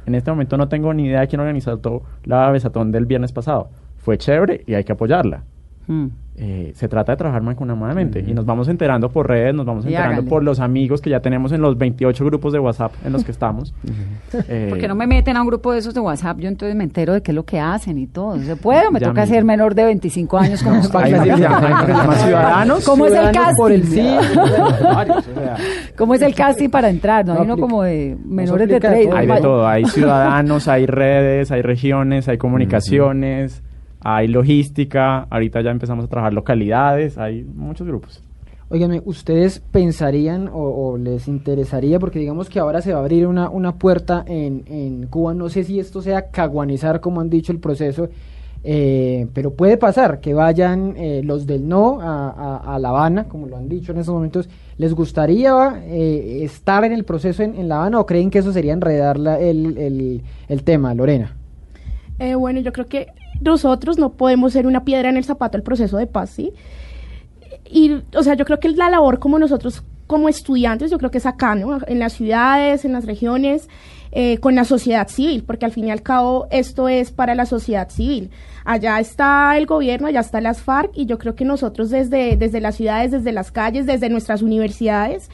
En 0.06 0.14
este 0.14 0.30
momento 0.30 0.56
no 0.56 0.68
tengo 0.68 0.94
ni 0.94 1.06
idea 1.06 1.20
de 1.22 1.26
quién 1.28 1.40
organizó 1.40 1.76
todo 1.78 2.02
la 2.24 2.48
besatón 2.52 2.92
del 2.92 3.06
viernes 3.06 3.32
pasado. 3.32 3.70
Fue 3.96 4.16
chévere 4.16 4.62
y 4.66 4.74
hay 4.74 4.84
que 4.84 4.92
apoyarla. 4.92 5.42
Mm. 5.88 6.06
Eh, 6.38 6.72
se 6.74 6.86
trata 6.86 7.12
de 7.12 7.16
trabajar 7.16 7.40
mancomunadamente 7.40 8.20
y 8.20 8.34
nos 8.34 8.44
vamos 8.44 8.68
enterando 8.68 9.08
por 9.08 9.26
redes, 9.26 9.54
nos 9.54 9.64
vamos 9.64 9.84
Y 9.86 9.88
enterando 9.88 10.12
háganle. 10.16 10.28
por 10.28 10.42
los 10.44 10.60
amigos 10.60 11.00
que 11.00 11.08
ya 11.08 11.20
tenemos 11.20 11.50
en 11.52 11.62
los 11.62 11.78
28 11.78 12.26
grupos 12.26 12.52
de 12.52 12.58
WhatsApp 12.58 12.92
en 13.06 13.14
los 13.14 13.24
que 13.24 13.30
estamos. 13.32 13.72
Eh, 14.48 14.66
Porque 14.68 14.86
no 14.86 14.94
me 14.94 15.06
meten 15.06 15.36
a 15.36 15.40
un 15.40 15.46
grupo 15.46 15.72
de 15.72 15.78
esos 15.78 15.94
de 15.94 16.00
WhatsApp, 16.00 16.38
yo 16.40 16.48
entonces 16.48 16.76
me 16.76 16.84
entero 16.84 17.14
de 17.14 17.22
qué 17.22 17.30
es 17.30 17.34
lo 17.34 17.44
que 17.46 17.58
hacen 17.58 17.96
y 17.96 18.06
todo. 18.06 18.36
¿Se 18.38 18.54
puede 18.56 18.86
o 18.86 18.90
me 18.90 19.00
Ya 19.00 19.08
toca 19.08 19.22
mismo. 19.22 19.34
ser 19.34 19.44
menor 19.44 19.74
de 19.74 19.84
25 19.84 20.36
años 20.38 20.62
como 20.62 20.80
usted? 20.80 20.98
hay, 20.98 21.12
hay- 21.14 21.30
hay 21.30 22.06
más 22.06 22.22
ciudadanos. 22.22 22.84
¿Cómo 22.84 23.06
es 23.06 23.12
el 23.12 23.18
Ciudadanos 23.18 23.42
casting? 23.46 23.62
por 23.62 23.72
el 23.72 23.84
sí. 23.84 24.00
Varios, 24.82 25.16
o 25.28 25.34
sea, 25.40 25.56
¿Cómo 25.96 26.14
es 26.14 26.20
el 26.22 26.34
casting 26.34 26.68
para 26.68 26.90
entrar? 26.90 27.24
No, 27.24 27.32
No 27.34 27.40
hay 27.40 27.44
uno 27.46 27.56
como 27.56 27.82
de 27.82 28.16
menores 28.26 28.68
de 28.68 28.74
aplica 28.76 28.90
de 28.90 29.06
30. 29.06 29.10
todo. 29.10 29.16
Hay 29.18 29.26
de 29.26 29.40
todo, 29.40 29.66
hay 29.68 29.84
ciudadanos, 29.86 30.68
hay 30.68 30.86
redes, 30.86 31.50
hay 31.50 31.62
regiones, 31.62 32.28
hay 32.28 32.36
comunicaciones, 32.36 33.62
hay 34.08 34.28
logística, 34.28 35.26
ahorita 35.30 35.62
ya 35.62 35.70
empezamos 35.72 36.04
a 36.04 36.08
trabajar 36.08 36.32
localidades, 36.32 37.18
hay 37.18 37.42
muchos 37.42 37.86
grupos. 37.88 38.22
Óiganme, 38.68 39.02
¿ustedes 39.04 39.58
pensarían 39.72 40.46
o, 40.48 40.60
o 40.92 40.96
les 40.96 41.26
interesaría, 41.26 41.98
porque 41.98 42.20
digamos 42.20 42.48
que 42.48 42.60
ahora 42.60 42.82
se 42.82 42.92
va 42.92 42.98
a 42.98 43.02
abrir 43.02 43.26
una, 43.26 43.48
una 43.50 43.72
puerta 43.76 44.24
en, 44.28 44.62
en 44.66 45.06
Cuba, 45.08 45.34
no 45.34 45.48
sé 45.48 45.64
si 45.64 45.80
esto 45.80 46.02
sea 46.02 46.30
caguanizar, 46.30 47.00
como 47.00 47.20
han 47.20 47.30
dicho 47.30 47.50
el 47.50 47.58
proceso, 47.58 48.08
eh, 48.62 49.26
pero 49.34 49.54
puede 49.54 49.76
pasar 49.76 50.20
que 50.20 50.34
vayan 50.34 50.94
eh, 50.96 51.22
los 51.24 51.46
del 51.46 51.68
no 51.68 52.00
a, 52.00 52.30
a- 52.30 52.74
a 52.74 52.78
La 52.78 52.90
Habana, 52.90 53.24
como 53.24 53.46
lo 53.48 53.56
han 53.56 53.68
dicho 53.68 53.90
en 53.92 53.98
estos 53.98 54.14
momentos, 54.14 54.48
¿les 54.78 54.94
gustaría 54.94 55.82
eh, 55.84 56.40
estar 56.44 56.84
en 56.84 56.92
el 56.92 57.04
proceso 57.04 57.42
en, 57.42 57.56
en 57.56 57.68
La 57.68 57.76
Habana 57.78 57.98
o 58.00 58.06
creen 58.06 58.30
que 58.30 58.38
eso 58.38 58.52
sería 58.52 58.72
enredar 58.72 59.18
la- 59.18 59.38
el, 59.40 59.76
el, 59.78 60.22
el 60.48 60.62
tema, 60.62 60.94
Lorena? 60.94 61.36
Eh, 62.18 62.34
bueno, 62.34 62.60
yo 62.60 62.72
creo 62.72 62.86
que 62.86 63.08
nosotros 63.40 63.98
no 63.98 64.12
podemos 64.12 64.52
ser 64.52 64.66
una 64.66 64.84
piedra 64.84 65.08
en 65.08 65.16
el 65.16 65.24
zapato 65.24 65.56
del 65.56 65.62
proceso 65.62 65.96
de 65.96 66.06
paz, 66.06 66.30
¿sí? 66.30 66.52
Y, 67.68 68.02
o 68.14 68.22
sea, 68.22 68.34
yo 68.34 68.44
creo 68.44 68.60
que 68.60 68.68
la 68.70 68.90
labor 68.90 69.18
como 69.18 69.38
nosotros, 69.38 69.82
como 70.06 70.28
estudiantes, 70.28 70.90
yo 70.90 70.98
creo 70.98 71.10
que 71.10 71.18
es 71.18 71.26
acá, 71.26 71.54
¿no? 71.54 71.78
En 71.86 71.98
las 71.98 72.12
ciudades, 72.12 72.84
en 72.84 72.92
las 72.92 73.06
regiones, 73.06 73.68
eh, 74.12 74.38
con 74.38 74.54
la 74.54 74.64
sociedad 74.64 75.08
civil, 75.08 75.44
porque 75.44 75.66
al 75.66 75.72
fin 75.72 75.88
y 75.88 75.90
al 75.90 76.02
cabo 76.02 76.46
esto 76.50 76.88
es 76.88 77.10
para 77.10 77.34
la 77.34 77.44
sociedad 77.44 77.90
civil. 77.90 78.30
Allá 78.64 78.98
está 78.98 79.56
el 79.58 79.66
gobierno, 79.66 80.06
allá 80.06 80.20
está 80.20 80.40
las 80.40 80.62
FARC, 80.62 80.90
y 80.94 81.06
yo 81.06 81.18
creo 81.18 81.34
que 81.34 81.44
nosotros 81.44 81.90
desde, 81.90 82.36
desde 82.36 82.60
las 82.60 82.76
ciudades, 82.76 83.10
desde 83.10 83.32
las 83.32 83.52
calles, 83.52 83.84
desde 83.84 84.08
nuestras 84.08 84.42
universidades, 84.42 85.28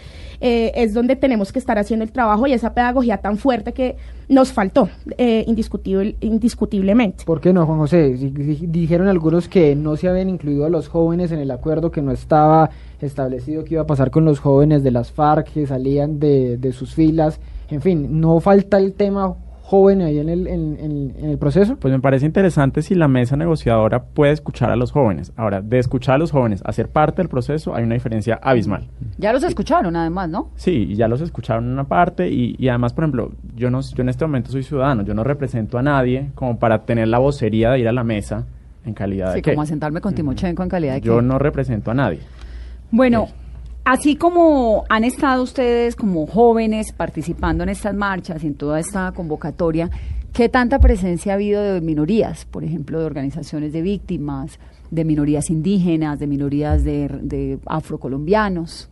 eh, 0.45 0.73
es 0.75 0.93
donde 0.93 1.15
tenemos 1.15 1.53
que 1.53 1.61
estar 1.61 1.79
haciendo 1.79 2.05
el 2.05 2.11
trabajo 2.11 2.49
y 2.49 2.53
esa 2.53 2.75
pedagogía 2.75 3.19
tan 3.19 3.39
fuerte 3.39 3.73
que 3.73 3.97
nos 4.29 4.53
faltó, 4.53 4.89
eh, 5.17 5.45
indiscutible, 5.47 6.17
indiscutiblemente. 6.21 7.25
¿Por 7.25 7.41
qué 7.41 7.53
no, 7.53 7.65
Juan 7.65 7.79
José? 7.79 8.09
Dijeron 8.09 9.07
algunos 9.07 9.47
que 9.47 9.77
no 9.77 9.97
se 9.97 10.09
habían 10.09 10.29
incluido 10.29 10.65
a 10.65 10.69
los 10.69 10.89
jóvenes 10.89 11.31
en 11.31 11.39
el 11.39 11.53
acuerdo, 11.53 11.93
que 11.93 12.03
no 12.03 12.11
estaba 12.11 12.71
establecido 13.01 13.63
qué 13.63 13.75
iba 13.75 13.83
a 13.83 13.87
pasar 13.87 14.11
con 14.11 14.25
los 14.25 14.41
jóvenes 14.41 14.83
de 14.83 14.91
las 14.91 15.13
FARC 15.13 15.53
que 15.53 15.65
salían 15.65 16.19
de, 16.19 16.57
de 16.57 16.73
sus 16.73 16.93
filas. 16.93 17.39
En 17.71 17.81
fin, 17.81 18.21
¿no 18.21 18.41
falta 18.41 18.79
el 18.79 18.95
tema 18.95 19.37
joven 19.65 20.03
ahí 20.03 20.19
en 20.19 20.29
el, 20.29 20.47
en, 20.49 20.77
en- 20.79 21.15
en 21.19 21.31
el 21.31 21.39
proceso? 21.39 21.77
Pues 21.77 21.93
me 21.95 22.01
parece 22.01 22.27
interesante 22.27 22.83
si 22.83 22.95
la 22.95 23.09
mesa 23.09 23.37
negociadora 23.37 24.03
puede 24.03 24.33
escuchar 24.33 24.71
a 24.71 24.77
los 24.77 24.91
jóvenes. 24.93 25.33
Ahora, 25.37 25.63
de 25.63 25.79
escuchar 25.79 26.17
a 26.17 26.19
los 26.19 26.31
jóvenes 26.31 26.63
a 26.67 26.73
ser 26.73 26.89
parte 26.89 27.23
del 27.23 27.29
proceso 27.29 27.75
hay 27.75 27.85
una 27.85 27.95
diferencia 27.95 28.39
abismal. 28.43 28.89
Ya 29.19 29.33
los 29.33 29.43
escucharon, 29.45 29.97
además, 29.97 30.29
¿no? 30.29 30.51
Sí, 30.57 30.89
y 30.91 30.95
ya 30.97 31.09
los 31.09 31.21
escucharon 31.23 31.65
en 31.67 31.73
una 31.73 31.85
parte 31.85 32.29
y, 32.29 32.55
y 32.59 32.69
además, 32.69 32.93
por 32.93 33.05
ejemplo, 33.05 33.33
yo, 33.57 33.71
no, 33.71 33.81
yo 33.81 34.03
en 34.03 34.09
este 34.09 34.25
momento 34.27 34.51
soy 34.51 34.63
ciudadano, 34.63 35.03
yo 35.05 35.15
no 35.15 35.25
represento 35.25 35.79
a 35.79 35.83
nadie 35.83 36.31
como 36.35 36.59
para 36.59 36.83
tener 36.85 37.09
la 37.09 37.19
vocería 37.19 37.71
de 37.71 37.79
ir 37.81 37.89
a 37.89 37.93
la 37.93 38.05
mesa 38.05 38.45
en 38.85 38.95
calidad 38.95 39.29
Sí, 39.31 39.37
de 39.37 39.43
qué. 39.43 39.51
como 39.53 39.63
a 39.63 39.67
sentarme 39.67 40.01
con 40.01 40.15
Timochenko 40.15 40.63
en 40.65 40.69
calidad 40.69 40.95
de 40.95 41.01
Yo 41.03 41.17
qué. 41.17 41.23
no 41.23 41.39
represento 41.39 41.91
a 41.91 41.95
nadie. 41.95 42.19
Bueno, 42.91 43.29
así 43.85 44.17
como 44.17 44.85
han 44.89 45.05
estado 45.05 45.43
ustedes 45.43 45.97
como 45.97 46.27
jóvenes 46.27 46.93
participando 46.93 47.63
en 47.63 47.71
estas 47.71 47.95
marchas 47.95 48.43
y 48.45 48.49
en 48.49 48.55
toda 48.55 48.79
esta 48.79 49.13
convocatoria, 49.13 49.91
¿qué 50.33 50.49
tanta 50.49 50.79
presencia 50.79 51.33
ha 51.33 51.35
habido 51.37 51.63
de 51.63 51.81
minorías? 51.81 52.45
Por 52.45 52.65
ejemplo, 52.65 53.01
de 53.01 53.07
organizaciones 53.07 53.73
de 53.73 53.83
víctimas, 53.83 54.59
de 54.91 55.05
minorías 55.05 55.51
indígenas, 55.51 56.19
de 56.19 56.27
minorías 56.27 56.85
de, 56.85 57.59
afrocolombianos. 57.67 58.91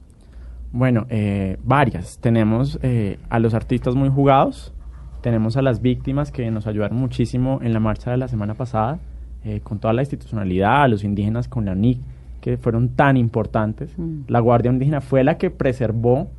Bueno, 0.72 1.06
eh, 1.10 1.58
varias. 1.64 2.18
Tenemos 2.18 2.78
eh, 2.82 3.18
a 3.28 3.38
los 3.38 3.54
artistas 3.54 3.94
muy 3.94 4.08
jugados, 4.08 4.72
tenemos 5.20 5.56
a 5.56 5.62
las 5.62 5.82
víctimas 5.82 6.30
que 6.30 6.50
nos 6.50 6.66
ayudaron 6.66 6.96
muchísimo 6.98 7.58
en 7.62 7.72
la 7.72 7.80
marcha 7.80 8.10
de 8.10 8.16
la 8.16 8.28
semana 8.28 8.54
pasada, 8.54 8.98
eh, 9.44 9.60
con 9.60 9.78
toda 9.78 9.92
la 9.92 10.02
institucionalidad, 10.02 10.82
a 10.82 10.88
los 10.88 11.04
indígenas 11.04 11.48
con 11.48 11.64
la 11.64 11.72
UNIC, 11.72 11.98
que 12.40 12.56
fueron 12.56 12.90
tan 12.90 13.16
importantes. 13.16 13.96
Mm. 13.96 14.22
La 14.28 14.40
Guardia 14.40 14.70
Indígena 14.70 15.00
fue 15.00 15.24
la 15.24 15.38
que 15.38 15.50
preservó 15.50 16.30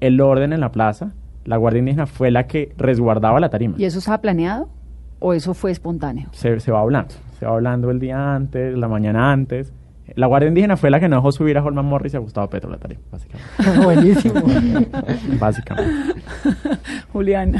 el 0.00 0.20
orden 0.20 0.52
en 0.52 0.60
la 0.60 0.72
plaza, 0.72 1.12
la 1.44 1.56
Guardia 1.56 1.78
Indígena 1.78 2.06
fue 2.06 2.30
la 2.30 2.46
que 2.46 2.72
resguardaba 2.76 3.40
la 3.40 3.48
tarima. 3.48 3.76
¿Y 3.78 3.84
eso 3.84 3.98
estaba 3.98 4.20
planeado 4.20 4.68
o 5.20 5.32
eso 5.32 5.54
fue 5.54 5.70
espontáneo? 5.70 6.28
Se, 6.32 6.58
se 6.60 6.72
va 6.72 6.80
hablando, 6.80 7.14
se 7.38 7.46
va 7.46 7.52
hablando 7.52 7.90
el 7.90 8.00
día 8.00 8.34
antes, 8.34 8.76
la 8.76 8.88
mañana 8.88 9.32
antes. 9.32 9.72
La 10.14 10.26
Guardia 10.26 10.48
Indígena 10.48 10.76
fue 10.76 10.90
la 10.90 11.00
que 11.00 11.08
no 11.08 11.16
dejó 11.16 11.32
subir 11.32 11.58
a 11.58 11.64
Holman 11.64 11.84
Morris 11.84 12.14
y 12.14 12.16
a 12.16 12.20
Gustavo 12.20 12.48
Petro 12.48 12.70
la 12.70 12.78
tarima, 12.78 13.00
básicamente. 13.10 13.80
Buenísimo. 13.84 14.42
básicamente. 15.40 16.20
Julián. 17.12 17.56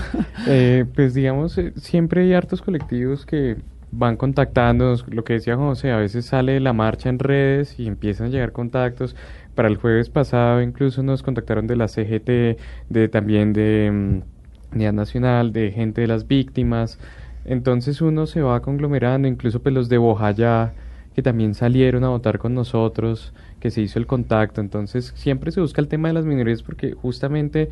Eh, 0.47 0.85
pues 0.95 1.15
digamos, 1.15 1.59
eh, 1.59 1.73
siempre 1.77 2.23
hay 2.23 2.35
hartos 2.35 2.63
colectivos 2.63 3.27
que 3.27 3.57
van 3.99 4.17
contactándonos, 4.17 5.07
lo 5.09 5.25
que 5.25 5.35
decía 5.35 5.57
José, 5.57 5.91
a 5.91 5.97
veces 5.97 6.27
sale 6.27 6.61
la 6.61 6.73
marcha 6.73 7.09
en 7.09 7.19
redes 7.19 7.79
y 7.79 7.87
empiezan 7.87 8.29
a 8.29 8.31
llegar 8.31 8.53
contactos. 8.53 9.17
Para 9.55 9.69
el 9.69 9.77
jueves 9.77 10.11
pasado 10.11 10.61
incluso 10.61 11.03
nos 11.03 11.23
contactaron 11.23 11.67
de 11.67 11.77
la 11.77 11.89
CGT, 11.89 12.59
de 12.91 13.09
también 13.11 13.53
de 13.53 13.91
mm, 13.93 14.75
Unidad 14.75 14.93
Nacional, 14.93 15.53
de 15.53 15.73
gente 15.73 16.03
de 16.03 16.07
las 16.07 16.27
víctimas. 16.29 16.99
Entonces 17.45 18.01
uno 18.03 18.27
se 18.27 18.43
va 18.43 18.61
conglomerando, 18.61 19.29
incluso 19.29 19.63
pues 19.63 19.75
los 19.75 19.89
de 19.89 19.99
Bojayá, 19.99 20.75
que 21.15 21.23
también 21.23 21.55
salieron 21.55 22.05
a 22.05 22.09
votar 22.11 22.39
con 22.39 22.55
nosotros, 22.55 23.33
que 23.67 23.71
se 23.73 23.81
hizo 23.83 23.99
el 23.99 24.07
contacto. 24.07 24.61
Entonces 24.61 25.13
siempre 25.17 25.51
se 25.51 25.61
busca 25.61 25.81
el 25.81 25.89
tema 25.89 26.07
de 26.07 26.15
las 26.15 26.25
minorías 26.25 26.63
porque 26.63 26.93
justamente, 26.93 27.63
eh, 27.63 27.69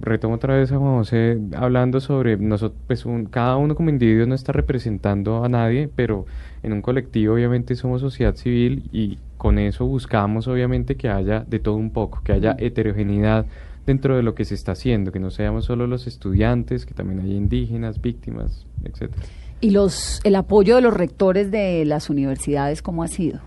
retomo 0.00 0.36
otra 0.36 0.54
vez 0.54 0.70
a 0.70 0.78
Juan 0.78 0.98
José 0.98 1.38
hablando 1.56 1.98
sobre 2.00 2.36
nosotros, 2.36 2.80
pues 2.86 3.04
un- 3.04 3.26
cada 3.26 3.56
uno 3.56 3.74
como 3.74 3.90
individuo 3.90 4.26
no 4.26 4.36
está 4.36 4.52
representando 4.52 5.42
a 5.44 5.48
nadie, 5.48 5.88
pero 5.96 6.24
en 6.62 6.72
un 6.72 6.82
colectivo 6.82 7.34
obviamente 7.34 7.74
somos 7.74 8.00
sociedad 8.00 8.36
civil 8.36 8.84
y 8.92 9.18
con 9.36 9.58
eso 9.58 9.86
buscamos 9.86 10.46
obviamente 10.46 10.94
que 10.94 11.08
haya 11.08 11.40
de 11.40 11.58
todo 11.58 11.74
un 11.74 11.90
poco, 11.90 12.20
que 12.22 12.30
haya 12.32 12.54
heterogeneidad 12.56 13.44
dentro 13.86 14.16
de 14.16 14.22
lo 14.22 14.36
que 14.36 14.44
se 14.44 14.54
está 14.54 14.70
haciendo, 14.72 15.10
que 15.10 15.18
no 15.18 15.30
seamos 15.32 15.64
solo 15.64 15.88
los 15.88 16.06
estudiantes, 16.06 16.86
que 16.86 16.94
también 16.94 17.18
haya 17.20 17.34
indígenas, 17.34 18.00
víctimas, 18.00 18.66
etcétera. 18.84 19.20
¿Y 19.60 19.70
los, 19.72 20.20
el 20.22 20.36
apoyo 20.36 20.76
de 20.76 20.82
los 20.82 20.94
rectores 20.94 21.50
de 21.50 21.84
las 21.86 22.08
universidades 22.08 22.82
cómo 22.82 23.02
ha 23.02 23.08
sido? 23.08 23.40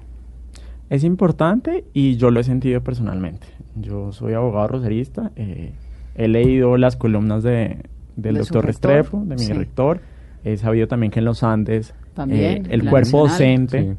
Es 0.90 1.04
importante 1.04 1.84
y 1.94 2.16
yo 2.18 2.32
lo 2.32 2.40
he 2.40 2.44
sentido 2.44 2.82
personalmente. 2.82 3.48
Yo 3.76 4.12
soy 4.12 4.34
abogado 4.34 4.68
roserista, 4.70 5.32
eh, 5.36 5.74
he 6.16 6.28
leído 6.28 6.78
las 6.78 6.96
columnas 6.96 7.44
de, 7.44 7.78
del 8.16 8.36
De 8.36 8.40
doctor 8.40 8.66
Restrepo, 8.66 9.20
de 9.26 9.36
mi 9.36 9.42
sí. 9.44 9.54
rector. 9.54 10.00
He 10.44 10.58
sabido 10.58 10.88
también 10.88 11.12
que 11.12 11.20
en 11.20 11.26
los 11.26 11.44
Andes 11.44 11.94
También, 12.14 12.66
eh, 12.66 12.70
el 12.70 12.86
la 12.86 12.92
cuerpo 12.92 13.26
nacional. 13.28 13.66
docente, 13.66 13.82
Sí. 13.94 13.98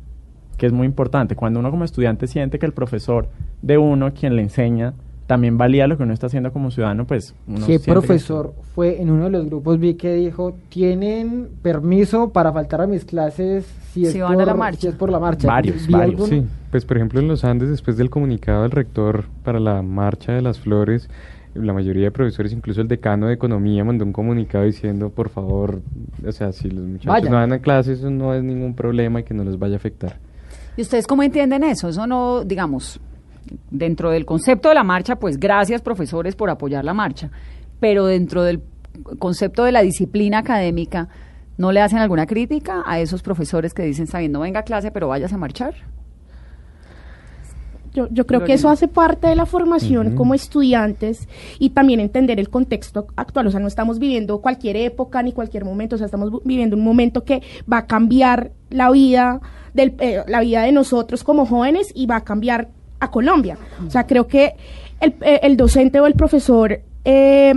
que 0.56 0.66
es 0.66 0.72
muy 0.72 0.86
importante. 0.86 1.36
Cuando 1.36 1.60
uno 1.60 1.70
como 1.70 1.84
estudiante 1.84 2.26
siente 2.26 2.58
que 2.58 2.66
el 2.66 2.72
profesor 2.72 3.28
de 3.62 3.76
uno, 3.78 4.12
quien 4.14 4.34
le 4.34 4.42
enseña, 4.42 4.94
también 5.28 5.58
valía 5.58 5.86
lo 5.86 5.98
que 5.98 6.04
uno 6.04 6.14
está 6.14 6.26
haciendo 6.26 6.52
como 6.54 6.70
ciudadano, 6.70 7.06
pues 7.06 7.34
uno 7.46 7.66
¿Qué 7.66 7.78
que- 7.78 7.92
profesor 7.92 8.54
fue 8.74 9.00
en 9.00 9.10
uno 9.10 9.24
de 9.24 9.30
los 9.30 9.44
grupos? 9.46 9.78
Vi 9.78 9.92
que 9.94 10.14
dijo, 10.14 10.56
tienen 10.70 11.50
permiso 11.62 12.30
para 12.30 12.50
faltar 12.50 12.80
a 12.80 12.86
mis 12.86 13.04
clases 13.04 13.66
si, 13.92 14.06
es, 14.06 14.18
van 14.18 14.40
a 14.40 14.46
la 14.46 14.52
por, 14.52 14.56
marcha. 14.58 14.80
si 14.80 14.88
es 14.88 14.94
por 14.94 15.10
la 15.10 15.20
marcha. 15.20 15.46
Varios, 15.46 15.86
varios. 15.86 16.28
Sí, 16.30 16.44
pues 16.70 16.86
por 16.86 16.96
ejemplo 16.96 17.20
en 17.20 17.28
los 17.28 17.44
Andes, 17.44 17.68
después 17.68 17.98
del 17.98 18.08
comunicado 18.08 18.62
del 18.62 18.70
rector 18.70 19.26
para 19.44 19.60
la 19.60 19.82
marcha 19.82 20.32
de 20.32 20.40
las 20.40 20.58
flores, 20.58 21.10
la 21.52 21.74
mayoría 21.74 22.04
de 22.04 22.10
profesores, 22.10 22.52
incluso 22.54 22.80
el 22.80 22.88
decano 22.88 23.26
de 23.26 23.34
economía, 23.34 23.84
mandó 23.84 24.06
un 24.06 24.14
comunicado 24.14 24.64
diciendo, 24.64 25.10
por 25.10 25.28
favor, 25.28 25.82
o 26.26 26.32
sea, 26.32 26.52
si 26.52 26.70
los 26.70 26.84
muchachos 26.86 27.06
Vayan. 27.12 27.30
no 27.32 27.36
van 27.36 27.52
a 27.52 27.58
clases, 27.58 27.98
eso 27.98 28.08
no 28.10 28.32
es 28.32 28.42
ningún 28.42 28.74
problema 28.74 29.20
y 29.20 29.24
que 29.24 29.34
no 29.34 29.44
les 29.44 29.58
vaya 29.58 29.74
a 29.74 29.76
afectar. 29.76 30.16
¿Y 30.76 30.80
ustedes 30.82 31.06
cómo 31.06 31.22
entienden 31.22 31.64
eso? 31.64 31.88
Eso 31.88 32.06
no, 32.06 32.44
digamos, 32.44 32.98
dentro 33.70 34.10
del 34.10 34.24
concepto 34.24 34.68
de 34.68 34.74
la 34.74 34.84
marcha, 34.84 35.16
pues 35.16 35.38
gracias 35.38 35.82
profesores 35.82 36.36
por 36.36 36.50
apoyar 36.50 36.84
la 36.84 36.94
marcha, 36.94 37.30
pero 37.80 38.06
dentro 38.06 38.42
del 38.42 38.62
concepto 39.18 39.64
de 39.64 39.72
la 39.72 39.82
disciplina 39.82 40.38
académica, 40.38 41.08
¿no 41.56 41.72
le 41.72 41.80
hacen 41.80 41.98
alguna 41.98 42.26
crítica 42.26 42.82
a 42.86 43.00
esos 43.00 43.22
profesores 43.22 43.74
que 43.74 43.82
dicen, 43.82 44.06
sabiendo, 44.06 44.40
venga 44.40 44.60
a 44.60 44.64
clase, 44.64 44.90
pero 44.90 45.08
vayas 45.08 45.32
a 45.32 45.38
marchar? 45.38 45.74
Yo, 47.94 48.06
yo 48.10 48.26
creo 48.26 48.44
que 48.44 48.52
eso 48.52 48.68
hace 48.68 48.86
parte 48.86 49.26
de 49.26 49.34
la 49.34 49.46
formación 49.46 50.14
como 50.14 50.34
estudiantes 50.34 51.26
y 51.58 51.70
también 51.70 52.00
entender 52.00 52.38
el 52.38 52.50
contexto 52.50 53.06
actual. 53.16 53.46
O 53.46 53.50
sea, 53.50 53.60
no 53.60 53.66
estamos 53.66 53.98
viviendo 53.98 54.40
cualquier 54.40 54.76
época 54.76 55.22
ni 55.22 55.32
cualquier 55.32 55.64
momento, 55.64 55.96
o 55.96 55.98
sea, 55.98 56.04
estamos 56.04 56.30
viviendo 56.44 56.76
un 56.76 56.84
momento 56.84 57.24
que 57.24 57.42
va 57.70 57.78
a 57.78 57.86
cambiar 57.86 58.52
la 58.70 58.90
vida, 58.90 59.40
del, 59.74 59.94
eh, 60.00 60.22
la 60.28 60.40
vida 60.40 60.62
de 60.62 60.72
nosotros 60.72 61.24
como 61.24 61.46
jóvenes 61.46 61.90
y 61.94 62.06
va 62.06 62.16
a 62.16 62.24
cambiar 62.24 62.68
a 63.00 63.10
Colombia. 63.10 63.58
O 63.86 63.90
sea, 63.90 64.06
creo 64.06 64.26
que 64.26 64.54
el, 65.00 65.14
eh, 65.20 65.40
el 65.42 65.56
docente 65.56 66.00
o 66.00 66.06
el 66.06 66.14
profesor 66.14 66.80
eh, 67.04 67.54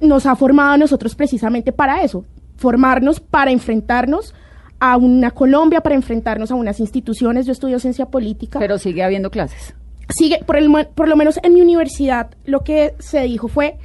nos 0.00 0.26
ha 0.26 0.36
formado 0.36 0.72
a 0.72 0.78
nosotros 0.78 1.14
precisamente 1.14 1.72
para 1.72 2.02
eso, 2.02 2.24
formarnos 2.56 3.20
para 3.20 3.50
enfrentarnos 3.50 4.34
a 4.80 4.96
una 4.96 5.32
Colombia, 5.32 5.80
para 5.80 5.96
enfrentarnos 5.96 6.50
a 6.50 6.54
unas 6.54 6.80
instituciones. 6.80 7.46
Yo 7.46 7.52
estudio 7.52 7.78
ciencia 7.78 8.06
política. 8.06 8.58
Pero 8.58 8.78
sigue 8.78 9.02
habiendo 9.02 9.30
clases. 9.30 9.74
Sigue, 10.10 10.40
por, 10.46 10.56
el, 10.56 10.70
por 10.94 11.08
lo 11.08 11.16
menos 11.16 11.38
en 11.42 11.54
mi 11.54 11.60
universidad, 11.60 12.30
lo 12.44 12.62
que 12.64 12.94
se 12.98 13.22
dijo 13.22 13.48
fue, 13.48 13.76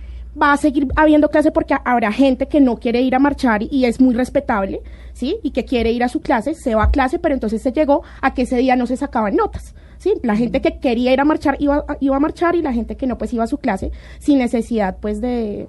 va 0.42 0.54
a 0.54 0.58
seguir 0.58 0.88
habiendo 0.96 1.30
clase 1.30 1.52
porque 1.52 1.76
habrá 1.84 2.12
gente 2.12 2.48
que 2.48 2.62
no 2.62 2.78
quiere 2.78 3.02
ir 3.02 3.16
a 3.16 3.20
marchar 3.20 3.64
y, 3.64 3.70
y 3.72 3.86
es 3.86 4.00
muy 4.00 4.16
respetable, 4.16 4.82
¿sí? 5.14 5.38
Y 5.44 5.52
que 5.52 5.66
quiere 5.66 5.92
ir 5.92 6.04
a 6.04 6.10
su 6.10 6.22
clase, 6.22 6.54
se 6.54 6.76
va 6.76 6.86
a 6.86 6.92
clase, 6.92 7.20
pero 7.20 7.34
entonces 7.34 7.62
se 7.62 7.72
llegó 7.72 8.04
a 8.22 8.34
que 8.34 8.44
ese 8.44 8.58
día 8.58 8.76
no 8.76 8.88
se 8.88 8.96
sacaban 8.96 9.36
notas. 9.36 9.76
¿Sí? 10.04 10.14
La 10.22 10.36
gente 10.36 10.60
que 10.60 10.80
quería 10.80 11.14
ir 11.14 11.22
a 11.22 11.24
marchar 11.26 11.56
iba, 11.60 11.78
a- 11.88 11.98
iba 12.02 12.16
a 12.18 12.20
marchar 12.20 12.56
y 12.56 12.62
la 12.62 12.74
gente 12.74 12.98
que 12.98 13.08
no 13.08 13.18
pues 13.18 13.32
iba 13.34 13.46
a 13.46 13.48
su 13.48 13.58
clase 13.58 13.92
sin 14.20 14.38
necesidad 14.38 14.98
pues 15.00 15.22
de, 15.22 15.68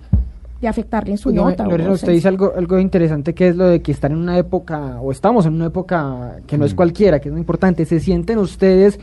de 0.61 0.69
afectarle 0.69 1.13
en 1.13 1.19
su 1.19 1.31
nota. 1.31 1.65
Lorena, 1.65 1.93
usted 1.93 2.11
dice 2.13 2.27
algo, 2.27 2.53
algo 2.57 2.81
interesante 2.81 3.33
que 3.33 3.47
es 3.49 3.55
lo 3.57 3.67
de 3.69 3.81
que 3.81 3.93
están 3.93 4.11
en 4.11 4.19
una 4.19 4.37
época, 4.37 4.99
o 5.01 5.13
estamos 5.13 5.47
en 5.47 5.55
una 5.55 5.67
época 5.67 6.39
que 6.49 6.59
no 6.59 6.65
es 6.65 6.75
cualquiera, 6.75 7.21
que 7.21 7.29
es 7.29 7.33
muy 7.33 7.43
importante. 7.43 7.85
¿Se 7.85 8.01
sienten 8.01 8.39
ustedes 8.39 8.99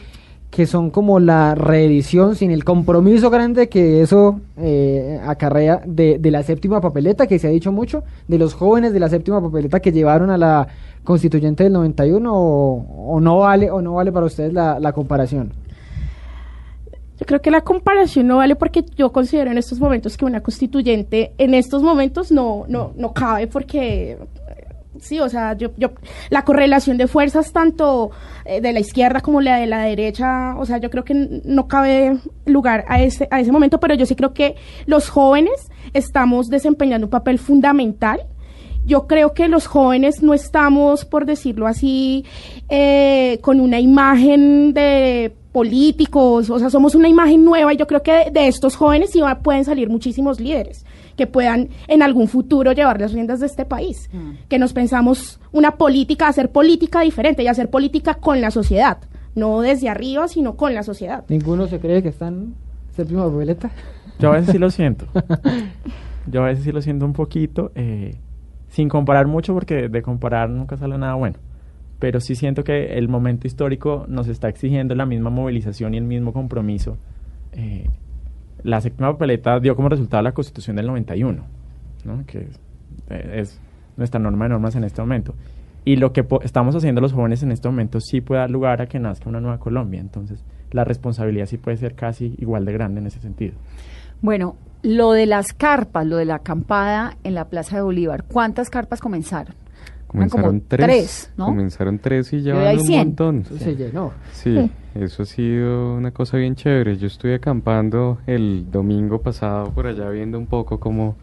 que 0.49 0.65
son 0.65 0.89
como 0.89 1.21
la 1.21 1.55
reedición 1.55 2.35
sin 2.35 2.51
el 2.51 2.65
compromiso 2.65 3.29
grande 3.29 3.69
que 3.69 4.01
eso 4.01 4.41
eh, 4.57 5.17
acarrea 5.25 5.81
de, 5.85 6.17
de 6.19 6.29
la 6.29 6.43
séptima 6.43 6.81
papeleta, 6.81 7.25
que 7.25 7.39
se 7.39 7.47
ha 7.47 7.51
dicho 7.51 7.71
mucho, 7.71 8.03
de 8.27 8.37
los 8.37 8.53
jóvenes 8.53 8.91
de 8.91 8.99
la 8.99 9.07
séptima 9.07 9.41
papeleta 9.41 9.79
que 9.79 9.93
llevaron 9.93 10.29
a 10.29 10.37
la 10.37 10.67
constituyente 11.03 11.63
del 11.63 11.73
91, 11.73 12.33
o, 12.33 13.15
o 13.15 13.19
no 13.19 13.39
vale 13.39 13.71
o 13.71 13.81
no 13.81 13.95
vale 13.95 14.11
para 14.11 14.25
ustedes 14.25 14.53
la, 14.53 14.91
comparación? 14.93 15.53
Yo 17.19 17.25
creo 17.25 17.41
que 17.41 17.51
la 17.51 17.61
comparación 17.61 18.27
no 18.27 18.37
vale 18.37 18.55
porque 18.55 18.83
yo 18.95 19.11
considero 19.11 19.51
en 19.51 19.57
estos 19.57 19.79
momentos 19.79 20.17
que 20.17 20.25
una 20.25 20.41
constituyente 20.41 21.33
en 21.37 21.53
estos 21.53 21.83
momentos 21.83 22.31
no, 22.31 22.65
no, 22.67 22.93
no 22.95 23.13
cabe 23.13 23.45
porque 23.47 24.17
sí, 24.99 25.19
o 25.19 25.29
sea, 25.29 25.53
yo, 25.53 25.71
yo 25.77 25.91
la 26.29 26.43
correlación 26.43 26.97
de 26.97 27.07
fuerzas 27.07 27.51
tanto 27.51 28.11
eh, 28.45 28.61
de 28.61 28.73
la 28.73 28.79
izquierda 28.79 29.21
como 29.21 29.41
la 29.41 29.57
de 29.57 29.67
la 29.67 29.83
derecha, 29.83 30.55
o 30.57 30.65
sea, 30.65 30.77
yo 30.77 30.89
creo 30.89 31.03
que 31.03 31.41
no 31.43 31.67
cabe 31.67 32.17
lugar 32.45 32.85
a 32.87 33.01
ese, 33.01 33.27
a 33.31 33.39
ese 33.39 33.51
momento, 33.51 33.79
pero 33.79 33.95
yo 33.95 34.05
sí 34.05 34.15
creo 34.15 34.33
que 34.33 34.55
los 34.85 35.09
jóvenes 35.09 35.69
estamos 35.93 36.49
desempeñando 36.49 37.07
un 37.07 37.11
papel 37.11 37.39
fundamental 37.39 38.21
yo 38.85 39.07
creo 39.07 39.33
que 39.33 39.47
los 39.47 39.67
jóvenes 39.67 40.21
no 40.23 40.33
estamos, 40.33 41.05
por 41.05 41.25
decirlo 41.25 41.67
así, 41.67 42.25
eh, 42.69 43.39
con 43.41 43.59
una 43.59 43.79
imagen 43.79 44.73
de 44.73 45.33
políticos, 45.51 46.49
o 46.49 46.59
sea, 46.59 46.69
somos 46.69 46.95
una 46.95 47.09
imagen 47.09 47.43
nueva 47.43 47.73
y 47.73 47.77
yo 47.77 47.85
creo 47.85 48.01
que 48.01 48.11
de, 48.11 48.31
de 48.31 48.47
estos 48.47 48.75
jóvenes 48.77 49.11
sí 49.11 49.19
va- 49.21 49.39
pueden 49.39 49.65
salir 49.65 49.89
muchísimos 49.89 50.39
líderes 50.39 50.85
que 51.17 51.27
puedan 51.27 51.69
en 51.87 52.01
algún 52.01 52.27
futuro 52.29 52.71
llevar 52.71 52.99
las 53.01 53.11
riendas 53.11 53.41
de 53.41 53.47
este 53.47 53.65
país, 53.65 54.09
que 54.47 54.57
nos 54.57 54.71
pensamos 54.73 55.39
una 55.51 55.75
política, 55.75 56.27
hacer 56.29 56.51
política 56.51 57.01
diferente 57.01 57.43
y 57.43 57.47
hacer 57.47 57.69
política 57.69 58.13
con 58.15 58.39
la 58.41 58.49
sociedad, 58.49 58.97
no 59.35 59.59
desde 59.61 59.89
arriba, 59.89 60.27
sino 60.29 60.55
con 60.55 60.73
la 60.73 60.83
sociedad. 60.83 61.25
¿Ninguno 61.27 61.67
se 61.67 61.79
cree 61.79 62.01
que 62.01 62.09
están 62.09 62.55
séptima 62.95 63.29
papeleta? 63.29 63.69
Yo 64.19 64.29
a 64.31 64.35
veces 64.37 64.53
sí 64.53 64.57
lo 64.57 64.69
siento. 64.71 65.05
Yo 66.31 66.43
a 66.43 66.47
veces 66.47 66.63
sí 66.63 66.71
lo 66.71 66.81
siento 66.81 67.05
un 67.05 67.13
poquito, 67.13 67.71
eh, 67.75 68.15
sin 68.71 68.87
comparar 68.87 69.27
mucho, 69.27 69.53
porque 69.53 69.89
de 69.89 70.01
comparar 70.01 70.49
nunca 70.49 70.77
sale 70.77 70.97
nada 70.97 71.13
bueno. 71.15 71.37
Pero 71.99 72.21
sí 72.21 72.35
siento 72.35 72.63
que 72.63 72.97
el 72.97 73.09
momento 73.09 73.45
histórico 73.45 74.05
nos 74.07 74.29
está 74.29 74.47
exigiendo 74.47 74.95
la 74.95 75.05
misma 75.05 75.29
movilización 75.29 75.93
y 75.93 75.97
el 75.97 76.05
mismo 76.05 76.31
compromiso. 76.31 76.97
Eh, 77.51 77.89
la 78.63 78.79
séptima 78.79 79.11
papeleta 79.11 79.59
dio 79.59 79.75
como 79.75 79.89
resultado 79.89 80.23
la 80.23 80.31
Constitución 80.31 80.77
del 80.77 80.87
91, 80.87 81.43
¿no? 82.05 82.25
que 82.25 82.39
es, 82.39 82.59
eh, 83.09 83.39
es 83.41 83.61
nuestra 83.97 84.21
norma 84.21 84.45
de 84.45 84.49
normas 84.49 84.75
en 84.77 84.85
este 84.85 85.01
momento. 85.01 85.35
Y 85.83 85.97
lo 85.97 86.13
que 86.13 86.25
estamos 86.43 86.73
haciendo 86.73 87.01
los 87.01 87.11
jóvenes 87.11 87.43
en 87.43 87.51
este 87.51 87.67
momento 87.67 87.99
sí 87.99 88.21
puede 88.21 88.39
dar 88.39 88.51
lugar 88.51 88.81
a 88.81 88.87
que 88.87 88.99
nazca 88.99 89.27
una 89.27 89.41
nueva 89.41 89.59
Colombia. 89.59 89.99
Entonces, 89.99 90.45
la 90.71 90.85
responsabilidad 90.85 91.45
sí 91.45 91.57
puede 91.57 91.75
ser 91.75 91.95
casi 91.95 92.35
igual 92.37 92.63
de 92.63 92.71
grande 92.71 93.01
en 93.01 93.07
ese 93.07 93.19
sentido. 93.19 93.55
Bueno, 94.21 94.55
lo 94.83 95.11
de 95.11 95.25
las 95.25 95.53
carpas, 95.53 96.05
lo 96.05 96.17
de 96.17 96.25
la 96.25 96.35
acampada 96.35 97.17
en 97.23 97.35
la 97.35 97.45
Plaza 97.45 97.75
de 97.77 97.81
Bolívar, 97.81 98.23
¿cuántas 98.23 98.69
carpas 98.69 98.99
comenzaron? 98.99 99.53
Como 100.07 100.23
Comenzaron 100.27 100.61
tres, 100.67 100.85
tres, 100.85 101.31
¿no? 101.37 101.45
Comenzaron 101.45 101.99
tres 101.99 102.33
y 102.33 102.41
ya 102.41 102.53
van 102.55 102.79
un 102.79 102.83
100. 102.85 102.99
montón. 103.07 103.45
Se 103.57 103.75
llenó. 103.77 104.11
Sí, 104.33 104.69
eso 104.93 105.23
ha 105.23 105.25
sido 105.25 105.95
una 105.95 106.11
cosa 106.11 106.35
bien 106.35 106.55
chévere. 106.55 106.97
Yo 106.97 107.07
estuve 107.07 107.35
acampando 107.35 108.17
el 108.27 108.69
domingo 108.69 109.21
pasado 109.21 109.69
por 109.71 109.87
allá 109.87 110.09
viendo 110.09 110.37
un 110.37 110.47
poco 110.47 110.81
cómo, 110.81 111.15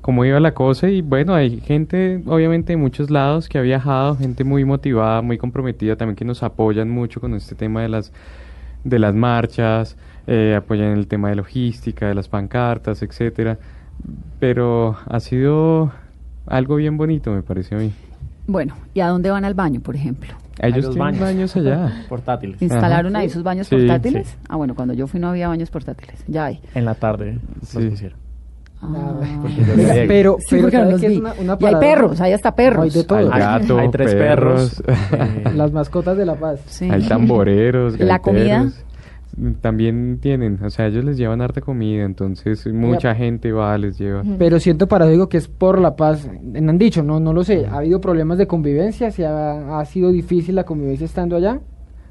cómo 0.00 0.24
iba 0.24 0.40
la 0.40 0.54
cosa 0.54 0.88
y 0.88 1.02
bueno, 1.02 1.34
hay 1.34 1.60
gente 1.60 2.22
obviamente 2.24 2.72
de 2.72 2.78
muchos 2.78 3.10
lados 3.10 3.50
que 3.50 3.58
ha 3.58 3.62
viajado, 3.62 4.16
gente 4.16 4.44
muy 4.44 4.64
motivada, 4.64 5.20
muy 5.20 5.36
comprometida, 5.36 5.96
también 5.96 6.16
que 6.16 6.24
nos 6.24 6.42
apoyan 6.42 6.88
mucho 6.88 7.20
con 7.20 7.34
este 7.34 7.54
tema 7.54 7.82
de 7.82 7.90
las 7.90 8.12
de 8.84 8.98
las 8.98 9.14
marchas, 9.14 9.96
eh, 10.26 10.54
apoyan 10.56 10.92
el 10.92 11.06
tema 11.06 11.28
de 11.30 11.36
logística, 11.36 12.06
de 12.08 12.14
las 12.14 12.28
pancartas, 12.28 13.02
etcétera. 13.02 13.58
Pero 14.40 14.96
ha 15.06 15.20
sido 15.20 15.92
algo 16.46 16.76
bien 16.76 16.96
bonito, 16.96 17.30
me 17.32 17.42
parece 17.42 17.74
a 17.74 17.78
mí. 17.78 17.92
Bueno, 18.46 18.74
¿y 18.94 19.00
a 19.00 19.08
dónde 19.08 19.30
van 19.30 19.44
al 19.44 19.54
baño, 19.54 19.80
por 19.80 19.94
ejemplo? 19.94 20.34
Ellos 20.60 20.84
los 20.86 20.94
tienen 20.94 21.18
baños 21.20 21.56
allá. 21.56 22.04
Portátiles. 22.08 22.60
¿Instalaron 22.60 23.14
Ajá. 23.14 23.22
ahí 23.22 23.28
sus 23.30 23.42
baños 23.42 23.68
Sí, 23.68 23.76
portátiles? 23.76 24.28
sí. 24.28 24.36
Ah, 24.48 24.56
bueno, 24.56 24.74
cuando 24.74 24.94
yo 24.94 25.06
fui 25.06 25.18
no 25.20 25.28
había 25.28 25.48
baños 25.48 25.70
portátiles. 25.70 26.22
Ya 26.26 26.46
hay. 26.46 26.60
En 26.74 26.84
la 26.84 26.94
tarde 26.94 27.38
los 27.60 27.68
Sí. 27.68 28.08
Ah. 28.84 29.14
Yo 29.66 29.74
Oiga, 29.74 29.94
llegué. 29.94 30.06
pero, 30.08 30.36
Sí, 30.40 30.46
pero 30.50 30.62
porque 30.62 30.76
no 30.78 30.82
¿sabe 30.82 30.92
los 30.92 31.02
es 31.04 31.18
una, 31.18 31.32
una 31.38 31.56
y 31.60 31.64
hay 31.66 31.74
perros, 31.76 32.20
hay 32.20 32.32
hasta 32.32 32.54
perros. 32.56 32.82
Hay 32.84 32.90
de 32.90 33.04
todo. 33.04 33.18
Hay 33.18 33.26
Hay- 33.32 33.40
gato, 33.60 33.78
hay 33.78 33.90
tres 33.92 34.14
perros, 34.14 34.82
perros. 34.84 35.54
Las 35.54 35.72
mascotas 35.72 36.16
de 36.16 36.26
la 36.26 36.34
paz. 36.34 36.60
Sí. 36.66 36.90
hay 36.90 37.06
tamboreros, 37.06 37.98
¿La 38.00 38.18
comida? 38.18 38.66
También 39.60 40.18
tienen, 40.20 40.58
o 40.62 40.68
sea, 40.68 40.88
ellos 40.88 41.04
les 41.04 41.16
llevan 41.16 41.40
harta 41.40 41.62
comida, 41.62 42.04
entonces 42.04 42.66
mucha 42.66 43.14
gente 43.14 43.50
va, 43.50 43.76
les 43.78 43.98
lleva. 43.98 44.22
Pero 44.38 44.60
siento 44.60 44.88
paradójico 44.88 45.28
que 45.28 45.38
es 45.38 45.48
por 45.48 45.80
la 45.80 45.96
paz. 45.96 46.28
Me 46.42 46.58
han 46.58 46.78
dicho, 46.78 47.02
no, 47.02 47.18
no 47.18 47.32
lo 47.32 47.42
sé. 47.42 47.66
¿Ha 47.66 47.78
habido 47.78 48.00
problemas 48.00 48.36
de 48.36 48.46
convivencia? 48.46 49.10
¿Si 49.10 49.22
ha, 49.24 49.78
ha 49.78 49.84
sido 49.86 50.12
difícil 50.12 50.54
la 50.54 50.64
convivencia 50.64 51.06
estando 51.06 51.36
allá? 51.36 51.60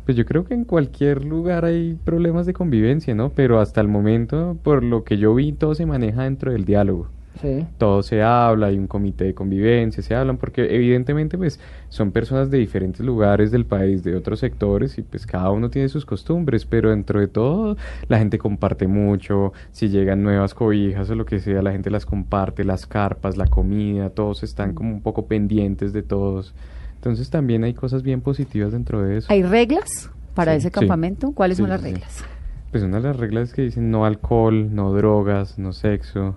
Pues 0.06 0.18
yo 0.18 0.26
creo 0.26 0.46
que 0.46 0.56
en 0.56 0.66
cualquier 0.66 1.24
lugar 1.24 1.64
hay 1.64 1.98
problemas 2.04 2.48
de 2.48 2.54
convivencia, 2.54 3.14
¿no? 3.14 3.30
Pero 3.30 3.60
hasta 3.60 3.82
el 3.82 3.88
momento, 3.88 4.58
por 4.64 4.84
lo 4.84 5.04
que 5.04 5.18
yo 5.18 5.36
vi, 5.36 5.54
todo 5.54 5.76
se 5.76 5.86
maneja 5.86 6.24
dentro 6.24 6.52
del 6.52 6.66
diálogo. 6.66 7.10
Sí. 7.40 7.66
todo 7.78 8.04
se 8.04 8.22
habla, 8.22 8.68
hay 8.68 8.78
un 8.78 8.88
comité 8.88 9.24
de 9.24 9.34
convivencia, 9.34 10.04
se 10.04 10.14
hablan, 10.14 10.38
porque 10.38 10.76
evidentemente 10.76 11.38
pues 11.38 11.60
son 11.90 12.12
personas 12.12 12.52
de 12.52 12.58
diferentes 12.58 13.00
lugares 13.06 13.52
del 13.52 13.66
país, 13.66 14.04
de 14.04 14.16
otros 14.16 14.40
sectores, 14.40 14.98
y 14.98 15.02
pues 15.02 15.26
cada 15.26 15.50
uno 15.50 15.70
tiene 15.70 15.88
sus 15.90 16.06
costumbres, 16.06 16.66
pero 16.66 16.90
dentro 16.90 17.20
de 17.20 17.28
todo 17.28 17.78
la 18.10 18.20
gente 18.20 18.38
comparte 18.38 18.86
mucho, 18.86 19.54
si 19.72 19.88
llegan 19.90 20.24
nuevas 20.24 20.54
cobijas 20.54 21.10
o 21.10 21.16
lo 21.16 21.26
que 21.26 21.40
sea, 21.40 21.62
la 21.62 21.72
gente 21.72 21.90
las 21.90 22.06
comparte, 22.06 22.64
las 22.66 22.86
carpas, 22.86 23.38
la 23.38 23.48
comida, 23.48 24.10
todos 24.10 24.44
están 24.44 24.74
como 24.74 24.92
un 24.92 25.02
poco 25.02 25.26
pendientes 25.26 25.94
de 25.94 26.04
todos. 26.04 26.54
Entonces 26.96 27.30
también 27.30 27.64
hay 27.64 27.74
cosas 27.74 28.04
bien 28.04 28.22
positivas 28.22 28.74
dentro 28.74 29.02
de 29.02 29.18
eso. 29.18 29.28
¿Hay 29.32 29.42
reglas 29.42 30.12
para 30.36 30.52
Sí, 30.52 30.58
ese 30.60 30.68
sí. 30.68 30.72
campamento? 30.74 31.32
¿Cuáles 31.32 31.58
son 31.58 31.70
las 31.70 31.82
reglas? 31.82 32.24
Pues 32.72 32.84
una 32.84 32.98
de 32.98 33.04
las 33.04 33.18
reglas 33.18 33.54
que 33.54 33.64
dicen 33.64 33.90
no 33.90 34.06
alcohol, 34.06 34.74
no 34.76 34.94
drogas, 34.94 35.58
no 35.58 35.74
sexo. 35.74 36.36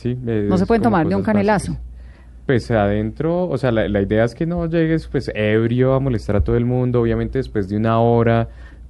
Sí, 0.00 0.16
No 0.22 0.56
se 0.58 0.66
pueden 0.66 0.82
tomar 0.82 1.06
ni 1.06 1.14
un 1.14 1.22
canelazo. 1.22 1.72
básicas. 1.72 1.90
Pues 2.46 2.70
adentro, 2.70 3.44
o 3.48 3.58
sea, 3.58 3.70
la, 3.70 3.88
la 3.88 4.00
idea 4.02 4.24
es 4.24 4.34
que 4.34 4.44
no 4.46 4.66
llegues 4.66 5.06
pues 5.06 5.30
ebrio 5.34 5.94
a 5.94 6.00
molestar 6.00 6.36
a 6.36 6.40
todo 6.40 6.56
el 6.56 6.64
mundo, 6.64 7.00
obviamente 7.00 7.38
después 7.38 7.68
de 7.68 7.76
una 7.76 8.00
hora, 8.00 8.48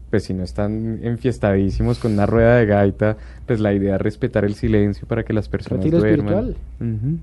pues 0.08 0.24
si 0.24 0.32
no 0.34 0.42
están 0.44 0.98
enfiestadísimos 1.02 1.98
con 1.98 2.12
una 2.14 2.26
rueda 2.26 2.56
de 2.56 2.66
gaita, 2.66 3.16
pues 3.46 3.61
la 3.61 3.72
idea 3.74 3.96
es 3.96 4.00
respetar 4.00 4.44
el 4.44 4.54
silencio 4.54 5.06
para 5.06 5.24
que 5.24 5.32
las 5.32 5.48
personas 5.48 5.84
Retiro 5.84 5.98
duerman. 5.98 6.54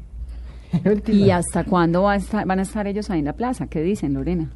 ¿Y 1.07 1.29
hasta 1.31 1.63
cuándo 1.63 2.03
va 2.03 2.13
a 2.13 2.15
estar- 2.17 2.45
van 2.45 2.59
a 2.59 2.63
estar 2.63 2.87
ellos 2.87 3.09
ahí 3.09 3.19
en 3.19 3.25
la 3.25 3.33
plaza? 3.33 3.67
¿Qué 3.67 3.81
dicen, 3.81 4.13
Lorena? 4.13 4.49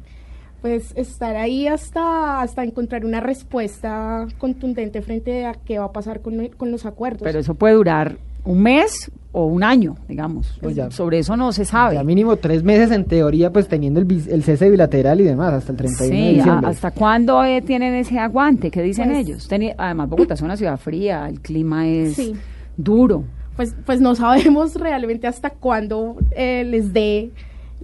Pues 0.60 0.92
estar 0.94 1.34
ahí 1.36 1.66
hasta, 1.66 2.40
hasta 2.42 2.62
encontrar 2.62 3.04
una 3.04 3.18
respuesta 3.20 4.26
contundente 4.38 5.02
frente 5.02 5.46
a 5.46 5.54
qué 5.54 5.78
va 5.78 5.86
a 5.86 5.92
pasar 5.92 6.20
con, 6.20 6.48
con 6.56 6.70
los 6.70 6.86
acuerdos. 6.86 7.22
Pero 7.24 7.40
eso 7.40 7.54
puede 7.54 7.74
durar 7.74 8.16
un 8.44 8.62
mes 8.62 9.10
o 9.34 9.46
un 9.46 9.64
año, 9.64 9.96
digamos. 10.08 10.58
Pues 10.60 10.74
ya. 10.76 10.90
Sobre 10.90 11.18
eso 11.20 11.36
no 11.36 11.52
se 11.52 11.64
sabe. 11.64 11.94
Ya 11.94 12.04
mínimo 12.04 12.36
tres 12.36 12.62
meses 12.62 12.90
en 12.90 13.04
teoría, 13.06 13.50
pues 13.52 13.66
teniendo 13.68 14.00
el, 14.00 14.10
el 14.28 14.42
cese 14.42 14.68
bilateral 14.68 15.20
y 15.20 15.24
demás, 15.24 15.54
hasta 15.54 15.72
el 15.72 15.78
31 15.78 16.14
de 16.14 16.28
Sí, 16.30 16.34
diciembre. 16.36 16.66
a- 16.66 16.70
¿hasta 16.70 16.90
cuándo 16.90 17.42
eh, 17.44 17.62
tienen 17.62 17.94
ese 17.94 18.18
aguante? 18.18 18.70
¿Qué 18.70 18.82
dicen 18.82 19.06
Pues- 19.10 19.18
ellos? 19.26 19.50
Teni- 19.50 19.74
además, 19.78 20.08
Bogotá 20.10 20.34
es 20.34 20.42
una 20.42 20.56
ciudad 20.56 20.78
fría, 20.78 21.28
el 21.28 21.40
clima 21.40 21.86
es 21.88 22.14
Sí. 22.16 22.34
duro. 22.76 23.24
pues, 23.56 23.74
pues 23.86 24.00
no 24.00 24.14
sabemos 24.14 24.74
realmente 24.80 25.26
hasta 25.26 25.50
cuándo 25.50 26.16
eh, 26.30 26.64
les 26.64 26.92
dé 26.92 27.30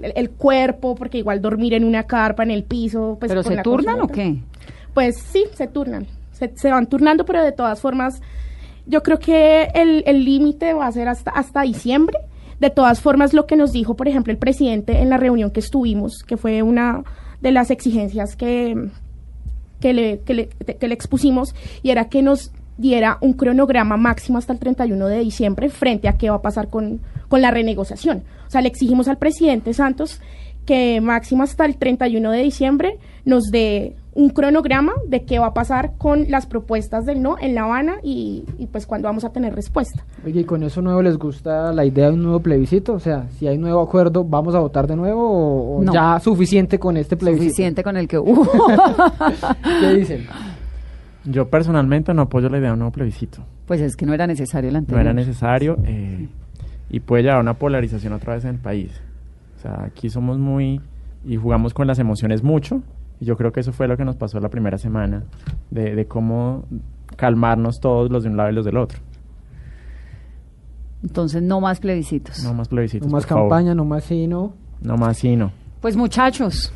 el, 0.03 0.13
el 0.17 0.31
cuerpo, 0.31 0.95
porque 0.95 1.19
igual 1.19 1.41
dormir 1.43 1.75
en 1.75 1.85
una 1.85 2.03
carpa, 2.05 2.43
en 2.43 2.51
el 2.51 2.65
piso. 2.65 3.17
Pues, 3.21 3.31
¿Pero 3.31 3.43
se 3.43 3.57
turnan 3.59 4.01
o 4.01 4.09
qué? 4.09 4.39
Pues 4.95 5.17
sí, 5.19 5.45
se 5.55 5.67
turnan. 5.67 6.07
Se, 6.33 6.53
se 6.57 6.71
van 6.71 6.87
turnando, 6.87 7.25
pero 7.25 7.43
de 7.43 7.53
todas 7.53 7.81
formas, 7.81 8.21
yo 8.89 9.03
creo 9.03 9.19
que 9.19 9.71
el 9.75 10.25
límite 10.25 10.75
va 10.75 10.87
a 10.87 10.93
ser 10.93 11.09
hasta, 11.09 11.31
hasta 11.31 11.63
diciembre. 11.63 12.19
De 12.59 12.71
todas 12.71 13.01
formas, 13.01 13.35
lo 13.35 13.47
que 13.47 13.57
nos 13.57 13.71
dijo, 13.71 13.95
por 13.95 14.09
ejemplo, 14.09 14.33
el 14.33 14.39
presidente 14.39 14.99
en 14.99 15.11
la 15.11 15.17
reunión 15.17 15.53
que 15.53 15.61
estuvimos, 15.61 16.25
que 16.27 16.37
fue 16.37 16.63
una 16.63 17.05
de 17.41 17.53
las 17.53 17.71
exigencias 17.71 18.35
que, 18.35 18.89
que 19.81 19.93
le, 19.93 20.21
que, 20.21 20.35
le, 20.35 20.49
que 20.49 20.89
le 20.89 20.95
expusimos 20.95 21.55
y 21.83 21.91
era 21.91 22.09
que 22.09 22.23
nos 22.23 22.51
diera 22.77 23.19
un 23.21 23.35
cronograma 23.35 23.97
máximo 23.97 24.39
hasta 24.39 24.53
el 24.53 24.59
31 24.59 25.07
de 25.07 25.19
diciembre 25.21 25.69
frente 25.69 26.09
a 26.09 26.17
qué 26.17 26.31
va 26.31 26.37
a 26.37 26.43
pasar 26.43 26.69
con, 26.69 27.01
con 27.29 27.43
la 27.43 27.51
renegociación. 27.51 28.25
O 28.47 28.51
sea, 28.51 28.61
le 28.61 28.69
exigimos 28.69 29.07
al 29.09 29.19
presidente 29.19 29.73
Santos 29.73 30.21
que 30.67 31.01
máximo 31.01 31.43
hasta 31.43 31.65
el 31.65 31.77
31 31.77 32.31
de 32.31 32.43
diciembre 32.43 32.99
nos 33.25 33.51
dé 33.51 33.97
un 34.19 34.31
cronograma 34.31 34.95
de 35.07 35.25
qué 35.25 35.39
va 35.39 35.47
a 35.47 35.55
pasar 35.55 35.93
con 35.97 36.29
las 36.29 36.47
propuestas 36.47 37.07
del 37.07 37.23
no 37.23 37.37
en 37.41 37.55
La 37.55 37.63
Habana 37.63 37.99
y, 38.03 38.45
y 38.59 38.67
pues 38.67 38.85
cuándo 38.85 39.07
vamos 39.07 39.25
a 39.25 39.31
tener 39.31 39.55
respuesta. 39.55 40.05
Oye, 40.27 40.41
¿y 40.41 40.45
con 40.45 40.65
eso 40.65 40.83
nuevo 40.83 41.03
les 41.03 41.17
gusta 41.19 41.73
la 41.73 41.85
idea 41.85 42.09
de 42.09 42.15
un 42.15 42.25
nuevo 42.25 42.41
plebiscito? 42.41 42.95
O 42.95 42.99
sea, 42.99 43.29
si 43.39 43.47
hay 43.47 43.55
un 43.55 43.63
nuevo 43.63 43.81
acuerdo, 43.81 44.25
¿vamos 44.25 44.57
a 44.57 44.59
votar 44.59 44.89
de 44.89 44.97
nuevo 44.97 45.23
o, 45.23 45.79
o 45.79 45.85
No. 45.85 45.93
ya 45.93 46.19
suficiente 46.19 46.81
con 46.81 46.97
este 46.97 47.17
plebiscito? 47.17 47.45
Suficiente 47.51 47.85
con 47.85 47.97
el 47.97 48.09
que 48.09 48.19
hubo. 48.19 48.45
¿Qué 49.81 49.95
dicen? 49.95 50.27
Yo 51.25 51.49
personalmente 51.49 52.13
no 52.13 52.23
apoyo 52.23 52.49
la 52.49 52.59
idea 52.59 52.69
de 52.71 52.73
un 52.73 52.79
nuevo 52.81 52.93
plebiscito. 52.93 53.45
pues 53.67 53.81
es 53.81 53.97
que 53.97 54.05
no 54.05 54.15
era 54.15 54.27
necesario 54.27 54.69
el 54.69 54.75
No 54.75 54.79
anterior. 54.81 55.01
era 55.03 55.13
necesario 55.13 55.77
eh, 55.85 56.27
y 56.91 57.01
puede 57.01 57.23
llevar 57.23 57.39
a 57.39 57.41
una 57.41 57.55
polarización 57.55 58.13
otra 58.15 58.35
vez 58.35 58.45
en 58.45 58.51
el 58.51 58.59
país. 58.61 58.91
O 59.59 59.61
sea, 59.63 59.85
aquí 59.85 60.09
somos 60.11 60.39
muy 60.39 60.81
y 61.25 61.37
jugamos 61.37 61.73
con 61.75 61.87
las 61.87 61.99
emociones 61.99 62.43
mucho. 62.43 62.83
Y 63.21 63.25
yo 63.25 63.37
creo 63.37 63.53
que 63.53 63.61
eso 63.61 63.73
fue 63.73 63.89
lo 63.89 63.97
que 63.97 64.05
nos 64.05 64.17
pasó 64.17 64.39
la 64.41 64.49
primera 64.49 64.79
semana, 64.79 65.25
de, 65.71 65.95
de 65.95 66.07
cómo 66.07 66.65
calmarnos 67.17 67.81
todos 67.81 68.11
los 68.11 68.23
de 68.23 68.31
un 68.31 68.37
lado 68.37 68.51
y 68.51 68.55
los 68.55 68.65
del 68.65 68.77
otro. 68.77 68.99
Entonces, 71.03 71.43
no 71.43 71.61
más 71.61 71.81
plebiscitos. 71.81 72.43
No 72.43 72.55
más 72.55 72.69
plebiscitos. 72.69 73.07
No 73.07 73.13
más 73.13 73.25
por 73.25 73.37
favor. 73.37 73.51
campaña, 73.51 73.75
no 73.75 73.85
más 73.85 74.05
sí, 74.05 74.27
no. 74.27 74.53
No 74.81 74.97
más 74.97 75.19
sí, 75.19 75.37
no. 75.37 75.53
Pues 75.81 75.97
muchachos, 75.97 76.73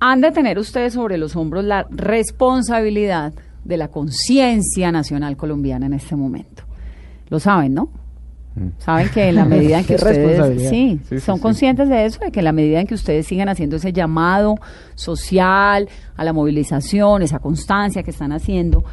han 0.00 0.20
de 0.20 0.30
tener 0.30 0.58
ustedes 0.58 0.94
sobre 0.94 1.16
los 1.18 1.36
hombros 1.36 1.64
la 1.64 1.86
responsabilidad 1.90 3.32
de 3.64 3.76
la 3.76 3.88
conciencia 3.88 4.92
nacional 4.92 5.36
colombiana 5.36 5.86
en 5.86 5.94
este 5.94 6.16
momento. 6.16 6.64
Lo 7.28 7.40
saben, 7.40 7.74
¿no? 7.74 7.88
Saben 8.78 9.08
que 9.10 9.28
en 9.28 9.34
la 9.34 9.44
medida 9.46 9.78
en 9.80 9.84
que 9.84 9.94
ustedes 9.96 10.68
sí, 10.70 11.00
Sí, 11.08 11.20
son 11.20 11.36
sí. 11.36 11.42
conscientes 11.42 11.88
de 11.88 12.06
eso, 12.06 12.20
de 12.24 12.30
que 12.30 12.40
en 12.40 12.44
la 12.44 12.52
medida 12.52 12.80
en 12.80 12.86
que 12.86 12.94
ustedes 12.94 13.26
sigan 13.26 13.48
haciendo 13.48 13.76
ese 13.76 13.92
llamado 13.92 14.56
social 14.94 15.88
a 16.16 16.24
la 16.24 16.32
movilización, 16.32 17.22
esa 17.22 17.38
constancia 17.38 18.02
que 18.02 18.10
están 18.10 18.32
haciendo, 18.32 18.84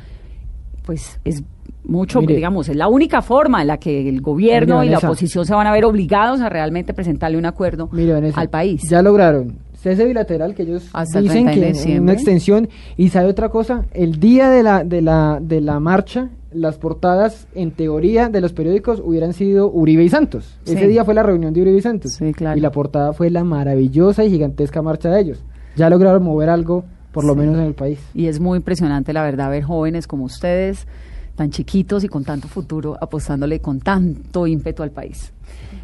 pues 0.86 1.20
es 1.24 1.43
mucho, 1.86 2.22
Mire. 2.22 2.36
digamos, 2.36 2.70
es 2.70 2.76
la 2.76 2.88
única 2.88 3.22
forma 3.22 3.61
en 3.61 3.68
la 3.68 3.78
que 3.78 4.07
el 4.07 4.22
gobierno 4.22 4.80
Mire, 4.80 4.88
y 4.88 4.89
la 4.91 4.97
oposición 4.99 5.45
se 5.45 5.53
van 5.53 5.68
a 5.68 5.72
ver 5.72 5.86
obligados 5.86 6.41
a 6.41 6.49
realmente 6.49 6.93
presentarle 6.93 7.38
un 7.38 7.45
acuerdo 7.45 7.89
Mire, 7.91 8.14
Vanessa, 8.14 8.39
al 8.39 8.49
país. 8.49 8.82
Ya 8.89 9.01
lograron 9.01 9.57
cese 9.76 10.05
bilateral 10.05 10.55
que 10.55 10.64
ellos 10.64 10.89
Hasta 10.93 11.20
dicen 11.20 11.45
30 11.45 11.51
de 11.51 11.74
que 11.93 11.99
una 11.99 12.14
extensión 12.14 12.70
y 12.95 13.09
sabe 13.09 13.28
otra 13.30 13.49
cosa, 13.49 13.84
el 13.91 14.18
día 14.20 14.49
de 14.49 14.64
la 14.64 14.84
de 14.86 15.01
la 15.01 15.39
de 15.41 15.59
la 15.59 15.80
marcha 15.82 16.30
las 16.56 16.78
portadas 16.78 17.47
en 17.56 17.72
teoría 17.72 18.30
de 18.30 18.41
los 18.41 18.54
periódicos 18.54 19.01
hubieran 19.04 19.34
sido 19.34 19.70
Uribe 19.72 20.04
y 20.04 20.10
Santos. 20.10 20.58
Sí. 20.64 20.74
Ese 20.74 20.88
día 20.88 21.04
fue 21.06 21.14
la 21.14 21.24
reunión 21.24 21.54
de 21.54 21.62
Uribe 21.62 21.78
y 21.78 21.82
Santos. 21.82 22.14
Sí, 22.14 22.34
claro. 22.34 22.58
Y 22.58 22.62
la 22.62 22.72
portada 22.72 23.14
fue 23.14 23.30
la 23.30 23.43
maravillosa 23.43 24.24
y 24.24 24.30
gigantesca 24.30 24.82
marcha 24.82 25.10
de 25.10 25.22
ellos. 25.22 25.43
Ya 25.76 25.89
lograron 25.89 26.24
mover 26.24 26.49
algo 26.49 26.84
por 27.12 27.24
lo 27.26 27.34
Sí. 27.34 27.39
menos 27.39 27.56
en 27.56 27.66
el 27.66 27.74
país. 27.74 27.99
Y 28.14 28.28
es 28.28 28.39
muy 28.39 28.58
impresionante, 28.58 29.14
la 29.14 29.24
verdad, 29.24 29.49
ver 29.49 29.64
jóvenes 29.64 30.08
como 30.08 30.26
ustedes, 30.26 30.88
tan 31.36 31.49
chiquitos 31.51 32.04
y 32.04 32.08
con 32.08 32.24
tanto 32.24 32.47
futuro, 32.47 32.97
apostándole 33.01 33.60
con 33.60 33.80
tanto 33.80 34.45
ímpetu 34.47 34.84
al 34.84 34.91
país. 34.91 35.32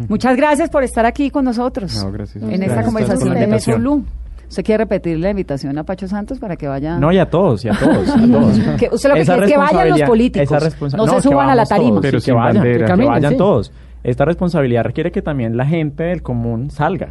Muchas 0.08 0.38
gracias 0.38 0.70
por 0.70 0.84
estar 0.84 1.06
aquí 1.06 1.30
con 1.30 1.44
nosotros 1.46 1.94
No, 2.04 2.12
gracias. 2.12 2.42
en 2.44 2.50
Gracias 2.50 2.70
esta 2.70 2.84
conversación 2.86 3.34
de. 3.34 3.76
Blue. 3.78 4.04
¿Usted 4.50 4.64
quiere 4.64 4.84
repetir 4.84 5.20
la 5.20 5.30
invitación 5.30 5.78
a 5.78 5.84
Pacho 5.84 6.08
Santos 6.08 6.40
para 6.40 6.56
que 6.56 6.68
vaya? 6.68 6.98
No, 6.98 7.12
y 7.12 7.18
a 7.20 7.30
todos, 7.30 7.64
y 7.64 7.70
a 7.70 7.74
todos, 7.74 8.10
a 8.10 8.16
todos. 8.28 8.60
Que 8.80 8.90
usted 8.92 9.10
lo 9.10 9.16
que 9.16 9.24
quiere 9.24 9.46
es 9.46 9.52
que 9.52 9.58
vayan 9.58 9.90
los 9.90 10.02
políticos, 10.02 10.52
esa 10.52 10.60
responsa- 10.70 10.98
no 10.98 11.08
se 11.08 11.22
suban 11.22 11.50
a 11.50 11.56
la 11.56 11.64
vamos 11.64 11.70
tarima. 11.70 11.90
todos, 11.92 12.02
Pero 12.02 12.20
que 12.22 12.32
vayan, 12.32 12.56
bandera. 12.56 12.78
que 12.80 12.86
Caminen, 12.86 13.12
vayan 13.12 13.32
sí. 13.34 13.38
todos. 13.38 13.72
Esta 14.04 14.26
responsabilidad 14.26 14.84
requiere 14.84 15.12
que 15.12 15.22
también 15.22 15.56
la 15.56 15.66
gente 15.66 16.04
del 16.04 16.22
común 16.24 16.72
salga. 16.72 17.10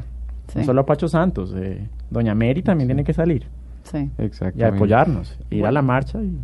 Sí. 0.48 0.58
No 0.58 0.64
solo 0.64 0.84
Pacho 0.86 1.06
Santos, 1.08 1.54
eh, 1.56 1.86
Doña 2.10 2.34
Mary 2.34 2.62
también 2.62 2.88
tiene 2.88 3.04
que 3.04 3.12
salir 3.12 3.46
Sí. 3.84 4.10
Exactamente. 4.18 4.60
y 4.60 4.76
apoyarnos, 4.76 5.38
ir 5.50 5.64
a 5.64 5.70
la 5.70 5.80
marcha. 5.82 6.18
Y... 6.20 6.36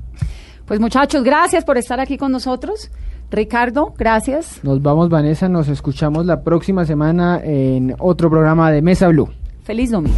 Pues 0.65 0.79
muchachos, 0.79 1.25
gracias 1.25 1.65
por 1.65 1.77
estar 1.77 1.99
aquí 2.01 2.17
con 2.17 2.31
nosotros. 2.31 2.91
Ricardo, 3.31 3.93
gracias. 3.99 4.61
Nos 4.63 4.81
vamos 4.81 5.09
Vanessa, 5.09 5.49
nos 5.49 5.69
escuchamos 5.69 6.25
la 6.25 6.43
próxima 6.43 6.85
semana 6.85 7.41
en 7.43 7.97
otro 7.99 8.31
programa 8.31 8.71
de 8.71 8.81
Mesa 8.81 9.09
Blue. 9.09 9.29
Feliz 9.65 9.91
domingo. 9.91 10.15